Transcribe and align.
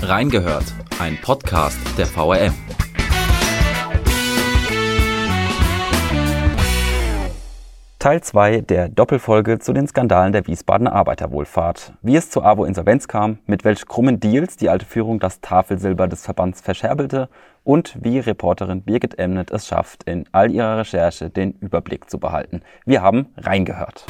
Reingehört, 0.00 0.64
ein 1.00 1.18
Podcast 1.20 1.76
der 1.98 2.06
VRM. 2.06 2.54
Teil 7.98 8.22
2 8.22 8.60
der 8.60 8.88
Doppelfolge 8.88 9.58
zu 9.58 9.72
den 9.72 9.88
Skandalen 9.88 10.32
der 10.32 10.46
Wiesbadener 10.46 10.92
Arbeiterwohlfahrt. 10.92 11.94
Wie 12.00 12.14
es 12.14 12.30
zur 12.30 12.46
AWO-Insolvenz 12.46 13.08
kam, 13.08 13.38
mit 13.46 13.64
welch 13.64 13.86
krummen 13.86 14.20
Deals 14.20 14.56
die 14.56 14.70
alte 14.70 14.86
Führung 14.86 15.18
das 15.18 15.40
Tafelsilber 15.40 16.06
des 16.06 16.24
Verbands 16.24 16.60
verscherbelt 16.60 17.28
und 17.64 17.96
wie 18.00 18.20
Reporterin 18.20 18.82
Birgit 18.82 19.18
Emnet 19.18 19.50
es 19.50 19.66
schafft, 19.66 20.04
in 20.04 20.26
all 20.30 20.52
ihrer 20.52 20.78
Recherche 20.78 21.28
den 21.28 21.52
Überblick 21.54 22.08
zu 22.08 22.20
behalten. 22.20 22.62
Wir 22.86 23.02
haben 23.02 23.26
reingehört. 23.36 24.06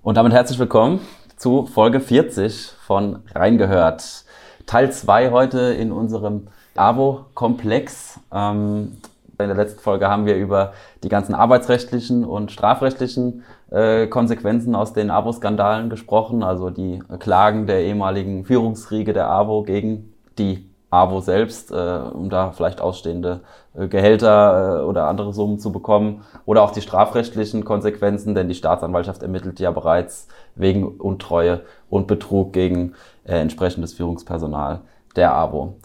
Und 0.00 0.16
damit 0.16 0.32
herzlich 0.32 0.58
willkommen 0.58 1.00
zu 1.42 1.66
Folge 1.66 1.98
40 1.98 2.70
von 2.86 3.24
Reingehört. 3.34 4.24
Teil 4.64 4.92
2 4.92 5.32
heute 5.32 5.58
in 5.58 5.90
unserem 5.90 6.46
AWO-Komplex. 6.76 8.20
Ähm, 8.32 8.98
in 9.40 9.48
der 9.48 9.56
letzten 9.56 9.80
Folge 9.80 10.06
haben 10.08 10.24
wir 10.24 10.36
über 10.36 10.72
die 11.02 11.08
ganzen 11.08 11.34
arbeitsrechtlichen 11.34 12.24
und 12.24 12.52
strafrechtlichen 12.52 13.42
äh, 13.72 14.06
Konsequenzen 14.06 14.76
aus 14.76 14.92
den 14.92 15.10
AWO-Skandalen 15.10 15.90
gesprochen, 15.90 16.44
also 16.44 16.70
die 16.70 17.02
Klagen 17.18 17.66
der 17.66 17.82
ehemaligen 17.82 18.44
Führungsriege 18.44 19.12
der 19.12 19.28
AWO 19.28 19.64
gegen 19.64 20.14
die 20.38 20.71
AWO 20.92 21.20
selbst, 21.20 21.72
äh, 21.72 21.74
um 21.74 22.28
da 22.28 22.52
vielleicht 22.52 22.80
ausstehende 22.80 23.40
äh, 23.74 23.88
Gehälter 23.88 24.80
äh, 24.80 24.84
oder 24.84 25.08
andere 25.08 25.32
Summen 25.32 25.58
zu 25.58 25.72
bekommen. 25.72 26.22
Oder 26.44 26.62
auch 26.62 26.70
die 26.70 26.82
strafrechtlichen 26.82 27.64
Konsequenzen, 27.64 28.34
denn 28.34 28.48
die 28.48 28.54
Staatsanwaltschaft 28.54 29.22
ermittelt 29.22 29.58
ja 29.58 29.70
bereits 29.70 30.28
wegen 30.54 30.86
Untreue 30.86 31.62
und 31.88 32.06
Betrug 32.06 32.52
gegen 32.52 32.94
äh, 33.24 33.38
entsprechendes 33.38 33.94
Führungspersonal 33.94 34.80
der 35.16 35.34
AWO. 35.34 35.76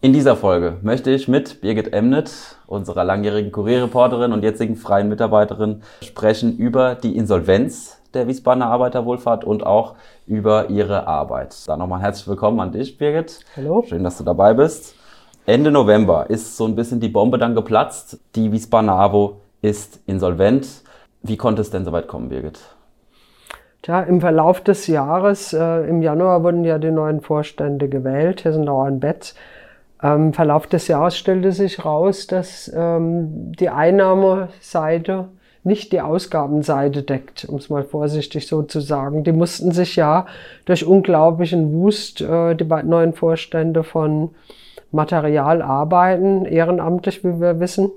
In 0.00 0.12
dieser 0.12 0.36
Folge 0.36 0.76
möchte 0.82 1.10
ich 1.10 1.26
mit 1.26 1.60
Birgit 1.60 1.92
Emnet, 1.92 2.30
unserer 2.66 3.04
langjährigen 3.04 3.50
Kurierreporterin 3.50 4.32
und 4.32 4.42
jetzigen 4.42 4.76
freien 4.76 5.08
Mitarbeiterin, 5.08 5.82
sprechen 6.02 6.56
über 6.58 6.94
die 6.94 7.16
Insolvenz 7.16 7.95
der 8.16 8.26
Wiesbadener 8.26 8.66
Arbeiterwohlfahrt 8.66 9.44
und 9.44 9.64
auch 9.64 9.94
über 10.26 10.70
ihre 10.70 11.06
Arbeit. 11.06 11.56
Dann 11.68 11.78
nochmal 11.78 12.00
herzlich 12.00 12.26
willkommen 12.26 12.58
an 12.60 12.72
dich, 12.72 12.98
Birgit. 12.98 13.40
Hallo. 13.56 13.84
Schön, 13.86 14.02
dass 14.02 14.18
du 14.18 14.24
dabei 14.24 14.54
bist. 14.54 14.96
Ende 15.44 15.70
November 15.70 16.28
ist 16.28 16.56
so 16.56 16.66
ein 16.66 16.74
bisschen 16.74 16.98
die 16.98 17.08
Bombe 17.08 17.38
dann 17.38 17.54
geplatzt. 17.54 18.18
Die 18.34 18.50
Wiesbadener 18.50 18.94
AWO 18.94 19.36
ist 19.62 20.00
insolvent. 20.06 20.82
Wie 21.22 21.36
konnte 21.36 21.62
es 21.62 21.70
denn 21.70 21.84
soweit 21.84 22.08
kommen, 22.08 22.30
Birgit? 22.30 22.58
Tja, 23.82 24.00
im 24.00 24.20
Verlauf 24.20 24.60
des 24.62 24.88
Jahres, 24.88 25.52
äh, 25.52 25.88
im 25.88 26.02
Januar 26.02 26.42
wurden 26.42 26.64
ja 26.64 26.78
die 26.78 26.90
neuen 26.90 27.20
Vorstände 27.20 27.88
gewählt, 27.88 28.44
Hessenauer 28.44 28.86
und 28.86 29.00
Betz. 29.00 29.36
Ähm, 30.02 30.26
Im 30.26 30.32
Verlauf 30.32 30.66
des 30.66 30.88
Jahres 30.88 31.16
stellte 31.16 31.52
sich 31.52 31.84
raus, 31.84 32.26
dass 32.26 32.70
ähm, 32.74 33.52
die 33.52 33.68
Einnahmeseite 33.68 35.28
nicht 35.66 35.92
die 35.92 36.00
Ausgabenseite 36.00 37.02
deckt, 37.02 37.44
um 37.44 37.56
es 37.56 37.68
mal 37.68 37.84
vorsichtig 37.84 38.46
so 38.46 38.62
zu 38.62 38.80
sagen. 38.80 39.24
Die 39.24 39.32
mussten 39.32 39.72
sich 39.72 39.96
ja 39.96 40.26
durch 40.64 40.86
unglaublichen 40.86 41.72
Wust, 41.72 42.20
äh, 42.20 42.54
die 42.54 42.64
neuen 42.64 43.12
Vorstände 43.12 43.82
von 43.84 44.30
Material 44.92 45.62
arbeiten, 45.62 46.46
ehrenamtlich, 46.46 47.24
wie 47.24 47.40
wir 47.40 47.60
wissen. 47.60 47.90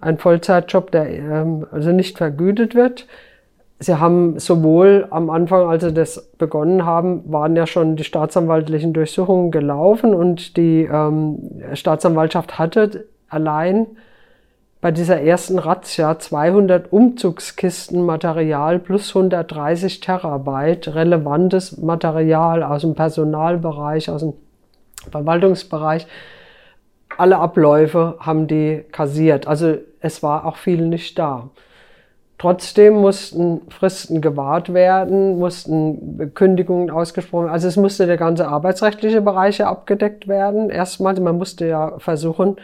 Ein 0.00 0.18
Vollzeitjob, 0.18 0.90
der 0.90 1.08
ähm, 1.10 1.66
also 1.70 1.90
nicht 1.90 2.16
vergütet 2.16 2.74
wird. 2.74 3.06
Sie 3.78 3.94
haben 3.94 4.38
sowohl 4.38 5.06
am 5.10 5.28
Anfang, 5.28 5.68
als 5.68 5.84
Sie 5.84 5.92
das 5.92 6.30
begonnen 6.38 6.86
haben, 6.86 7.30
waren 7.30 7.56
ja 7.56 7.66
schon 7.66 7.96
die 7.96 8.04
staatsanwaltlichen 8.04 8.94
Durchsuchungen 8.94 9.50
gelaufen 9.50 10.14
und 10.14 10.56
die 10.56 10.88
ähm, 10.90 11.62
Staatsanwaltschaft 11.74 12.58
hatte 12.58 13.04
allein 13.28 13.86
bei 14.80 14.90
dieser 14.92 15.20
ersten 15.20 15.58
Razzia 15.58 16.18
200 16.18 16.92
Umzugskisten 16.92 18.04
Material 18.04 18.78
plus 18.78 19.08
130 19.16 20.00
Terabyte 20.00 20.94
relevantes 20.94 21.78
Material 21.78 22.62
aus 22.62 22.82
dem 22.82 22.94
Personalbereich, 22.94 24.10
aus 24.10 24.20
dem 24.20 24.34
Verwaltungsbereich. 25.10 26.06
Alle 27.16 27.38
Abläufe 27.38 28.16
haben 28.20 28.46
die 28.46 28.84
kassiert. 28.92 29.46
Also 29.46 29.76
es 30.00 30.22
war 30.22 30.44
auch 30.44 30.56
viel 30.56 30.86
nicht 30.86 31.18
da. 31.18 31.50
Trotzdem 32.38 32.96
mussten 32.96 33.62
Fristen 33.70 34.20
gewahrt 34.20 34.74
werden, 34.74 35.38
mussten 35.38 36.34
Kündigungen 36.34 36.90
ausgesprochen 36.90 37.44
werden. 37.44 37.54
Also 37.54 37.68
es 37.68 37.76
musste 37.78 38.06
der 38.06 38.18
ganze 38.18 38.46
arbeitsrechtliche 38.46 39.22
Bereich 39.22 39.64
abgedeckt 39.64 40.28
werden. 40.28 40.68
Erstmal, 40.68 41.18
man 41.18 41.38
musste 41.38 41.66
ja 41.66 41.98
versuchen, 41.98 42.56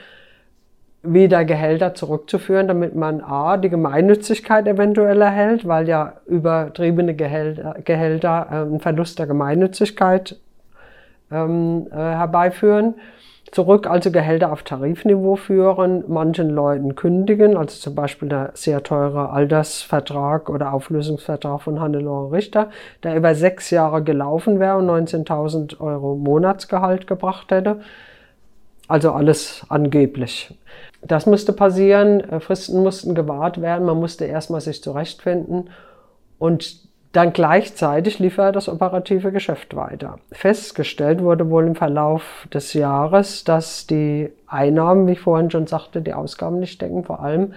wieder 1.02 1.44
Gehälter 1.44 1.94
zurückzuführen, 1.94 2.68
damit 2.68 2.94
man 2.94 3.20
A, 3.20 3.56
die 3.56 3.68
Gemeinnützigkeit 3.68 4.68
eventuell 4.68 5.20
erhält, 5.20 5.66
weil 5.66 5.88
ja 5.88 6.14
übertriebene 6.26 7.14
Gehälter, 7.14 7.76
Gehälter 7.84 8.46
äh, 8.50 8.54
einen 8.54 8.80
Verlust 8.80 9.18
der 9.18 9.26
Gemeinnützigkeit 9.26 10.38
ähm, 11.30 11.88
äh, 11.90 11.96
herbeiführen 11.96 12.94
zurück, 13.52 13.86
also 13.86 14.10
Gehälter 14.10 14.50
auf 14.50 14.62
Tarifniveau 14.62 15.36
führen, 15.36 16.04
manchen 16.08 16.50
Leuten 16.50 16.94
kündigen, 16.94 17.56
also 17.56 17.78
zum 17.78 17.94
Beispiel 17.94 18.28
der 18.28 18.50
sehr 18.54 18.82
teure 18.82 19.30
Altersvertrag 19.30 20.48
oder 20.48 20.72
Auflösungsvertrag 20.72 21.60
von 21.60 21.78
Hannelore 21.78 22.32
Richter, 22.32 22.70
der 23.02 23.14
über 23.14 23.34
sechs 23.34 23.70
Jahre 23.70 24.02
gelaufen 24.02 24.58
wäre 24.58 24.78
und 24.78 24.88
19.000 24.88 25.80
Euro 25.80 26.16
Monatsgehalt 26.16 27.06
gebracht 27.06 27.52
hätte. 27.52 27.80
Also 28.88 29.12
alles 29.12 29.66
angeblich. 29.69 30.54
Das 31.04 31.26
musste 31.26 31.52
passieren, 31.52 32.20
äh, 32.20 32.40
Fristen 32.40 32.82
mussten 32.82 33.14
gewahrt 33.14 33.60
werden, 33.60 33.86
man 33.86 33.98
musste 33.98 34.24
erstmal 34.24 34.60
sich 34.60 34.82
zurechtfinden 34.82 35.70
und 36.38 36.80
dann 37.12 37.34
gleichzeitig 37.34 38.18
lief 38.18 38.38
er 38.38 38.52
das 38.52 38.70
operative 38.70 39.32
Geschäft 39.32 39.76
weiter. 39.76 40.16
Festgestellt 40.32 41.22
wurde 41.22 41.50
wohl 41.50 41.66
im 41.66 41.74
Verlauf 41.74 42.48
des 42.52 42.72
Jahres, 42.72 43.44
dass 43.44 43.86
die 43.86 44.30
Einnahmen, 44.46 45.06
wie 45.06 45.12
ich 45.12 45.20
vorhin 45.20 45.50
schon 45.50 45.66
sagte, 45.66 46.00
die 46.00 46.14
Ausgaben 46.14 46.58
nicht 46.58 46.80
decken. 46.80 47.04
Vor 47.04 47.20
allem 47.20 47.52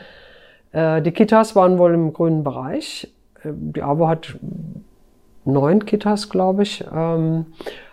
äh, 0.73 1.01
die 1.01 1.11
Kitas 1.11 1.55
waren 1.55 1.77
wohl 1.77 1.93
im 1.93 2.11
grünen 2.11 2.43
Bereich. 2.43 3.09
Äh, 3.43 3.49
die 3.53 3.81
AWO 3.81 4.09
hat 4.09 4.35
neun 5.45 5.85
Kitas, 5.85 6.29
glaube 6.29 6.63
ich. 6.63 6.83
Ähm, 6.93 7.45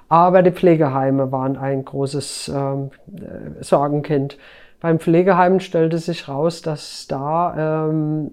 aber 0.08 0.42
die 0.42 0.50
Pflegeheime 0.50 1.30
waren 1.30 1.56
ein 1.56 1.84
großes 1.84 2.50
ähm, 2.54 2.90
äh, 3.14 3.62
Sorgenkind. 3.62 4.36
Beim 4.82 4.98
Pflegeheim 4.98 5.60
stellte 5.60 5.98
sich 5.98 6.28
raus, 6.28 6.60
dass 6.60 7.06
da 7.06 7.88
ähm, 7.88 8.32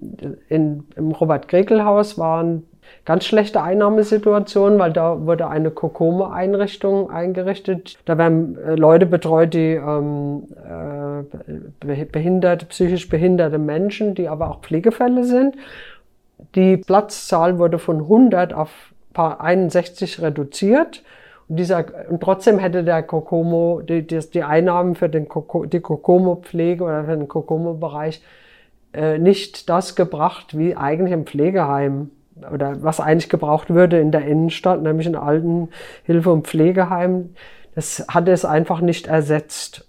in, 0.50 0.84
im 0.96 1.12
Robert-Grekel-Haus 1.12 2.18
waren 2.18 2.64
ganz 3.06 3.26
schlechte 3.26 3.62
Einnahmesituation, 3.62 4.80
weil 4.80 4.92
da 4.92 5.28
wurde 5.28 5.48
eine 5.48 5.70
Kokome-Einrichtung 5.70 7.12
eingerichtet. 7.12 8.00
Da 8.06 8.18
werden 8.18 8.58
äh, 8.58 8.74
Leute 8.74 9.06
betreut, 9.06 9.54
die 9.54 9.74
ähm, 9.76 10.48
äh, 11.86 12.06
behinderte, 12.06 12.66
psychisch 12.66 13.08
behinderte 13.10 13.60
Menschen, 13.60 14.16
die 14.16 14.28
aber 14.28 14.50
auch 14.50 14.62
Pflegefälle 14.62 15.26
sind. 15.26 15.56
Die 16.56 16.78
Platzzahl 16.78 17.60
wurde 17.60 17.78
von 17.78 17.98
100 17.98 18.56
auf 18.56 18.72
61 19.14 20.20
reduziert. 20.20 21.04
Und, 21.50 21.56
dieser, 21.58 21.86
und 22.10 22.22
trotzdem 22.22 22.60
hätte 22.60 22.84
der 22.84 23.02
Kokomo, 23.04 23.82
die, 23.82 24.06
die, 24.06 24.20
die 24.20 24.44
Einnahmen 24.44 24.96
für 24.96 25.10
den 25.10 25.28
Koko, 25.28 25.66
die 25.66 25.80
Kokomo-Pflege 25.80 26.84
oder 26.84 27.04
für 27.06 27.18
den 27.18 27.28
Kokomo-Bereich 27.28 28.22
äh, 28.94 29.18
nicht 29.18 29.68
das 29.68 29.96
gebracht, 29.96 30.58
wie 30.58 30.76
eigentlich 30.76 31.12
im 31.12 31.26
Pflegeheim 31.26 32.12
oder 32.54 32.82
was 32.84 33.00
eigentlich 33.00 33.30
gebraucht 33.30 33.72
würde 33.72 34.00
in 34.00 34.12
der 34.12 34.26
Innenstadt, 34.26 34.82
nämlich 34.82 35.08
in 35.08 35.16
alten 35.16 35.70
Hilfe- 36.04 36.32
und 36.32 36.48
Pflegeheimen, 36.48 37.36
das 37.76 38.06
hat 38.08 38.28
es 38.28 38.46
einfach 38.46 38.82
nicht 38.82 39.08
ersetzt. 39.08 39.86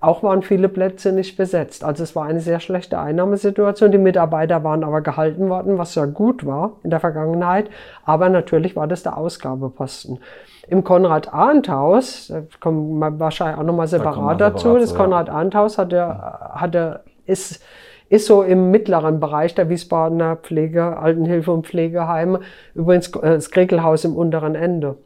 Auch 0.00 0.22
waren 0.22 0.42
viele 0.42 0.68
Plätze 0.68 1.12
nicht 1.12 1.36
besetzt. 1.36 1.82
Also 1.82 2.02
es 2.02 2.14
war 2.14 2.26
eine 2.26 2.40
sehr 2.40 2.60
schlechte 2.60 2.98
Einnahmesituation. 2.98 3.90
Die 3.90 3.98
Mitarbeiter 3.98 4.62
waren 4.62 4.84
aber 4.84 5.00
gehalten 5.00 5.48
worden, 5.48 5.78
was 5.78 5.94
ja 5.94 6.04
gut 6.04 6.44
war 6.44 6.76
in 6.84 6.90
der 6.90 7.00
Vergangenheit. 7.00 7.70
Aber 8.04 8.28
natürlich 8.28 8.76
war 8.76 8.86
das 8.86 9.02
der 9.02 9.16
Ausgabeposten. 9.16 10.18
Im 10.68 10.84
Konrad-Arndt-Haus, 10.84 12.28
da 12.28 12.42
kommen 12.60 12.98
wir 12.98 13.18
wahrscheinlich 13.18 13.58
auch 13.58 13.64
nochmal 13.64 13.88
separat 13.88 14.40
da 14.40 14.50
dazu, 14.50 14.78
das 14.78 14.94
Konrad-Arndt-Haus 14.94 15.78
hat 15.78 15.92
er, 15.92 16.50
hat 16.54 16.74
er, 16.74 17.04
ist 17.26 17.62
ist 18.08 18.26
so 18.26 18.42
im 18.42 18.70
mittleren 18.70 19.20
Bereich 19.20 19.54
der 19.54 19.68
Wiesbadener 19.68 20.36
Pflege, 20.36 20.96
Altenhilfe 20.96 21.52
und 21.52 21.66
Pflegeheime, 21.66 22.40
übrigens 22.74 23.08
äh, 23.16 23.34
das 23.34 23.50
Krekelhaus 23.50 24.04
im 24.04 24.16
unteren 24.16 24.54
Ende. 24.54 24.96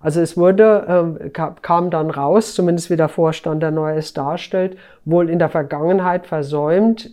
Also 0.00 0.20
es 0.20 0.36
wurde, 0.36 1.18
äh, 1.24 1.30
kam 1.30 1.90
dann 1.90 2.10
raus, 2.10 2.54
zumindest 2.54 2.90
wie 2.90 2.96
der 2.96 3.08
Vorstand 3.08 3.62
der 3.62 3.70
neu 3.70 3.96
es 3.96 4.12
darstellt, 4.12 4.76
wohl 5.04 5.30
in 5.30 5.38
der 5.38 5.48
Vergangenheit 5.48 6.26
versäumt, 6.26 7.10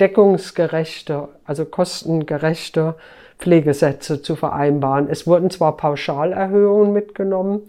deckungsgerechte, 0.00 1.28
also 1.44 1.64
kostengerechte 1.64 2.96
Pflegesätze 3.38 4.22
zu 4.22 4.36
vereinbaren. 4.36 5.08
Es 5.10 5.26
wurden 5.26 5.50
zwar 5.50 5.76
Pauschalerhöhungen 5.76 6.92
mitgenommen, 6.92 7.62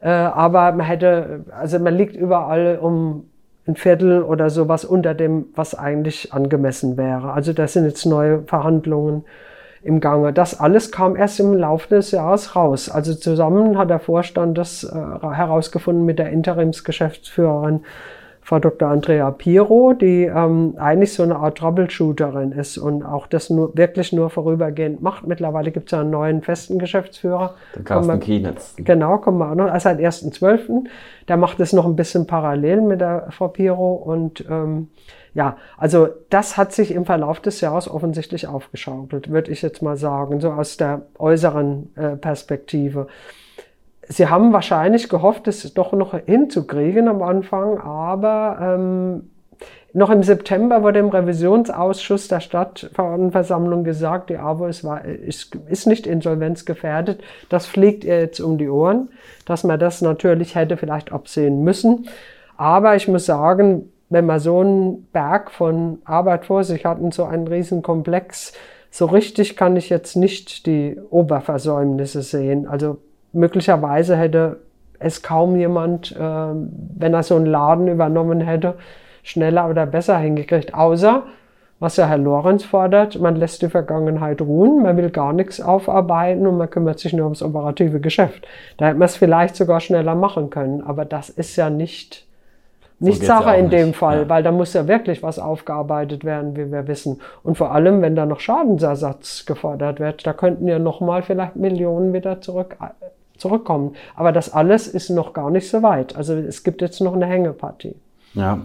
äh, 0.00 0.08
aber 0.08 0.72
man 0.72 0.86
hätte, 0.86 1.44
also 1.50 1.78
man 1.78 1.94
liegt 1.94 2.16
überall 2.16 2.78
um 2.80 3.24
ein 3.66 3.76
Viertel 3.76 4.22
oder 4.22 4.48
sowas 4.48 4.84
unter 4.84 5.14
dem, 5.14 5.46
was 5.54 5.74
eigentlich 5.74 6.32
angemessen 6.32 6.96
wäre. 6.96 7.32
Also 7.32 7.52
das 7.52 7.74
sind 7.74 7.84
jetzt 7.84 8.06
neue 8.06 8.42
Verhandlungen 8.42 9.24
im 9.82 10.00
Gange. 10.00 10.32
Das 10.32 10.58
alles 10.58 10.90
kam 10.90 11.16
erst 11.16 11.38
im 11.38 11.54
Laufe 11.54 11.88
des 11.88 12.10
Jahres 12.10 12.56
raus. 12.56 12.88
Also 12.90 13.14
zusammen 13.14 13.78
hat 13.78 13.90
der 13.90 14.00
Vorstand 14.00 14.56
das 14.56 14.84
äh, 14.84 14.88
herausgefunden 14.96 16.04
mit 16.04 16.18
der 16.18 16.30
Interimsgeschäftsführerin 16.30 17.80
Frau 18.48 18.60
Dr. 18.60 18.88
Andrea 18.88 19.30
Piro, 19.30 19.92
die 19.92 20.24
ähm, 20.24 20.74
eigentlich 20.78 21.12
so 21.12 21.22
eine 21.22 21.36
Art 21.36 21.58
Troubleshooterin 21.58 22.52
ist 22.52 22.78
und 22.78 23.02
auch 23.02 23.26
das 23.26 23.50
nur, 23.50 23.76
wirklich 23.76 24.14
nur 24.14 24.30
vorübergehend 24.30 25.02
macht. 25.02 25.26
Mittlerweile 25.26 25.70
gibt 25.70 25.88
es 25.88 25.90
ja 25.90 26.00
einen 26.00 26.08
neuen 26.08 26.40
festen 26.40 26.78
Geschäftsführer. 26.78 27.56
Der 27.74 27.84
Carsten 27.84 28.20
Kienitz. 28.20 28.74
Genau, 28.78 29.18
kommen 29.18 29.36
wir 29.36 29.50
auch 29.50 29.54
noch. 29.54 29.70
Also 29.70 29.90
seit 29.90 29.98
1.12. 29.98 30.86
Der 31.28 31.36
macht 31.36 31.60
es 31.60 31.74
noch 31.74 31.84
ein 31.84 31.94
bisschen 31.94 32.26
parallel 32.26 32.80
mit 32.80 33.02
der 33.02 33.26
Frau 33.32 33.48
Piro 33.48 33.92
und 33.92 34.42
ähm, 34.48 34.88
ja, 35.34 35.58
also 35.76 36.08
das 36.30 36.56
hat 36.56 36.72
sich 36.72 36.92
im 36.92 37.04
Verlauf 37.04 37.40
des 37.40 37.60
Jahres 37.60 37.86
offensichtlich 37.86 38.46
aufgeschaukelt, 38.46 39.28
würde 39.28 39.50
ich 39.50 39.60
jetzt 39.60 39.82
mal 39.82 39.98
sagen, 39.98 40.40
so 40.40 40.52
aus 40.52 40.78
der 40.78 41.02
äußeren 41.18 41.94
äh, 41.96 42.16
Perspektive. 42.16 43.08
Sie 44.08 44.28
haben 44.28 44.52
wahrscheinlich 44.52 45.08
gehofft, 45.08 45.48
es 45.48 45.74
doch 45.74 45.92
noch 45.92 46.18
hinzukriegen 46.18 47.08
am 47.08 47.22
Anfang, 47.22 47.78
aber 47.78 48.58
ähm, 48.60 49.30
noch 49.92 50.10
im 50.10 50.22
September 50.22 50.82
wurde 50.82 50.98
im 50.98 51.08
Revisionsausschuss 51.08 52.28
der 52.28 52.40
Stadtverordnetenversammlung 52.40 53.84
gesagt, 53.84 54.30
die 54.30 54.36
AWO 54.36 54.66
ist, 54.66 54.84
ist, 55.26 55.54
ist 55.68 55.86
nicht 55.86 56.06
insolvenzgefährdet. 56.06 57.22
Das 57.48 57.66
fliegt 57.66 58.04
ihr 58.04 58.20
jetzt 58.20 58.40
um 58.40 58.58
die 58.58 58.68
Ohren, 58.68 59.08
dass 59.46 59.64
man 59.64 59.80
das 59.80 60.02
natürlich 60.02 60.54
hätte 60.54 60.76
vielleicht 60.76 61.10
absehen 61.10 61.64
müssen. 61.64 62.08
Aber 62.56 62.96
ich 62.96 63.08
muss 63.08 63.26
sagen, 63.26 63.90
wenn 64.10 64.26
man 64.26 64.40
so 64.40 64.60
einen 64.60 65.06
Berg 65.12 65.50
von 65.50 65.98
Arbeit 66.04 66.46
vor 66.46 66.64
sich 66.64 66.84
hat 66.84 67.00
und 67.00 67.14
so 67.14 67.24
einen 67.24 67.48
riesen 67.48 67.82
Komplex, 67.82 68.52
so 68.90 69.06
richtig 69.06 69.56
kann 69.56 69.76
ich 69.76 69.90
jetzt 69.90 70.16
nicht 70.16 70.66
die 70.66 70.98
Oberversäumnisse 71.10 72.22
sehen. 72.22 72.66
Also 72.66 72.98
möglicherweise 73.32 74.16
hätte 74.16 74.58
es 74.98 75.22
kaum 75.22 75.56
jemand, 75.56 76.12
äh, 76.12 76.18
wenn 76.18 77.14
er 77.14 77.22
so 77.22 77.36
einen 77.36 77.46
Laden 77.46 77.88
übernommen 77.88 78.40
hätte, 78.40 78.74
schneller 79.22 79.68
oder 79.68 79.86
besser 79.86 80.18
hingekriegt. 80.18 80.74
Außer, 80.74 81.24
was 81.78 81.96
ja 81.96 82.06
Herr 82.06 82.18
Lorenz 82.18 82.64
fordert, 82.64 83.20
man 83.20 83.36
lässt 83.36 83.62
die 83.62 83.68
Vergangenheit 83.68 84.40
ruhen, 84.40 84.82
man 84.82 84.96
will 84.96 85.10
gar 85.10 85.32
nichts 85.32 85.60
aufarbeiten 85.60 86.46
und 86.46 86.58
man 86.58 86.70
kümmert 86.70 86.98
sich 86.98 87.12
nur 87.12 87.26
ums 87.26 87.42
operative 87.42 88.00
Geschäft. 88.00 88.46
Da 88.76 88.86
hätte 88.86 88.98
man 88.98 89.06
es 89.06 89.16
vielleicht 89.16 89.54
sogar 89.54 89.80
schneller 89.80 90.14
machen 90.14 90.50
können, 90.50 90.82
aber 90.82 91.04
das 91.04 91.28
ist 91.28 91.54
ja 91.54 91.70
nicht, 91.70 92.26
nicht 92.98 93.20
so 93.20 93.26
Sache 93.26 93.54
in 93.54 93.70
dem 93.70 93.94
Fall, 93.94 94.22
ja. 94.22 94.28
weil 94.28 94.42
da 94.42 94.50
muss 94.50 94.74
ja 94.74 94.88
wirklich 94.88 95.22
was 95.22 95.38
aufgearbeitet 95.38 96.24
werden, 96.24 96.56
wie 96.56 96.72
wir 96.72 96.88
wissen. 96.88 97.20
Und 97.44 97.56
vor 97.56 97.70
allem, 97.70 98.02
wenn 98.02 98.16
da 98.16 98.26
noch 98.26 98.40
Schadensersatz 98.40 99.46
gefordert 99.46 100.00
wird, 100.00 100.26
da 100.26 100.32
könnten 100.32 100.66
ja 100.66 100.80
nochmal 100.80 101.22
vielleicht 101.22 101.54
Millionen 101.54 102.12
wieder 102.12 102.40
zurück 102.40 102.76
zurückkommen. 103.38 103.94
Aber 104.16 104.32
das 104.32 104.52
alles 104.52 104.86
ist 104.88 105.10
noch 105.10 105.32
gar 105.32 105.50
nicht 105.50 105.68
so 105.68 105.82
weit. 105.82 106.16
Also 106.16 106.34
es 106.34 106.62
gibt 106.62 106.80
jetzt 106.82 107.00
noch 107.00 107.14
eine 107.14 107.26
Hängepartie. 107.26 107.96
Ja, 108.34 108.60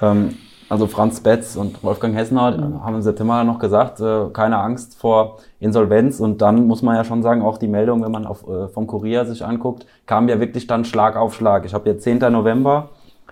ähm, 0.00 0.36
also 0.68 0.86
Franz 0.86 1.20
Betz 1.20 1.56
und 1.56 1.84
Wolfgang 1.84 2.16
Hessner 2.16 2.56
mhm. 2.56 2.82
haben 2.82 2.96
im 2.96 3.02
September 3.02 3.44
noch 3.44 3.58
gesagt, 3.58 4.00
äh, 4.00 4.26
keine 4.32 4.58
Angst 4.58 4.98
vor 4.98 5.36
Insolvenz. 5.60 6.20
Und 6.20 6.42
dann 6.42 6.66
muss 6.66 6.82
man 6.82 6.96
ja 6.96 7.04
schon 7.04 7.22
sagen, 7.22 7.42
auch 7.42 7.58
die 7.58 7.68
Meldung, 7.68 8.02
wenn 8.02 8.10
man 8.10 8.26
auf, 8.26 8.48
äh, 8.48 8.68
vom 8.68 8.86
Kurier 8.86 9.26
sich 9.26 9.44
anguckt, 9.44 9.86
kam 10.06 10.28
ja 10.28 10.40
wirklich 10.40 10.66
dann 10.66 10.84
Schlag 10.84 11.16
auf 11.16 11.34
Schlag. 11.34 11.64
Ich 11.64 11.74
habe 11.74 11.88
jetzt 11.90 12.02
10. 12.04 12.18
November, 12.30 12.90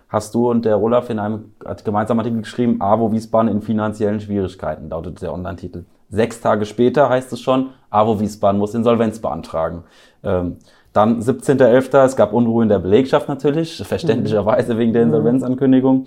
hast 0.09 0.35
du 0.35 0.50
und 0.50 0.65
der 0.65 0.81
Olaf 0.81 1.09
in 1.09 1.19
einem 1.19 1.53
gemeinsamen 1.85 2.21
Artikel 2.21 2.43
geschrieben, 2.43 2.81
AWO 2.81 3.12
Wiesbaden 3.12 3.50
in 3.50 3.62
finanziellen 3.62 4.21
Schwierigkeiten, 4.21 4.91
lautet 4.91 5.23
der 5.23 5.33
Online-Titel. 5.33 5.85
Sechs 6.11 6.43
Tage 6.43 6.67
später 6.67 7.09
heißt 7.09 7.33
es 7.33 7.41
schon, 7.41 7.71
AWO 7.88 8.21
Wiesbaden 8.21 8.59
muss 8.59 8.75
Insolvenz 8.75 9.21
beantragen. 9.21 9.85
Ähm, 10.23 10.59
dann 10.93 11.21
17.11. 11.21 12.05
Es 12.05 12.17
gab 12.17 12.33
Unruhe 12.33 12.62
in 12.62 12.69
der 12.69 12.79
Belegschaft 12.79 13.29
natürlich, 13.29 13.83
verständlicherweise 13.85 14.79
wegen 14.79 14.93
der 14.93 15.03
mhm. 15.03 15.09
Insolvenzankündigung. 15.09 16.06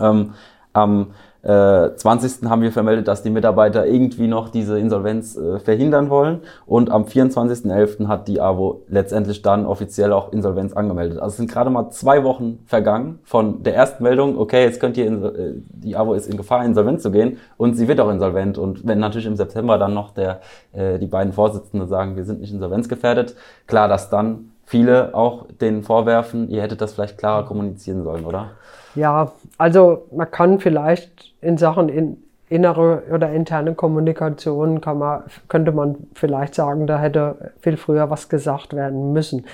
Ähm, 0.00 0.34
am 0.72 1.08
äh, 1.46 1.94
20. 1.94 2.48
haben 2.50 2.62
wir 2.62 2.72
vermeldet, 2.72 3.06
dass 3.06 3.22
die 3.22 3.30
Mitarbeiter 3.30 3.86
irgendwie 3.86 4.26
noch 4.26 4.48
diese 4.48 4.80
Insolvenz 4.80 5.36
äh, 5.36 5.60
verhindern 5.60 6.10
wollen. 6.10 6.40
Und 6.66 6.90
am 6.90 7.04
24.11. 7.04 8.08
hat 8.08 8.26
die 8.26 8.40
AWO 8.40 8.82
letztendlich 8.88 9.42
dann 9.42 9.64
offiziell 9.64 10.12
auch 10.12 10.32
Insolvenz 10.32 10.72
angemeldet. 10.72 11.18
Also 11.18 11.34
es 11.34 11.36
sind 11.36 11.50
gerade 11.50 11.70
mal 11.70 11.90
zwei 11.90 12.24
Wochen 12.24 12.58
vergangen 12.66 13.20
von 13.22 13.62
der 13.62 13.76
ersten 13.76 14.02
Meldung, 14.02 14.38
okay, 14.38 14.64
jetzt 14.64 14.80
könnt 14.80 14.96
ihr, 14.96 15.06
äh, 15.06 15.52
die 15.68 15.96
AWO 15.96 16.14
ist 16.14 16.28
in 16.28 16.36
Gefahr, 16.36 16.64
insolvent 16.64 17.00
zu 17.00 17.12
gehen. 17.12 17.38
Und 17.56 17.74
sie 17.74 17.86
wird 17.86 18.00
auch 18.00 18.10
insolvent. 18.10 18.58
Und 18.58 18.84
wenn 18.84 18.98
natürlich 18.98 19.26
im 19.26 19.36
September 19.36 19.78
dann 19.78 19.94
noch 19.94 20.12
der, 20.12 20.40
äh, 20.72 20.98
die 20.98 21.06
beiden 21.06 21.32
Vorsitzenden 21.32 21.88
sagen, 21.88 22.16
wir 22.16 22.24
sind 22.24 22.40
nicht 22.40 22.52
insolvenzgefährdet, 22.52 23.36
klar, 23.68 23.86
dass 23.86 24.10
dann 24.10 24.50
viele 24.66 25.14
auch 25.14 25.46
den 25.60 25.82
vorwerfen, 25.82 26.50
ihr 26.50 26.60
hättet 26.60 26.80
das 26.80 26.94
vielleicht 26.94 27.18
klarer 27.18 27.46
kommunizieren 27.46 28.02
sollen, 28.02 28.26
oder? 28.26 28.50
Ja, 28.94 29.32
also 29.56 30.06
man 30.10 30.30
kann 30.30 30.58
vielleicht 30.58 31.34
in 31.40 31.56
Sachen 31.56 31.88
in, 31.88 32.22
innere 32.48 33.04
oder 33.12 33.30
interne 33.32 33.74
Kommunikation 33.74 34.80
kann 34.80 34.98
man, 34.98 35.22
könnte 35.48 35.72
man 35.72 35.96
vielleicht 36.14 36.54
sagen, 36.54 36.86
da 36.86 36.98
hätte 36.98 37.52
viel 37.60 37.76
früher 37.76 38.10
was 38.10 38.28
gesagt 38.28 38.74
werden 38.74 39.12
müssen. 39.12 39.46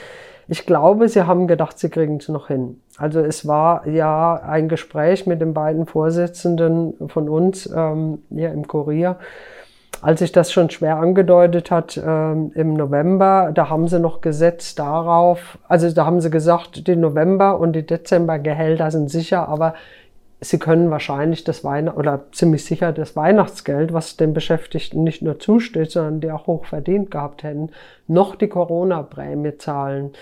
Ich 0.49 0.67
glaube, 0.67 1.09
sie 1.09 1.23
haben 1.27 1.47
gedacht, 1.47 1.79
sie 1.79 1.89
kriegen 1.89 2.17
es 2.17 2.29
noch 2.29 2.49
hin. 2.49 2.81
Also 2.99 3.21
es 3.21 3.47
war 3.47 3.87
ja 3.87 4.35
ein 4.35 4.69
Gespräch 4.69 5.27
mit 5.27 5.41
den 5.41 5.55
beiden 5.55 5.87
Vorsitzenden 5.87 7.09
von 7.09 7.29
uns 7.29 7.71
ähm, 7.75 8.19
hier 8.29 8.53
im 8.53 8.67
Kurier 8.67 9.17
als 10.01 10.21
sich 10.21 10.33
das 10.33 10.53
schon 10.53 10.71
schwer 10.71 10.97
angedeutet 10.97 11.71
hat 11.71 12.01
ähm, 12.05 12.51
im 12.55 12.75
November, 12.75 13.51
da 13.55 13.69
haben 13.69 13.89
sie 13.89 14.01
noch 14.01 14.21
gesetzt 14.21 14.79
darauf, 14.79 15.59
also 15.69 15.91
da 15.91 16.07
haben 16.07 16.21
sie 16.21 16.31
gesagt, 16.31 16.87
die 16.87 16.97
November- 16.97 17.59
und 17.59 17.75
die 17.75 17.87
Dezembergehälter 17.87 18.91
sind 18.91 19.11
sicher, 19.11 19.49
aber 19.49 19.75
sie 20.41 20.59
können 20.59 20.91
wahrscheinlich 20.91 21.45
das 21.45 21.63
Weihnacht 21.63 21.97
oder 21.97 22.25
ziemlich 22.33 22.65
sicher 22.65 22.93
das 22.93 23.15
Weihnachtsgeld, 23.15 23.93
was 23.93 24.17
den 24.17 24.35
Beschäftigten 24.35 25.05
nicht 25.05 25.23
nur 25.23 25.39
zusteht, 25.39 25.93
sondern 25.93 26.21
die 26.21 26.33
auch 26.33 26.47
hoch 26.49 26.65
verdient 26.65 27.11
gehabt 27.11 27.45
hätten, 27.45 27.71
noch 28.09 28.35
die 28.35 28.49
Corona-Prämie 28.49 29.59
zahlen 29.59 30.13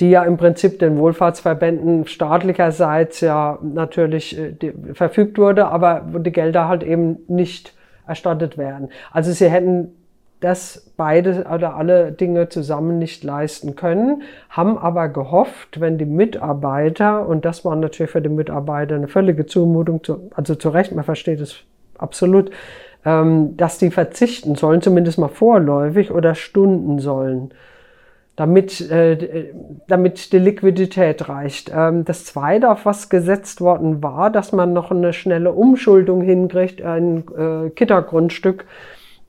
die 0.00 0.10
ja 0.10 0.24
im 0.24 0.38
Prinzip 0.38 0.78
den 0.78 0.96
Wohlfahrtsverbänden 0.98 2.06
staatlicherseits 2.06 3.20
ja 3.20 3.58
natürlich 3.62 4.38
äh, 4.38 4.72
verfügt 4.94 5.36
wurde, 5.38 5.66
aber 5.66 6.06
wo 6.10 6.18
die 6.18 6.32
Gelder 6.32 6.68
halt 6.68 6.82
eben 6.82 7.18
nicht 7.28 7.74
erstattet 8.10 8.58
werden. 8.58 8.90
Also 9.12 9.32
sie 9.32 9.48
hätten 9.48 9.94
das 10.40 10.92
beide 10.96 11.44
oder 11.54 11.76
alle 11.76 12.12
Dinge 12.12 12.48
zusammen 12.48 12.98
nicht 12.98 13.22
leisten 13.24 13.76
können, 13.76 14.22
haben 14.48 14.78
aber 14.78 15.08
gehofft, 15.08 15.80
wenn 15.80 15.98
die 15.98 16.06
Mitarbeiter, 16.06 17.26
und 17.26 17.44
das 17.44 17.64
war 17.64 17.76
natürlich 17.76 18.10
für 18.10 18.22
die 18.22 18.30
Mitarbeiter 18.30 18.96
eine 18.96 19.08
völlige 19.08 19.46
Zumutung, 19.46 20.00
also 20.34 20.54
zu 20.54 20.70
Recht, 20.70 20.92
man 20.92 21.04
versteht 21.04 21.40
es 21.40 21.56
absolut, 21.98 22.50
ähm, 23.04 23.56
dass 23.56 23.78
die 23.78 23.90
verzichten 23.90 24.56
sollen, 24.56 24.82
zumindest 24.82 25.18
mal 25.18 25.28
vorläufig 25.28 26.10
oder 26.10 26.34
stunden 26.34 26.98
sollen 26.98 27.52
damit, 28.40 28.80
äh, 28.90 29.52
damit 29.86 30.32
die 30.32 30.38
Liquidität 30.38 31.28
reicht. 31.28 31.70
Ähm, 31.76 32.06
das 32.06 32.24
Zweite, 32.24 32.70
auf 32.70 32.86
was 32.86 33.10
gesetzt 33.10 33.60
worden 33.60 34.02
war, 34.02 34.30
dass 34.30 34.52
man 34.52 34.72
noch 34.72 34.90
eine 34.90 35.12
schnelle 35.12 35.52
Umschuldung 35.52 36.22
hinkriegt, 36.22 36.80
ein 36.80 37.24
äh, 37.36 37.68
Kittergrundstück 37.68 38.64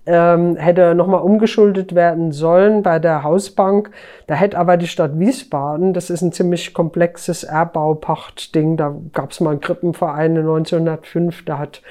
ähm, 0.05 0.55
hätte 0.55 0.95
nochmal 0.95 1.23
umgeschuldet 1.23 1.93
werden 1.93 2.31
sollen 2.31 2.83
bei 2.83 2.99
der 2.99 3.23
Hausbank. 3.23 3.91
Da 4.27 4.35
hätte 4.35 4.57
aber 4.57 4.77
die 4.77 4.87
Stadt 4.87 5.19
Wiesbaden, 5.19 5.91
das 5.93 6.09
ist 6.09 6.21
ein 6.21 6.31
ziemlich 6.31 6.73
komplexes 6.73 7.43
Erbbaupachtding, 7.43 8.77
da 8.77 8.95
gab 9.11 9.31
es 9.31 9.41
mal 9.41 9.51
einen 9.51 9.59
Krippenverein 9.59 10.37
1905, 10.37 11.43
da 11.43 11.59
hat 11.59 11.81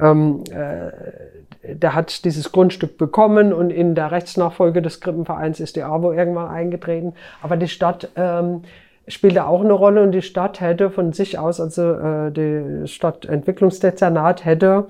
ähm, 0.00 0.44
äh, 0.50 0.92
der 1.74 1.94
hat 1.94 2.24
dieses 2.24 2.52
Grundstück 2.52 2.98
bekommen 2.98 3.52
und 3.52 3.70
in 3.70 3.94
der 3.94 4.10
Rechtsnachfolge 4.10 4.82
des 4.82 5.00
Krippenvereins 5.00 5.60
ist 5.60 5.76
die 5.76 5.82
AWO 5.82 6.12
irgendwann 6.12 6.48
eingetreten. 6.48 7.14
Aber 7.42 7.56
die 7.56 7.68
Stadt 7.68 8.08
ähm, 8.16 8.62
spielte 9.06 9.46
auch 9.46 9.60
eine 9.60 9.72
Rolle 9.72 10.02
und 10.02 10.12
die 10.12 10.22
Stadt 10.22 10.60
hätte 10.60 10.90
von 10.90 11.12
sich 11.12 11.38
aus, 11.38 11.60
also 11.60 11.92
äh, 11.92 12.30
die 12.30 12.86
Stadtentwicklungsdezernat 12.86 14.44
hätte, 14.44 14.86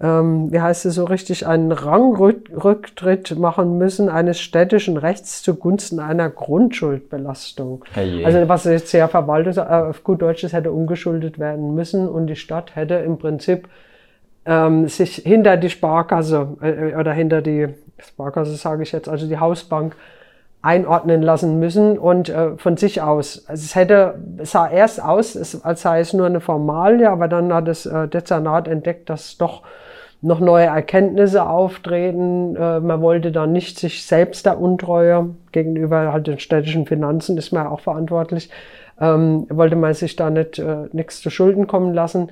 ähm, 0.00 0.52
wie 0.52 0.60
heißt 0.60 0.86
es 0.86 0.94
so 0.94 1.04
richtig, 1.04 1.46
einen 1.46 1.72
Rangrücktritt 1.72 3.36
machen 3.36 3.78
müssen 3.78 4.08
eines 4.08 4.40
städtischen 4.40 4.96
Rechts 4.96 5.42
zugunsten 5.42 5.98
einer 5.98 6.30
Grundschuldbelastung. 6.30 7.84
Hey 7.92 8.24
also 8.24 8.48
was 8.48 8.64
jetzt 8.64 8.88
sehr 8.88 9.08
verwaltet, 9.08 9.56
äh, 9.56 9.60
auf 9.60 10.04
gut 10.04 10.22
Deutsch, 10.22 10.44
hätte 10.44 10.72
umgeschuldet 10.72 11.38
werden 11.38 11.74
müssen 11.74 12.08
und 12.08 12.28
die 12.28 12.36
Stadt 12.36 12.76
hätte 12.76 12.94
im 12.94 13.18
Prinzip 13.18 13.68
ähm, 14.48 14.88
sich 14.88 15.16
hinter 15.16 15.58
die 15.58 15.68
Sparkasse 15.68 16.56
äh, 16.62 16.96
oder 16.96 17.12
hinter 17.12 17.42
die 17.42 17.68
Sparkasse, 17.98 18.56
sage 18.56 18.82
ich 18.82 18.92
jetzt, 18.92 19.08
also 19.08 19.28
die 19.28 19.38
Hausbank 19.38 19.94
einordnen 20.62 21.22
lassen 21.22 21.60
müssen 21.60 21.98
und 21.98 22.30
äh, 22.30 22.56
von 22.56 22.78
sich 22.78 23.02
aus. 23.02 23.44
Also 23.46 23.62
es 23.62 23.74
hätte, 23.74 24.14
es 24.38 24.52
sah 24.52 24.68
erst 24.68 25.02
aus, 25.04 25.34
es, 25.34 25.62
als 25.64 25.82
sei 25.82 26.00
es 26.00 26.14
nur 26.14 26.26
eine 26.26 26.40
Formalie, 26.40 27.10
aber 27.10 27.28
dann 27.28 27.52
hat 27.52 27.68
das 27.68 27.84
äh, 27.84 28.08
Dezernat 28.08 28.66
entdeckt, 28.66 29.10
dass 29.10 29.36
doch 29.36 29.62
noch 30.20 30.40
neue 30.40 30.66
Erkenntnisse 30.66 31.46
auftreten. 31.46 32.56
Äh, 32.56 32.80
man 32.80 33.02
wollte 33.02 33.30
dann 33.30 33.52
nicht 33.52 33.78
sich 33.78 34.04
selbst 34.04 34.46
der 34.46 34.58
Untreue 34.58 35.34
gegenüber 35.52 36.12
halt 36.12 36.26
den 36.26 36.38
städtischen 36.38 36.86
Finanzen, 36.86 37.36
ist 37.36 37.52
man 37.52 37.64
ja 37.64 37.70
auch 37.70 37.80
verantwortlich, 37.80 38.50
ähm, 38.98 39.46
wollte 39.50 39.76
man 39.76 39.92
sich 39.92 40.16
da 40.16 40.30
nicht 40.30 40.58
äh, 40.58 40.86
nichts 40.92 41.20
zu 41.20 41.28
Schulden 41.28 41.66
kommen 41.66 41.92
lassen 41.92 42.30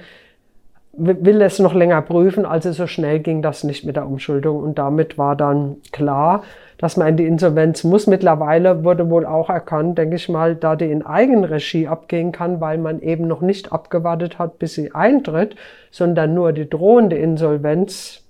will 0.96 1.42
es 1.42 1.58
noch 1.58 1.74
länger 1.74 2.00
prüfen, 2.02 2.46
also 2.46 2.72
so 2.72 2.86
schnell 2.86 3.20
ging 3.20 3.42
das 3.42 3.64
nicht 3.64 3.84
mit 3.84 3.96
der 3.96 4.06
Umschuldung 4.06 4.62
und 4.62 4.78
damit 4.78 5.18
war 5.18 5.36
dann 5.36 5.76
klar, 5.92 6.42
dass 6.78 6.96
man 6.96 7.08
in 7.08 7.16
die 7.16 7.26
Insolvenz 7.26 7.84
muss. 7.84 8.06
Mittlerweile 8.06 8.84
wurde 8.84 9.10
wohl 9.10 9.26
auch 9.26 9.50
erkannt, 9.50 9.98
denke 9.98 10.16
ich 10.16 10.28
mal, 10.28 10.54
da 10.54 10.76
die 10.76 10.90
in 10.90 11.04
Eigenregie 11.04 11.86
abgehen 11.86 12.32
kann, 12.32 12.60
weil 12.60 12.78
man 12.78 13.00
eben 13.00 13.26
noch 13.26 13.40
nicht 13.40 13.72
abgewartet 13.72 14.38
hat, 14.38 14.58
bis 14.58 14.74
sie 14.74 14.94
eintritt, 14.94 15.56
sondern 15.90 16.34
nur 16.34 16.52
die 16.52 16.68
drohende 16.68 17.16
Insolvenz 17.16 18.22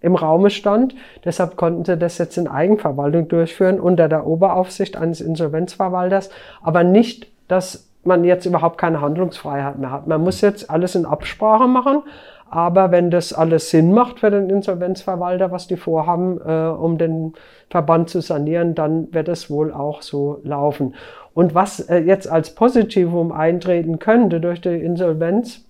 im 0.00 0.14
Raume 0.14 0.50
stand. 0.50 0.94
Deshalb 1.24 1.56
konnten 1.56 1.84
sie 1.84 1.96
das 1.96 2.18
jetzt 2.18 2.38
in 2.38 2.48
Eigenverwaltung 2.48 3.28
durchführen 3.28 3.78
unter 3.78 4.08
der 4.08 4.26
Oberaufsicht 4.26 4.96
eines 4.96 5.20
Insolvenzverwalters, 5.20 6.30
aber 6.62 6.84
nicht 6.84 7.28
dass 7.50 7.89
man 8.04 8.24
jetzt 8.24 8.46
überhaupt 8.46 8.78
keine 8.78 9.00
Handlungsfreiheit 9.00 9.78
mehr 9.78 9.90
hat. 9.90 10.06
Man 10.06 10.22
muss 10.22 10.40
jetzt 10.40 10.70
alles 10.70 10.94
in 10.94 11.04
Absprache 11.04 11.68
machen, 11.68 12.02
aber 12.48 12.90
wenn 12.90 13.10
das 13.10 13.32
alles 13.32 13.70
Sinn 13.70 13.92
macht 13.92 14.20
für 14.20 14.30
den 14.30 14.50
Insolvenzverwalter, 14.50 15.52
was 15.52 15.68
die 15.68 15.76
vorhaben, 15.76 16.40
äh, 16.44 16.68
um 16.68 16.98
den 16.98 17.34
Verband 17.68 18.10
zu 18.10 18.20
sanieren, 18.20 18.74
dann 18.74 19.12
wird 19.14 19.28
es 19.28 19.50
wohl 19.50 19.72
auch 19.72 20.02
so 20.02 20.40
laufen. 20.42 20.94
Und 21.32 21.54
was 21.54 21.80
äh, 21.80 21.98
jetzt 21.98 22.28
als 22.28 22.54
Positivum 22.54 23.30
eintreten 23.30 24.00
könnte 24.00 24.40
durch 24.40 24.60
die 24.60 24.70
Insolvenz, 24.70 25.64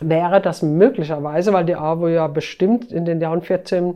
wäre 0.00 0.40
das 0.40 0.62
möglicherweise, 0.62 1.52
weil 1.52 1.64
die 1.64 1.76
AWO 1.76 2.08
ja 2.08 2.26
bestimmt 2.26 2.90
in 2.90 3.04
den 3.04 3.20
Jahren 3.20 3.42
14 3.42 3.94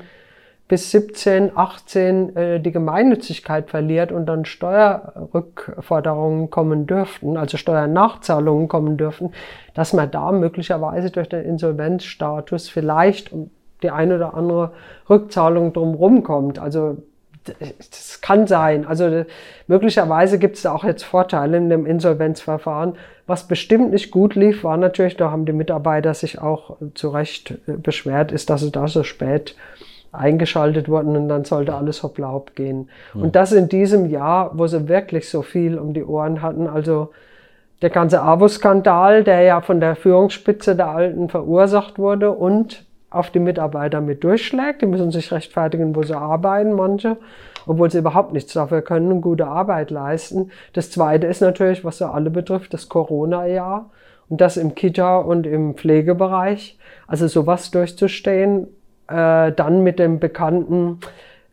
bis 0.66 0.90
17, 0.92 1.56
18 1.56 2.36
äh, 2.36 2.60
die 2.60 2.72
Gemeinnützigkeit 2.72 3.68
verliert 3.68 4.12
und 4.12 4.24
dann 4.26 4.44
Steuerrückforderungen 4.44 6.50
kommen 6.50 6.86
dürften, 6.86 7.36
also 7.36 7.56
Steuernachzahlungen 7.58 8.68
kommen 8.68 8.96
dürften, 8.96 9.32
dass 9.74 9.92
man 9.92 10.10
da 10.10 10.32
möglicherweise 10.32 11.10
durch 11.10 11.28
den 11.28 11.44
Insolvenzstatus 11.44 12.70
vielleicht 12.70 13.30
um 13.32 13.50
die 13.82 13.90
eine 13.90 14.16
oder 14.16 14.34
andere 14.34 14.70
Rückzahlung 15.10 15.74
drumherum 15.74 16.22
kommt. 16.22 16.58
Also 16.58 16.96
das 17.44 18.22
kann 18.22 18.46
sein. 18.46 18.86
Also 18.86 19.26
möglicherweise 19.66 20.38
gibt 20.38 20.56
es 20.56 20.62
da 20.62 20.72
auch 20.72 20.84
jetzt 20.84 21.02
Vorteile 21.02 21.58
in 21.58 21.68
dem 21.68 21.84
Insolvenzverfahren. 21.84 22.94
Was 23.26 23.46
bestimmt 23.46 23.90
nicht 23.90 24.10
gut 24.10 24.34
lief, 24.34 24.64
war 24.64 24.78
natürlich, 24.78 25.18
da 25.18 25.30
haben 25.30 25.44
die 25.44 25.52
Mitarbeiter 25.52 26.14
sich 26.14 26.40
auch 26.40 26.78
zu 26.94 27.10
Recht 27.10 27.58
äh, 27.66 27.72
beschwert, 27.72 28.32
ist, 28.32 28.48
dass 28.48 28.62
es 28.62 28.72
da 28.72 28.88
so 28.88 29.02
spät 29.02 29.54
eingeschaltet 30.14 30.88
wurden 30.88 31.16
und 31.16 31.28
dann 31.28 31.44
sollte 31.44 31.74
alles 31.74 32.02
hoppla 32.02 32.42
gehen. 32.54 32.88
Mhm. 33.14 33.22
Und 33.22 33.36
das 33.36 33.52
in 33.52 33.68
diesem 33.68 34.08
Jahr, 34.08 34.50
wo 34.54 34.66
sie 34.66 34.88
wirklich 34.88 35.28
so 35.28 35.42
viel 35.42 35.78
um 35.78 35.94
die 35.94 36.04
Ohren 36.04 36.42
hatten, 36.42 36.66
also 36.66 37.10
der 37.82 37.90
ganze 37.90 38.22
AWO-Skandal, 38.22 39.24
der 39.24 39.42
ja 39.42 39.60
von 39.60 39.80
der 39.80 39.96
Führungsspitze 39.96 40.76
der 40.76 40.88
Alten 40.88 41.28
verursacht 41.28 41.98
wurde 41.98 42.30
und 42.30 42.84
auf 43.10 43.30
die 43.30 43.38
Mitarbeiter 43.38 44.00
mit 44.00 44.24
durchschlägt. 44.24 44.82
Die 44.82 44.86
müssen 44.86 45.10
sich 45.10 45.30
rechtfertigen, 45.30 45.94
wo 45.94 46.02
sie 46.02 46.16
arbeiten, 46.16 46.72
manche, 46.72 47.16
obwohl 47.66 47.90
sie 47.90 47.98
überhaupt 47.98 48.32
nichts 48.32 48.52
dafür 48.52 48.82
können 48.82 49.12
und 49.12 49.20
gute 49.20 49.46
Arbeit 49.46 49.90
leisten. 49.90 50.50
Das 50.72 50.90
Zweite 50.90 51.26
ist 51.26 51.40
natürlich, 51.40 51.84
was 51.84 51.98
so 51.98 52.06
alle 52.06 52.30
betrifft, 52.30 52.74
das 52.74 52.88
Corona-Jahr 52.88 53.90
und 54.28 54.40
das 54.40 54.56
im 54.56 54.74
Kita- 54.74 55.18
und 55.18 55.46
im 55.46 55.74
Pflegebereich. 55.74 56.78
Also 57.06 57.28
sowas 57.28 57.70
durchzustehen, 57.70 58.66
äh, 59.08 59.52
dann 59.52 59.82
mit 59.82 59.98
dem 59.98 60.18
bekannten, 60.18 61.00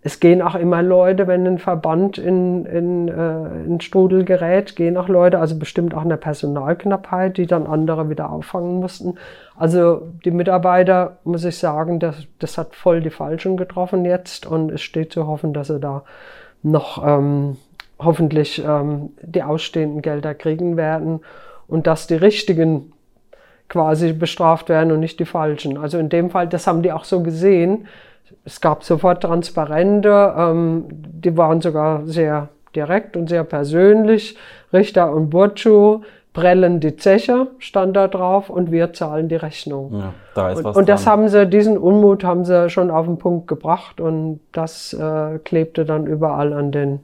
es 0.03 0.19
gehen 0.19 0.41
auch 0.41 0.55
immer 0.55 0.81
Leute, 0.81 1.27
wenn 1.27 1.45
ein 1.45 1.59
Verband 1.59 2.17
in, 2.17 2.65
in, 2.65 3.07
äh, 3.07 3.63
in 3.65 3.79
Strudel 3.81 4.25
gerät, 4.25 4.75
gehen 4.75 4.97
auch 4.97 5.07
Leute, 5.07 5.37
also 5.37 5.59
bestimmt 5.59 5.93
auch 5.93 6.01
eine 6.01 6.17
Personalknappheit, 6.17 7.37
die 7.37 7.45
dann 7.45 7.67
andere 7.67 8.09
wieder 8.09 8.31
auffangen 8.31 8.79
mussten. 8.79 9.15
Also 9.55 10.07
die 10.25 10.31
Mitarbeiter, 10.31 11.17
muss 11.23 11.45
ich 11.45 11.57
sagen, 11.57 11.99
das, 11.99 12.25
das 12.39 12.57
hat 12.57 12.75
voll 12.75 13.01
die 13.01 13.11
Falschen 13.11 13.57
getroffen 13.57 14.03
jetzt 14.03 14.47
und 14.47 14.71
es 14.71 14.81
steht 14.81 15.13
zu 15.13 15.27
hoffen, 15.27 15.53
dass 15.53 15.67
sie 15.67 15.79
da 15.79 16.03
noch 16.63 17.05
ähm, 17.05 17.57
hoffentlich 17.99 18.63
ähm, 18.65 19.11
die 19.21 19.43
ausstehenden 19.43 20.01
Gelder 20.01 20.33
kriegen 20.33 20.77
werden 20.77 21.19
und 21.67 21.85
dass 21.85 22.07
die 22.07 22.15
richtigen 22.15 22.91
quasi 23.71 24.11
bestraft 24.11 24.67
werden 24.67 24.91
und 24.91 24.99
nicht 24.99 25.17
die 25.19 25.25
falschen. 25.25 25.77
Also 25.77 25.97
in 25.97 26.09
dem 26.09 26.29
Fall, 26.29 26.47
das 26.47 26.67
haben 26.67 26.81
die 26.81 26.91
auch 26.91 27.05
so 27.05 27.23
gesehen. 27.23 27.87
Es 28.43 28.59
gab 28.59 28.83
sofort 28.83 29.23
Transparente, 29.23 30.33
ähm, 30.37 30.85
die 30.89 31.37
waren 31.37 31.61
sogar 31.61 32.05
sehr 32.05 32.49
direkt 32.75 33.15
und 33.15 33.29
sehr 33.29 33.45
persönlich. 33.45 34.35
Richter 34.73 35.13
und 35.13 35.29
Burcu 35.29 36.01
prellen 36.33 36.81
die 36.81 36.97
Zeche, 36.97 37.47
stand 37.59 37.95
da 37.95 38.09
drauf, 38.09 38.49
und 38.49 38.71
wir 38.71 38.91
zahlen 38.91 39.29
die 39.29 39.35
Rechnung. 39.35 39.93
Ja, 39.93 40.13
da 40.35 40.51
ist 40.51 40.57
und, 40.57 40.63
was 40.65 40.75
und 40.75 40.89
das 40.89 41.07
haben 41.07 41.29
sie, 41.29 41.47
diesen 41.47 41.77
Unmut 41.77 42.25
haben 42.25 42.43
sie 42.43 42.69
schon 42.69 42.91
auf 42.91 43.05
den 43.05 43.17
Punkt 43.17 43.47
gebracht 43.47 44.01
und 44.01 44.41
das 44.51 44.91
äh, 44.91 45.39
klebte 45.39 45.85
dann 45.85 46.07
überall 46.07 46.51
an 46.51 46.73
den 46.73 46.99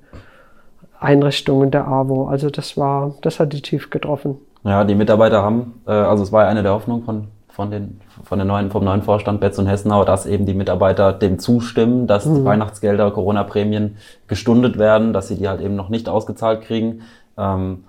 Einrichtungen 1.00 1.72
der 1.72 1.88
AWO. 1.88 2.28
Also 2.28 2.50
das 2.50 2.76
war, 2.76 3.16
das 3.22 3.40
hat 3.40 3.54
die 3.54 3.62
tief 3.62 3.90
getroffen. 3.90 4.38
Ja, 4.68 4.84
die 4.84 4.96
Mitarbeiter 4.96 5.44
haben, 5.44 5.82
äh, 5.88 5.92
also 5.92 6.24
es 6.24 6.34
war 6.34 6.44
ja 6.44 6.50
eine 6.50 6.62
der 6.62 6.74
Hoffnungen 6.74 7.06
von, 7.06 7.28
von 7.48 7.72
den, 7.72 8.02
von 8.24 8.38
den 8.38 8.50
neuen, 8.50 8.70
vom 8.70 8.84
neuen 8.84 9.02
Vorstand 9.02 9.40
Betz 9.40 9.58
und 9.58 9.66
Hessenau, 9.66 10.04
dass 10.04 10.26
eben 10.26 10.46
die 10.46 10.54
Mitarbeiter 10.54 11.14
dem 11.14 11.40
zustimmen, 11.40 12.06
dass 12.06 12.26
mhm. 12.26 12.44
Weihnachtsgelder, 12.44 13.12
Corona-Prämien 13.12 13.96
gestundet 14.28 14.78
werden, 14.78 15.14
dass 15.14 15.30
sie 15.30 15.38
die 15.38 15.48
halt 15.48 15.62
eben 15.62 15.78
noch 15.78 15.88
nicht 15.88 16.10
ausgezahlt 16.10 16.64
kriegen. 16.64 17.04
Ähm, 17.38 17.86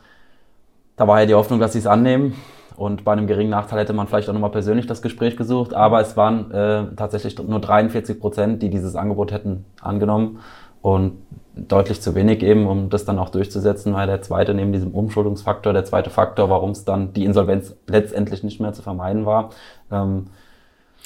da 0.95 1.09
war 1.09 1.19
ja 1.19 1.27
die 1.27 1.35
Hoffnung, 1.35 1.59
dass 1.59 1.73
sie 1.73 1.81
es 1.81 1.87
annehmen. 1.89 2.35
Und 2.77 3.03
bei 3.03 3.11
einem 3.11 3.27
geringen 3.27 3.51
Nachteil 3.51 3.81
hätte 3.81 3.93
man 3.93 4.07
vielleicht 4.07 4.29
auch 4.29 4.33
nochmal 4.33 4.53
persönlich 4.53 4.87
das 4.87 5.03
Gespräch 5.03 5.37
gesucht. 5.37 5.75
Aber 5.75 6.01
es 6.01 6.17
waren 6.17 6.53
äh, 6.53 6.85
tatsächlich 6.95 7.37
nur 7.43 7.61
43 7.61 8.21
Prozent, 8.21 8.63
die 8.63 8.71
dieses 8.71 8.95
Angebot 8.95 9.33
hätten 9.33 9.65
angenommen. 9.81 10.39
Und 10.83 11.19
deutlich 11.55 12.01
zu 12.01 12.15
wenig 12.15 12.43
eben, 12.43 12.67
um 12.67 12.89
das 12.89 13.05
dann 13.05 13.19
auch 13.19 13.31
durchzusetzen, 13.31 13.95
weil 13.95 14.07
der 14.07 14.23
zweite 14.23 14.55
neben 14.55 14.73
diesem 14.73 14.93
Umschuldungsfaktor, 14.93 15.73
der 15.73 15.85
zweite 15.85 16.11
Faktor, 16.11 16.51
warum 16.51 16.71
es 16.71 16.85
dann 16.85 17.13
die 17.13 17.25
Insolvenz 17.25 17.77
letztendlich 17.87 18.45
nicht 18.45 18.61
mehr 18.61 18.73
zu 18.73 18.83
vermeiden 18.83 19.27
war. 19.27 19.51
Ähm, 19.91 20.29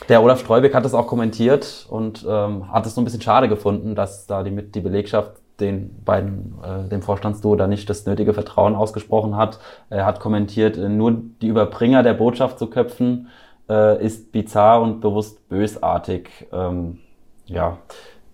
der 0.08 0.22
Olaf 0.22 0.40
Streubeck 0.40 0.74
hat 0.74 0.84
das 0.84 0.94
auch 0.94 1.06
kommentiert 1.06 1.86
und 1.88 2.26
ähm, 2.28 2.72
hat 2.72 2.86
es 2.86 2.94
so 2.94 3.00
ein 3.00 3.04
bisschen 3.04 3.20
schade 3.20 3.48
gefunden, 3.48 3.94
dass 3.94 4.26
da 4.26 4.42
die, 4.42 4.50
die 4.50 4.80
Belegschaft 4.80 5.32
den 5.60 6.02
beiden, 6.04 6.54
äh, 6.62 6.88
dem 6.88 7.02
Vorstandsduo 7.02 7.56
da 7.56 7.66
nicht 7.66 7.88
das 7.88 8.04
nötige 8.06 8.34
Vertrauen 8.34 8.74
ausgesprochen 8.74 9.36
hat. 9.36 9.58
Er 9.90 10.06
hat 10.06 10.18
kommentiert, 10.18 10.76
äh, 10.76 10.88
nur 10.88 11.16
die 11.40 11.46
Überbringer 11.46 12.02
der 12.02 12.14
Botschaft 12.14 12.58
zu 12.58 12.66
köpfen, 12.66 13.28
äh, 13.68 14.04
ist 14.04 14.32
bizarr 14.32 14.82
und 14.82 15.00
bewusst 15.00 15.48
bösartig. 15.48 16.30
Ähm, 16.52 16.98
ja, 17.46 17.78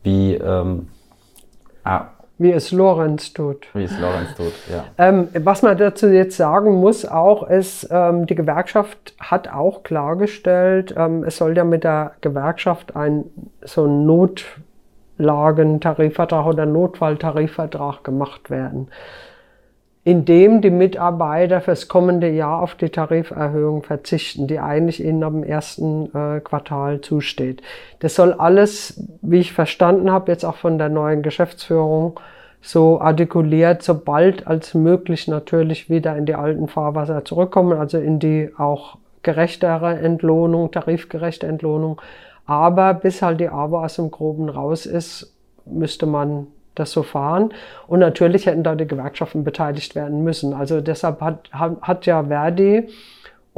wie 0.03 0.35
ähm, 0.35 0.89
Ah. 1.85 2.07
Wie 2.41 2.53
es 2.53 2.71
Lorenz 2.71 3.33
tut. 3.33 3.67
Wie 3.75 3.83
es 3.83 3.99
Lorenz 3.99 4.33
tut, 4.37 4.53
ja. 4.71 4.85
Ähm, 4.97 5.27
was 5.35 5.63
man 5.63 5.77
dazu 5.77 6.07
jetzt 6.07 6.37
sagen 6.37 6.77
muss 6.77 7.05
auch, 7.05 7.49
ist, 7.49 7.89
ähm, 7.91 8.27
die 8.27 8.37
Gewerkschaft 8.37 9.15
hat 9.19 9.49
auch 9.49 9.83
klargestellt, 9.83 10.95
ähm, 10.97 11.25
es 11.25 11.37
soll 11.37 11.57
ja 11.57 11.65
mit 11.65 11.83
der 11.83 12.13
Gewerkschaft 12.21 12.95
ein 12.95 13.25
so 13.63 13.87
ein 13.87 14.07
Notlagentarifvertrag 14.07 16.47
oder 16.47 16.65
Notfalltarifvertrag 16.65 18.05
gemacht 18.05 18.51
werden 18.51 18.87
indem 20.09 20.63
die 20.63 20.71
Mitarbeiter 20.71 21.61
fürs 21.61 21.87
kommende 21.87 22.31
Jahr 22.31 22.63
auf 22.63 22.75
die 22.77 22.89
Tariferhöhung 22.89 23.83
verzichten, 23.83 24.47
die 24.47 24.59
eigentlich 24.59 25.05
ihnen 25.05 25.23
am 25.23 25.43
ersten 25.43 26.07
äh, 26.15 26.41
Quartal 26.41 27.03
zusteht. 27.03 27.61
Das 27.99 28.15
soll 28.15 28.33
alles, 28.33 29.05
wie 29.21 29.41
ich 29.41 29.53
verstanden 29.53 30.11
habe, 30.11 30.33
jetzt 30.33 30.45
auch 30.45 30.57
von 30.57 30.79
der 30.79 30.89
neuen 30.89 31.21
Geschäftsführung 31.21 32.19
so 32.63 33.03
artikuliert, 33.03 33.83
sobald 33.83 34.47
als 34.47 34.73
möglich 34.73 35.29
natürlich 35.29 35.91
wieder 35.91 36.17
in 36.17 36.25
die 36.25 36.37
alten 36.37 36.69
Fahrwasser 36.69 37.27
zurückkommen, 37.27 37.79
also 37.79 37.99
in 37.99 38.19
die 38.19 38.51
auch 38.57 38.97
gerechtere 39.23 39.99
Entlohnung, 39.99 40.71
tarifgerechte 40.71 41.47
Entlohnung. 41.47 42.01
Aber 42.47 42.95
bis 42.95 43.21
halt 43.21 43.41
die 43.41 43.51
AWO 43.51 43.85
aus 43.85 43.97
dem 43.97 44.11
Groben 44.11 44.49
raus 44.49 44.87
ist, 44.87 45.37
müsste 45.67 46.07
man 46.07 46.47
das 46.79 46.93
so 46.93 47.03
fahren. 47.03 47.53
Und 47.87 48.01
natürlich 48.01 48.47
hätten 48.47 48.63
da 48.63 48.75
die 48.75 48.87
Gewerkschaften 48.87 49.45
beteiligt 49.45 49.95
werden 49.95 50.25
müssen. 50.25 50.55
Also 50.55 50.81
deshalb 50.81 51.21
hat, 51.21 51.51
hat 51.53 52.07
ja 52.07 52.25
Verdi 52.25 52.89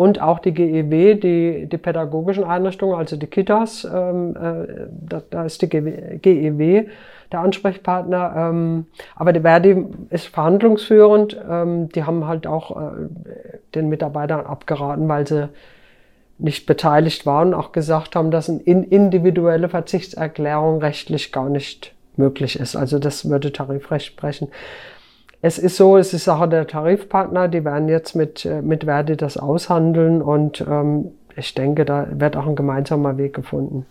und 0.00 0.22
auch 0.22 0.38
die 0.38 0.54
GEW, 0.54 1.14
die, 1.16 1.66
die 1.66 1.76
pädagogischen 1.76 2.42
Einrichtungen, 2.42 2.94
also 2.96 3.16
die 3.16 3.26
Kitas, 3.26 3.84
ähm, 3.84 4.34
äh, 4.34 4.86
da, 4.90 5.20
da, 5.28 5.44
ist 5.44 5.60
die 5.60 5.68
GEW 5.68 6.86
der 7.30 7.40
Ansprechpartner. 7.40 8.32
Ähm, 8.34 8.86
aber 9.14 9.34
die 9.34 9.40
Verdi 9.40 9.84
ist 10.08 10.28
verhandlungsführend. 10.28 11.38
Ähm, 11.46 11.90
die 11.90 12.04
haben 12.04 12.26
halt 12.26 12.46
auch 12.46 12.76
äh, 12.76 13.08
den 13.74 13.90
Mitarbeitern 13.90 14.46
abgeraten, 14.46 15.06
weil 15.06 15.26
sie 15.26 15.50
nicht 16.38 16.64
beteiligt 16.64 17.26
waren 17.26 17.48
und 17.48 17.60
auch 17.60 17.72
gesagt 17.72 18.16
haben, 18.16 18.30
dass 18.30 18.48
eine 18.48 18.60
individuelle 18.62 19.68
Verzichtserklärung 19.68 20.78
rechtlich 20.78 21.30
gar 21.30 21.50
nicht 21.50 21.94
möglich 22.20 22.60
ist. 22.60 22.76
Also 22.76 22.98
das 22.98 23.28
würde 23.28 23.52
Tarifrecht 23.52 24.06
sprechen. 24.06 24.48
Es 25.42 25.58
ist 25.58 25.76
so, 25.76 25.96
es 25.96 26.12
ist 26.12 26.24
Sache 26.24 26.48
der 26.48 26.66
Tarifpartner, 26.66 27.48
die 27.48 27.64
werden 27.64 27.88
jetzt 27.88 28.14
mit, 28.14 28.44
äh, 28.44 28.60
mit 28.60 28.84
Verdi 28.84 29.16
das 29.16 29.38
aushandeln 29.38 30.20
und 30.20 30.60
ähm, 30.68 31.12
ich 31.34 31.54
denke, 31.54 31.84
da 31.84 32.06
wird 32.10 32.36
auch 32.36 32.46
ein 32.46 32.56
gemeinsamer 32.56 33.16
Weg 33.16 33.34
gefunden. 33.34 33.86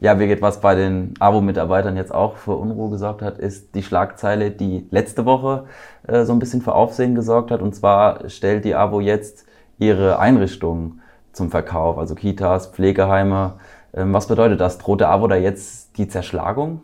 Ja, 0.00 0.14
Birgit, 0.14 0.42
was 0.42 0.60
bei 0.60 0.74
den 0.74 1.14
AWO-Mitarbeitern 1.20 1.96
jetzt 1.96 2.12
auch 2.12 2.36
für 2.36 2.56
Unruhe 2.56 2.90
gesorgt 2.90 3.22
hat, 3.22 3.38
ist 3.38 3.76
die 3.76 3.84
Schlagzeile, 3.84 4.50
die 4.50 4.84
letzte 4.90 5.24
Woche 5.24 5.66
äh, 6.08 6.24
so 6.24 6.32
ein 6.32 6.40
bisschen 6.40 6.60
für 6.60 6.74
Aufsehen 6.74 7.14
gesorgt 7.14 7.52
hat. 7.52 7.62
Und 7.62 7.72
zwar 7.74 8.28
stellt 8.28 8.64
die 8.64 8.74
AWO 8.74 9.00
jetzt 9.00 9.46
ihre 9.78 10.18
Einrichtungen 10.18 11.00
zum 11.32 11.50
Verkauf, 11.50 11.98
also 11.98 12.16
Kitas, 12.16 12.66
Pflegeheime. 12.66 13.54
Ähm, 13.94 14.12
was 14.12 14.26
bedeutet 14.26 14.60
das? 14.60 14.78
Droht 14.78 15.00
der 15.00 15.10
AWO 15.10 15.26
da 15.26 15.36
jetzt 15.36 15.98
die 15.98 16.08
Zerschlagung? 16.08 16.80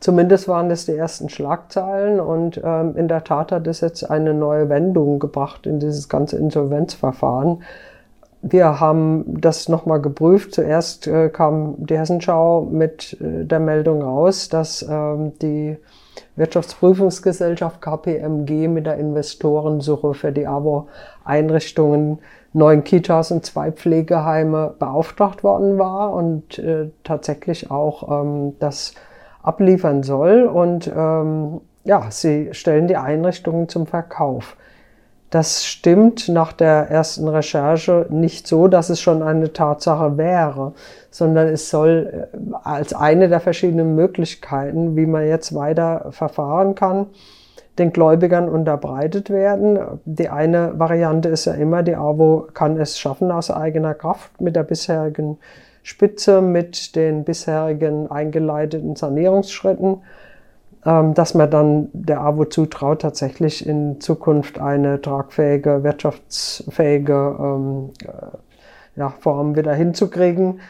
Zumindest 0.00 0.46
waren 0.46 0.68
das 0.68 0.84
die 0.86 0.94
ersten 0.94 1.28
Schlagzeilen 1.28 2.20
und 2.20 2.60
ähm, 2.62 2.96
in 2.96 3.08
der 3.08 3.24
Tat 3.24 3.50
hat 3.50 3.66
es 3.66 3.80
jetzt 3.80 4.08
eine 4.08 4.34
neue 4.34 4.68
Wendung 4.68 5.18
gebracht 5.18 5.66
in 5.66 5.80
dieses 5.80 6.08
ganze 6.08 6.36
Insolvenzverfahren. 6.36 7.62
Wir 8.42 8.78
haben 8.78 9.40
das 9.40 9.68
nochmal 9.68 10.00
geprüft. 10.00 10.54
Zuerst 10.54 11.06
äh, 11.06 11.30
kam 11.30 11.74
die 11.78 11.98
Hessenschau 11.98 12.68
mit 12.70 13.16
äh, 13.20 13.44
der 13.44 13.58
Meldung 13.58 14.02
raus, 14.02 14.48
dass 14.48 14.82
ähm, 14.88 15.32
die 15.40 15.78
Wirtschaftsprüfungsgesellschaft 16.36 17.80
KPMG 17.80 18.68
mit 18.68 18.86
der 18.86 18.96
Investorensuche 18.96 20.14
für 20.14 20.32
die 20.32 20.46
AWO-Einrichtungen 20.46 22.18
neun 22.52 22.84
Kitas 22.84 23.30
und 23.30 23.44
zwei 23.44 23.70
Pflegeheime 23.70 24.74
beauftragt 24.78 25.44
worden 25.44 25.78
war 25.78 26.12
und 26.12 26.58
äh, 26.58 26.90
tatsächlich 27.04 27.70
auch 27.70 28.22
ähm, 28.22 28.54
das 28.58 28.94
abliefern 29.42 30.02
soll. 30.02 30.44
Und 30.44 30.90
ähm, 30.94 31.60
ja, 31.84 32.10
sie 32.10 32.48
stellen 32.52 32.88
die 32.88 32.96
Einrichtungen 32.96 33.68
zum 33.68 33.86
Verkauf. 33.86 34.56
Das 35.30 35.64
stimmt 35.64 36.28
nach 36.28 36.52
der 36.52 36.88
ersten 36.88 37.26
Recherche 37.26 38.06
nicht 38.10 38.46
so, 38.46 38.68
dass 38.68 38.90
es 38.90 39.00
schon 39.00 39.22
eine 39.22 39.52
Tatsache 39.52 40.16
wäre, 40.16 40.72
sondern 41.10 41.48
es 41.48 41.68
soll 41.68 42.28
äh, 42.32 42.36
als 42.62 42.94
eine 42.94 43.28
der 43.28 43.40
verschiedenen 43.40 43.96
Möglichkeiten, 43.96 44.96
wie 44.96 45.06
man 45.06 45.26
jetzt 45.26 45.54
weiter 45.54 46.06
verfahren 46.10 46.76
kann, 46.76 47.06
den 47.78 47.92
Gläubigern 47.92 48.48
unterbreitet 48.48 49.28
werden. 49.30 49.78
Die 50.04 50.28
eine 50.28 50.78
Variante 50.78 51.28
ist 51.28 51.46
ja 51.46 51.54
immer, 51.54 51.82
die 51.82 51.96
AWO 51.96 52.46
kann 52.54 52.78
es 52.80 52.98
schaffen 52.98 53.30
aus 53.32 53.50
eigener 53.50 53.94
Kraft 53.94 54.40
mit 54.40 54.54
der 54.54 54.62
bisherigen 54.62 55.38
Spitze 55.86 56.40
mit 56.40 56.96
den 56.96 57.22
bisherigen 57.22 58.10
eingeleiteten 58.10 58.96
Sanierungsschritten, 58.96 60.02
dass 60.82 61.34
man 61.34 61.50
dann 61.50 61.88
der 61.92 62.20
AWO 62.20 62.44
zutraut, 62.44 63.02
tatsächlich 63.02 63.66
in 63.66 64.00
Zukunft 64.00 64.60
eine 64.60 65.02
tragfähige, 65.02 65.82
wirtschaftsfähige 65.82 67.36
ähm, 67.40 67.90
äh, 68.04 69.00
ja, 69.00 69.10
Form 69.10 69.56
wieder 69.56 69.74
hinzukriegen, 69.74 70.60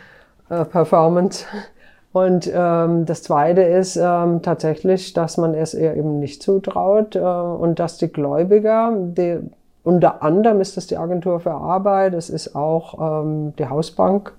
äh, 0.49 0.65
Performance. 0.65 1.45
Und 2.13 2.51
ähm, 2.53 3.05
das 3.05 3.23
Zweite 3.23 3.61
ist 3.61 3.97
ähm, 3.97 4.41
tatsächlich, 4.41 5.13
dass 5.13 5.37
man 5.37 5.55
es 5.55 5.75
ihr 5.75 5.95
eben 5.95 6.19
nicht 6.19 6.43
zutraut 6.43 7.15
äh, 7.15 7.19
und 7.19 7.79
dass 7.79 7.99
die 7.99 8.09
Gläubiger, 8.09 8.91
die, 8.97 9.39
unter 9.85 10.23
anderem 10.23 10.61
ist 10.63 10.79
es 10.79 10.87
die 10.87 10.97
Agentur 10.97 11.41
für 11.41 11.53
Arbeit, 11.53 12.15
es 12.15 12.31
ist 12.31 12.57
auch 12.57 13.23
ähm, 13.23 13.53
die 13.59 13.69
Hausbank, 13.69 14.33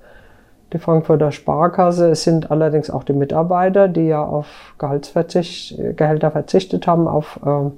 die 0.74 0.80
Frankfurter 0.80 1.32
Sparkasse. 1.32 2.10
Es 2.10 2.24
sind 2.24 2.52
allerdings 2.52 2.90
auch 2.90 3.04
die 3.04 3.14
Mitarbeiter, 3.14 3.88
die 3.88 4.08
ja 4.08 4.24
auf 4.24 4.74
Gehaltsverzicht, 4.78 5.78
Gehälter 5.96 6.32
verzichtet 6.32 6.88
haben, 6.88 7.08
auf 7.08 7.40
äh, 7.46 7.72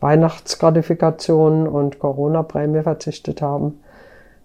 Weihnachtsgratifikationen 0.00 1.68
und 1.68 1.98
Corona-Prämie 1.98 2.82
verzichtet 2.82 3.42
haben. 3.42 3.80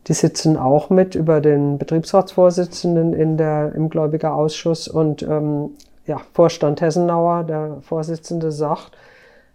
Die 0.08 0.14
sitzen 0.14 0.58
auch 0.58 0.90
mit 0.90 1.16
über 1.16 1.42
den 1.42 1.78
Betriebsratsvorsitzenden 1.80 3.14
in 3.14 3.38
der, 3.38 3.74
im 3.74 3.90
Gläubigerausschuss 3.90 4.88
und 4.88 5.24
ähm, 5.24 5.72
ja, 6.06 6.22
Vorstand 6.34 6.82
Hessenauer, 6.82 7.44
der 7.44 7.78
Vorsitzende, 7.82 8.52
sagt, 8.52 8.92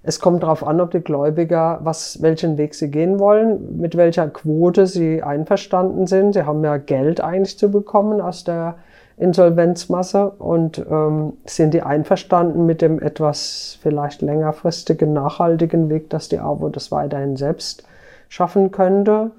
es 0.02 0.18
kommt 0.18 0.42
darauf 0.42 0.66
an, 0.66 0.80
ob 0.80 0.92
die 0.92 1.00
Gläubiger, 1.00 1.80
was, 1.82 2.22
welchen 2.22 2.56
Weg 2.56 2.74
sie 2.74 2.90
gehen 2.90 3.18
wollen, 3.18 3.78
mit 3.78 3.96
welcher 3.96 4.28
Quote 4.28 4.86
sie 4.86 5.22
einverstanden 5.22 6.06
sind. 6.06 6.32
Sie 6.32 6.44
haben 6.44 6.64
ja 6.64 6.78
Geld 6.78 7.20
eigentlich 7.20 7.58
zu 7.58 7.70
bekommen 7.70 8.20
aus 8.20 8.44
der 8.44 8.76
Insolvenzmasse 9.18 10.30
und 10.30 10.78
ähm, 10.90 11.34
sind 11.44 11.74
die 11.74 11.82
einverstanden 11.82 12.64
mit 12.64 12.80
dem 12.80 12.98
etwas 12.98 13.78
vielleicht 13.82 14.22
längerfristigen, 14.22 15.12
nachhaltigen 15.12 15.90
Weg, 15.90 16.08
dass 16.08 16.30
die 16.30 16.38
AWO 16.38 16.70
das 16.70 16.90
weiterhin 16.90 17.36
selbst 17.36 17.84
schaffen 18.30 18.70
könnte. 18.70 19.32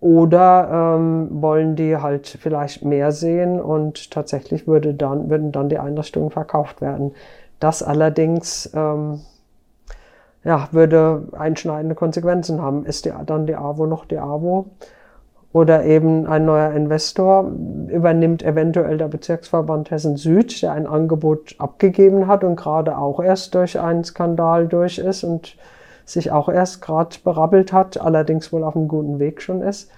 Oder 0.00 0.96
ähm, 0.98 1.28
wollen 1.30 1.74
die 1.74 1.96
halt 1.96 2.26
vielleicht 2.28 2.84
mehr 2.84 3.12
sehen 3.12 3.58
und 3.58 4.10
tatsächlich 4.10 4.66
würde 4.66 4.92
dann, 4.92 5.30
würden 5.30 5.52
dann 5.52 5.70
die 5.70 5.78
Einrichtungen 5.78 6.30
verkauft 6.30 6.82
werden. 6.82 7.12
Das 7.60 7.82
allerdings 7.82 8.70
ähm, 8.74 9.20
ja, 10.46 10.68
würde 10.70 11.24
einschneidende 11.36 11.96
Konsequenzen 11.96 12.62
haben. 12.62 12.86
Ist 12.86 13.04
die, 13.04 13.12
dann 13.26 13.46
die 13.46 13.56
AWO 13.56 13.86
noch 13.86 14.04
die 14.04 14.18
AWO? 14.18 14.66
Oder 15.52 15.84
eben 15.84 16.26
ein 16.26 16.44
neuer 16.44 16.70
Investor 16.70 17.50
übernimmt 17.88 18.44
eventuell 18.44 18.96
der 18.96 19.08
Bezirksverband 19.08 19.90
Hessen 19.90 20.16
Süd, 20.16 20.62
der 20.62 20.72
ein 20.72 20.86
Angebot 20.86 21.56
abgegeben 21.58 22.28
hat 22.28 22.44
und 22.44 22.54
gerade 22.54 22.96
auch 22.96 23.18
erst 23.20 23.56
durch 23.56 23.80
einen 23.80 24.04
Skandal 24.04 24.68
durch 24.68 24.98
ist 24.98 25.24
und 25.24 25.56
sich 26.04 26.30
auch 26.30 26.48
erst 26.48 26.80
gerade 26.80 27.16
berappelt 27.24 27.72
hat, 27.72 28.00
allerdings 28.00 28.52
wohl 28.52 28.62
auf 28.62 28.76
einem 28.76 28.86
guten 28.86 29.18
Weg 29.18 29.42
schon 29.42 29.62
ist. 29.62 29.90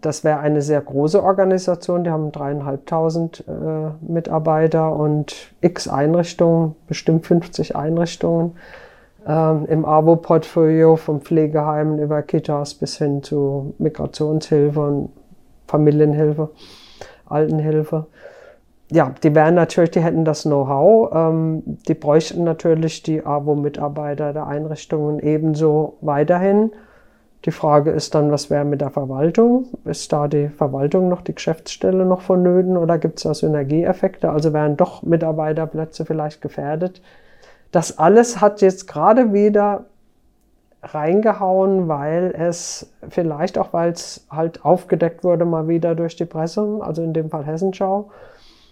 Das 0.00 0.24
wäre 0.24 0.40
eine 0.40 0.62
sehr 0.62 0.80
große 0.80 1.22
Organisation, 1.22 2.02
die 2.02 2.10
haben 2.10 2.32
dreieinhalbtausend 2.32 3.44
äh, 3.46 4.12
Mitarbeiter 4.12 4.92
und 4.96 5.54
x 5.60 5.86
Einrichtungen, 5.86 6.74
bestimmt 6.88 7.26
50 7.26 7.76
Einrichtungen 7.76 8.56
ähm, 9.26 9.66
im 9.68 9.84
AWO-Portfolio 9.84 10.96
von 10.96 11.20
Pflegeheimen 11.20 11.98
über 11.98 12.22
Kitas 12.22 12.74
bis 12.74 12.98
hin 12.98 13.22
zu 13.22 13.74
Migrationshilfe 13.78 14.80
und 14.80 15.10
Familienhilfe, 15.66 16.50
Altenhilfe. 17.26 18.06
Ja, 18.92 19.12
die 19.24 19.34
wären 19.34 19.56
natürlich, 19.56 19.90
die 19.90 20.00
hätten 20.00 20.24
das 20.24 20.44
Know-how, 20.44 21.12
ähm, 21.12 21.62
die 21.88 21.94
bräuchten 21.94 22.44
natürlich 22.44 23.02
die 23.02 23.26
AWO-Mitarbeiter 23.26 24.32
der 24.32 24.46
Einrichtungen 24.46 25.18
ebenso 25.18 25.96
weiterhin. 26.02 26.70
Die 27.44 27.50
Frage 27.50 27.90
ist 27.90 28.14
dann, 28.14 28.30
was 28.30 28.48
wäre 28.48 28.64
mit 28.64 28.80
der 28.80 28.90
Verwaltung? 28.90 29.66
Ist 29.84 30.12
da 30.12 30.28
die 30.28 30.48
Verwaltung 30.48 31.08
noch, 31.08 31.22
die 31.22 31.34
Geschäftsstelle 31.34 32.04
noch 32.04 32.20
vonnöten 32.20 32.76
oder 32.76 32.98
gibt 32.98 33.18
es 33.18 33.24
da 33.24 33.34
Synergieeffekte? 33.34 34.30
Also 34.30 34.52
wären 34.52 34.76
doch 34.76 35.02
Mitarbeiterplätze 35.02 36.04
vielleicht 36.04 36.40
gefährdet? 36.40 37.02
Das 37.72 37.98
alles 37.98 38.40
hat 38.40 38.62
jetzt 38.62 38.86
gerade 38.86 39.32
wieder 39.32 39.84
reingehauen, 40.82 41.88
weil 41.88 42.34
es 42.36 42.90
vielleicht 43.08 43.58
auch, 43.58 43.72
weil 43.72 43.92
es 43.92 44.26
halt 44.30 44.64
aufgedeckt 44.64 45.24
wurde 45.24 45.44
mal 45.44 45.68
wieder 45.68 45.94
durch 45.94 46.16
die 46.16 46.24
Presse, 46.24 46.78
also 46.80 47.02
in 47.02 47.12
dem 47.12 47.30
Fall 47.30 47.44
Hessenschau. 47.44 48.10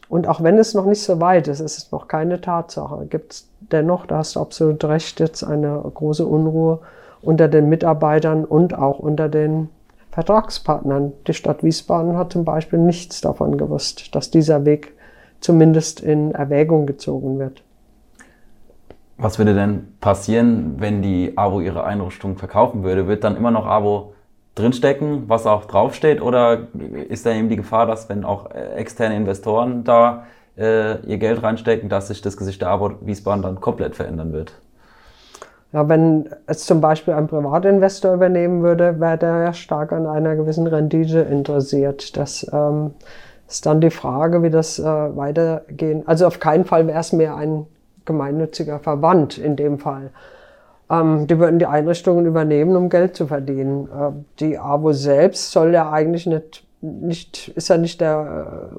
Und 0.09 0.29
auch 0.29 0.43
wenn 0.43 0.59
es 0.59 0.75
noch 0.75 0.85
nicht 0.85 1.03
so 1.03 1.21
weit 1.21 1.49
ist, 1.49 1.61
ist 1.61 1.77
es 1.79 1.91
noch 1.91 2.09
keine 2.09 2.41
Tatsache, 2.41 3.07
gibt 3.07 3.33
es 3.33 3.49
dennoch, 3.61 4.07
da 4.07 4.19
hast 4.19 4.37
du 4.37 4.41
absolut 4.41 4.85
recht, 4.85 5.19
jetzt 5.19 5.43
eine 5.43 5.83
große 5.83 6.25
Unruhe 6.25 6.81
unter 7.21 7.49
den 7.49 7.69
Mitarbeitern 7.69 8.45
und 8.45 8.79
auch 8.79 8.99
unter 9.01 9.29
den 9.29 9.71
Vertragspartnern. 10.13 11.13
Die 11.27 11.35
Stadt 11.35 11.65
Wiesbaden 11.65 12.17
hat 12.17 12.33
zum 12.33 12.45
Beispiel 12.45 12.79
nichts 12.79 13.21
davon 13.21 13.59
gewusst, 13.59 14.15
dass 14.15 14.31
dieser 14.31 14.65
Weg 14.65 14.93
zumindest 15.41 16.01
in 16.01 16.33
Erwägung 16.33 16.87
gezogen 16.87 17.41
wird. 17.41 17.64
Was 19.17 19.39
würde 19.39 19.55
denn 19.55 19.97
passieren, 20.01 20.75
wenn 20.79 21.01
die 21.01 21.39
AWO 21.39 21.61
ihre 21.61 21.85
Einrichtung 21.85 22.37
verkaufen 22.37 22.83
würde? 22.83 23.07
Wird 23.07 23.23
dann 23.23 23.37
immer 23.37 23.51
noch 23.51 23.67
AWO 23.67 24.15
drinstecken, 24.55 25.29
was 25.29 25.47
auch 25.47 25.67
draufsteht? 25.67 26.21
Oder 26.21 26.69
ist 27.09 27.25
da 27.25 27.31
eben 27.31 27.49
die 27.49 27.57
Gefahr, 27.57 27.87
dass 27.87 28.09
wenn 28.09 28.25
auch 28.25 28.51
äh, 28.51 28.75
externe 28.75 29.17
Investoren 29.17 29.85
da 29.85 30.25
äh, 30.57 31.01
ihr 31.07 31.19
Geld 31.19 31.43
reinstecken, 31.43 31.89
dass 31.89 32.09
sich 32.09 32.23
das 32.23 32.37
Gesicht 32.37 32.61
der 32.61 32.71
AWO 32.71 32.93
Wiesbaden 33.03 33.43
dann 33.43 33.61
komplett 33.61 33.95
verändern 33.95 34.33
wird? 34.33 34.53
Ja, 35.73 35.89
wenn 35.89 36.29
es 36.47 36.67
zum 36.67 36.81
Beispiel 36.81 37.15
ein 37.15 37.27
Privatinvestor 37.27 38.15
übernehmen 38.15 38.63
würde, 38.63 39.01
wäre 39.01 39.19
der 39.19 39.43
ja 39.43 39.53
stark 39.53 39.93
an 39.93 40.07
einer 40.07 40.37
gewissen 40.37 40.69
Rendite 40.69 41.21
interessiert. 41.21 42.17
Das 42.17 42.47
ähm, 42.53 42.93
ist 43.49 43.67
dann 43.67 43.81
die 43.81 43.91
Frage, 43.91 44.45
wie 44.45 44.51
das 44.51 44.79
äh, 44.79 44.85
weitergehen. 44.85 46.05
Also 46.07 46.27
auf 46.29 46.39
keinen 46.39 46.65
Fall 46.65 46.87
wäre 46.87 47.01
es 47.01 47.13
mehr 47.13 47.35
ein 47.35 47.67
gemeinnütziger 48.05 48.79
Verband 48.79 49.39
in 49.39 49.57
dem 49.57 49.79
Fall. 49.79 50.11
Ähm, 50.91 51.27
die 51.27 51.39
würden 51.39 51.59
die 51.59 51.67
Einrichtungen 51.67 52.27
übernehmen, 52.27 52.77
um 52.77 52.89
Geld 52.89 53.17
zu 53.17 53.27
verdienen. 53.27 53.87
Äh, 53.87 54.13
die 54.41 54.59
AWO 54.59 54.93
selbst 54.93 55.51
soll 55.53 55.73
ja 55.73 55.91
eigentlich 55.91 56.27
nicht, 56.27 56.65
nicht 56.81 57.49
ist 57.49 57.69
ja 57.69 57.79
nicht 57.79 58.01
der 58.01 58.73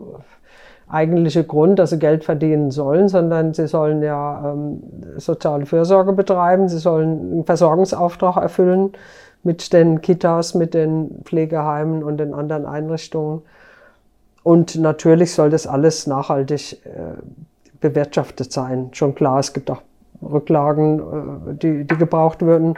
äh, 0.88 0.92
eigentliche 0.92 1.44
Grund, 1.44 1.80
dass 1.80 1.90
sie 1.90 2.00
Geld 2.00 2.24
verdienen 2.24 2.72
sollen, 2.72 3.10
sondern 3.10 3.54
sie 3.54 3.68
sollen 3.68 4.04
ja 4.04 4.52
ähm, 4.54 4.84
soziale 5.18 5.66
Fürsorge 5.66 6.14
betreiben, 6.14 6.70
sie 6.70 6.78
sollen 6.78 7.32
einen 7.32 7.46
Versorgungsauftrag 7.46 8.38
erfüllen 8.38 8.92
mit 9.44 9.74
den 9.74 10.02
Kitas, 10.02 10.54
mit 10.54 10.74
den 10.74 11.22
Pflegeheimen 11.24 12.04
und 12.04 12.18
den 12.18 12.34
anderen 12.34 12.66
Einrichtungen. 12.66 13.42
Und 14.44 14.76
natürlich 14.76 15.34
soll 15.34 15.50
das 15.50 15.66
alles 15.66 16.06
nachhaltig 16.06 16.86
äh, 16.86 17.16
bewirtschaftet 17.90 18.52
sein. 18.52 18.90
Schon 18.94 19.16
klar, 19.16 19.40
es 19.40 19.54
gibt 19.54 19.70
auch 19.70 19.82
Rücklagen, 20.22 21.00
äh, 21.00 21.54
die, 21.56 21.84
die 21.86 21.98
gebraucht 21.98 22.42
würden, 22.42 22.76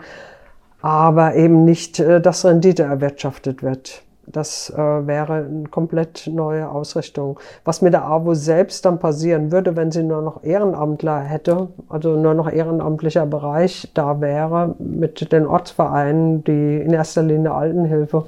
aber 0.82 1.36
eben 1.36 1.66
nicht, 1.66 2.00
äh, 2.00 2.20
dass 2.22 2.46
Rendite 2.46 2.84
erwirtschaftet 2.84 3.64
wird. 3.64 4.04
Das 4.30 4.70
äh, 4.70 4.78
wäre 4.78 5.36
eine 5.36 5.70
komplett 5.70 6.28
neue 6.28 6.70
Ausrichtung. 6.70 7.40
Was 7.64 7.82
mit 7.82 7.94
der 7.94 8.04
AWO 8.06 8.34
selbst 8.34 8.84
dann 8.84 9.00
passieren 9.00 9.54
würde, 9.54 9.78
wenn 9.78 9.90
sie 9.90 10.04
nur 10.04 10.22
noch 10.22 10.44
Ehrenamtler 10.44 11.22
hätte, 11.22 11.70
also 11.88 12.18
nur 12.18 12.34
noch 12.34 12.52
ehrenamtlicher 12.52 13.26
Bereich 13.26 13.90
da 13.94 14.20
wäre, 14.20 14.76
mit 14.80 15.32
den 15.32 15.48
Ortsvereinen, 15.48 16.44
die 16.44 16.82
in 16.82 16.92
erster 16.92 17.24
Linie 17.24 17.54
Altenhilfe 17.54 18.26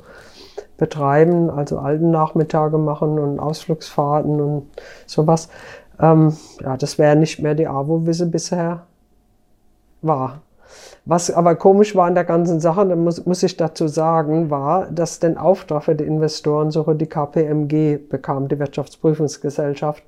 betreiben, 0.77 1.49
also 1.49 1.77
Altennachmittage 1.77 2.77
machen 2.77 3.19
und 3.19 3.39
Ausflugsfahrten 3.39 4.41
und 4.41 4.67
sowas. 5.05 5.49
Ähm, 5.99 6.35
ja, 6.61 6.77
das 6.77 6.97
wäre 6.97 7.15
nicht 7.15 7.39
mehr 7.41 7.55
die 7.55 7.67
AWO, 7.67 8.05
wie 8.05 8.13
sie 8.13 8.25
bisher 8.25 8.83
war. 10.01 10.41
Was 11.05 11.31
aber 11.31 11.55
komisch 11.55 11.95
war 11.95 12.05
an 12.05 12.13
der 12.13 12.23
ganzen 12.23 12.59
Sache, 12.59 12.85
da 12.85 12.95
muss, 12.95 13.25
muss 13.25 13.41
ich 13.41 13.57
dazu 13.57 13.87
sagen, 13.87 14.49
war, 14.49 14.85
dass 14.91 15.19
den 15.19 15.37
Auftrag 15.37 15.83
für 15.83 15.95
die 15.95 16.03
Investorensuche 16.03 16.95
die 16.95 17.07
KPMG 17.07 17.97
bekam, 18.09 18.47
die 18.47 18.59
Wirtschaftsprüfungsgesellschaft. 18.59 20.03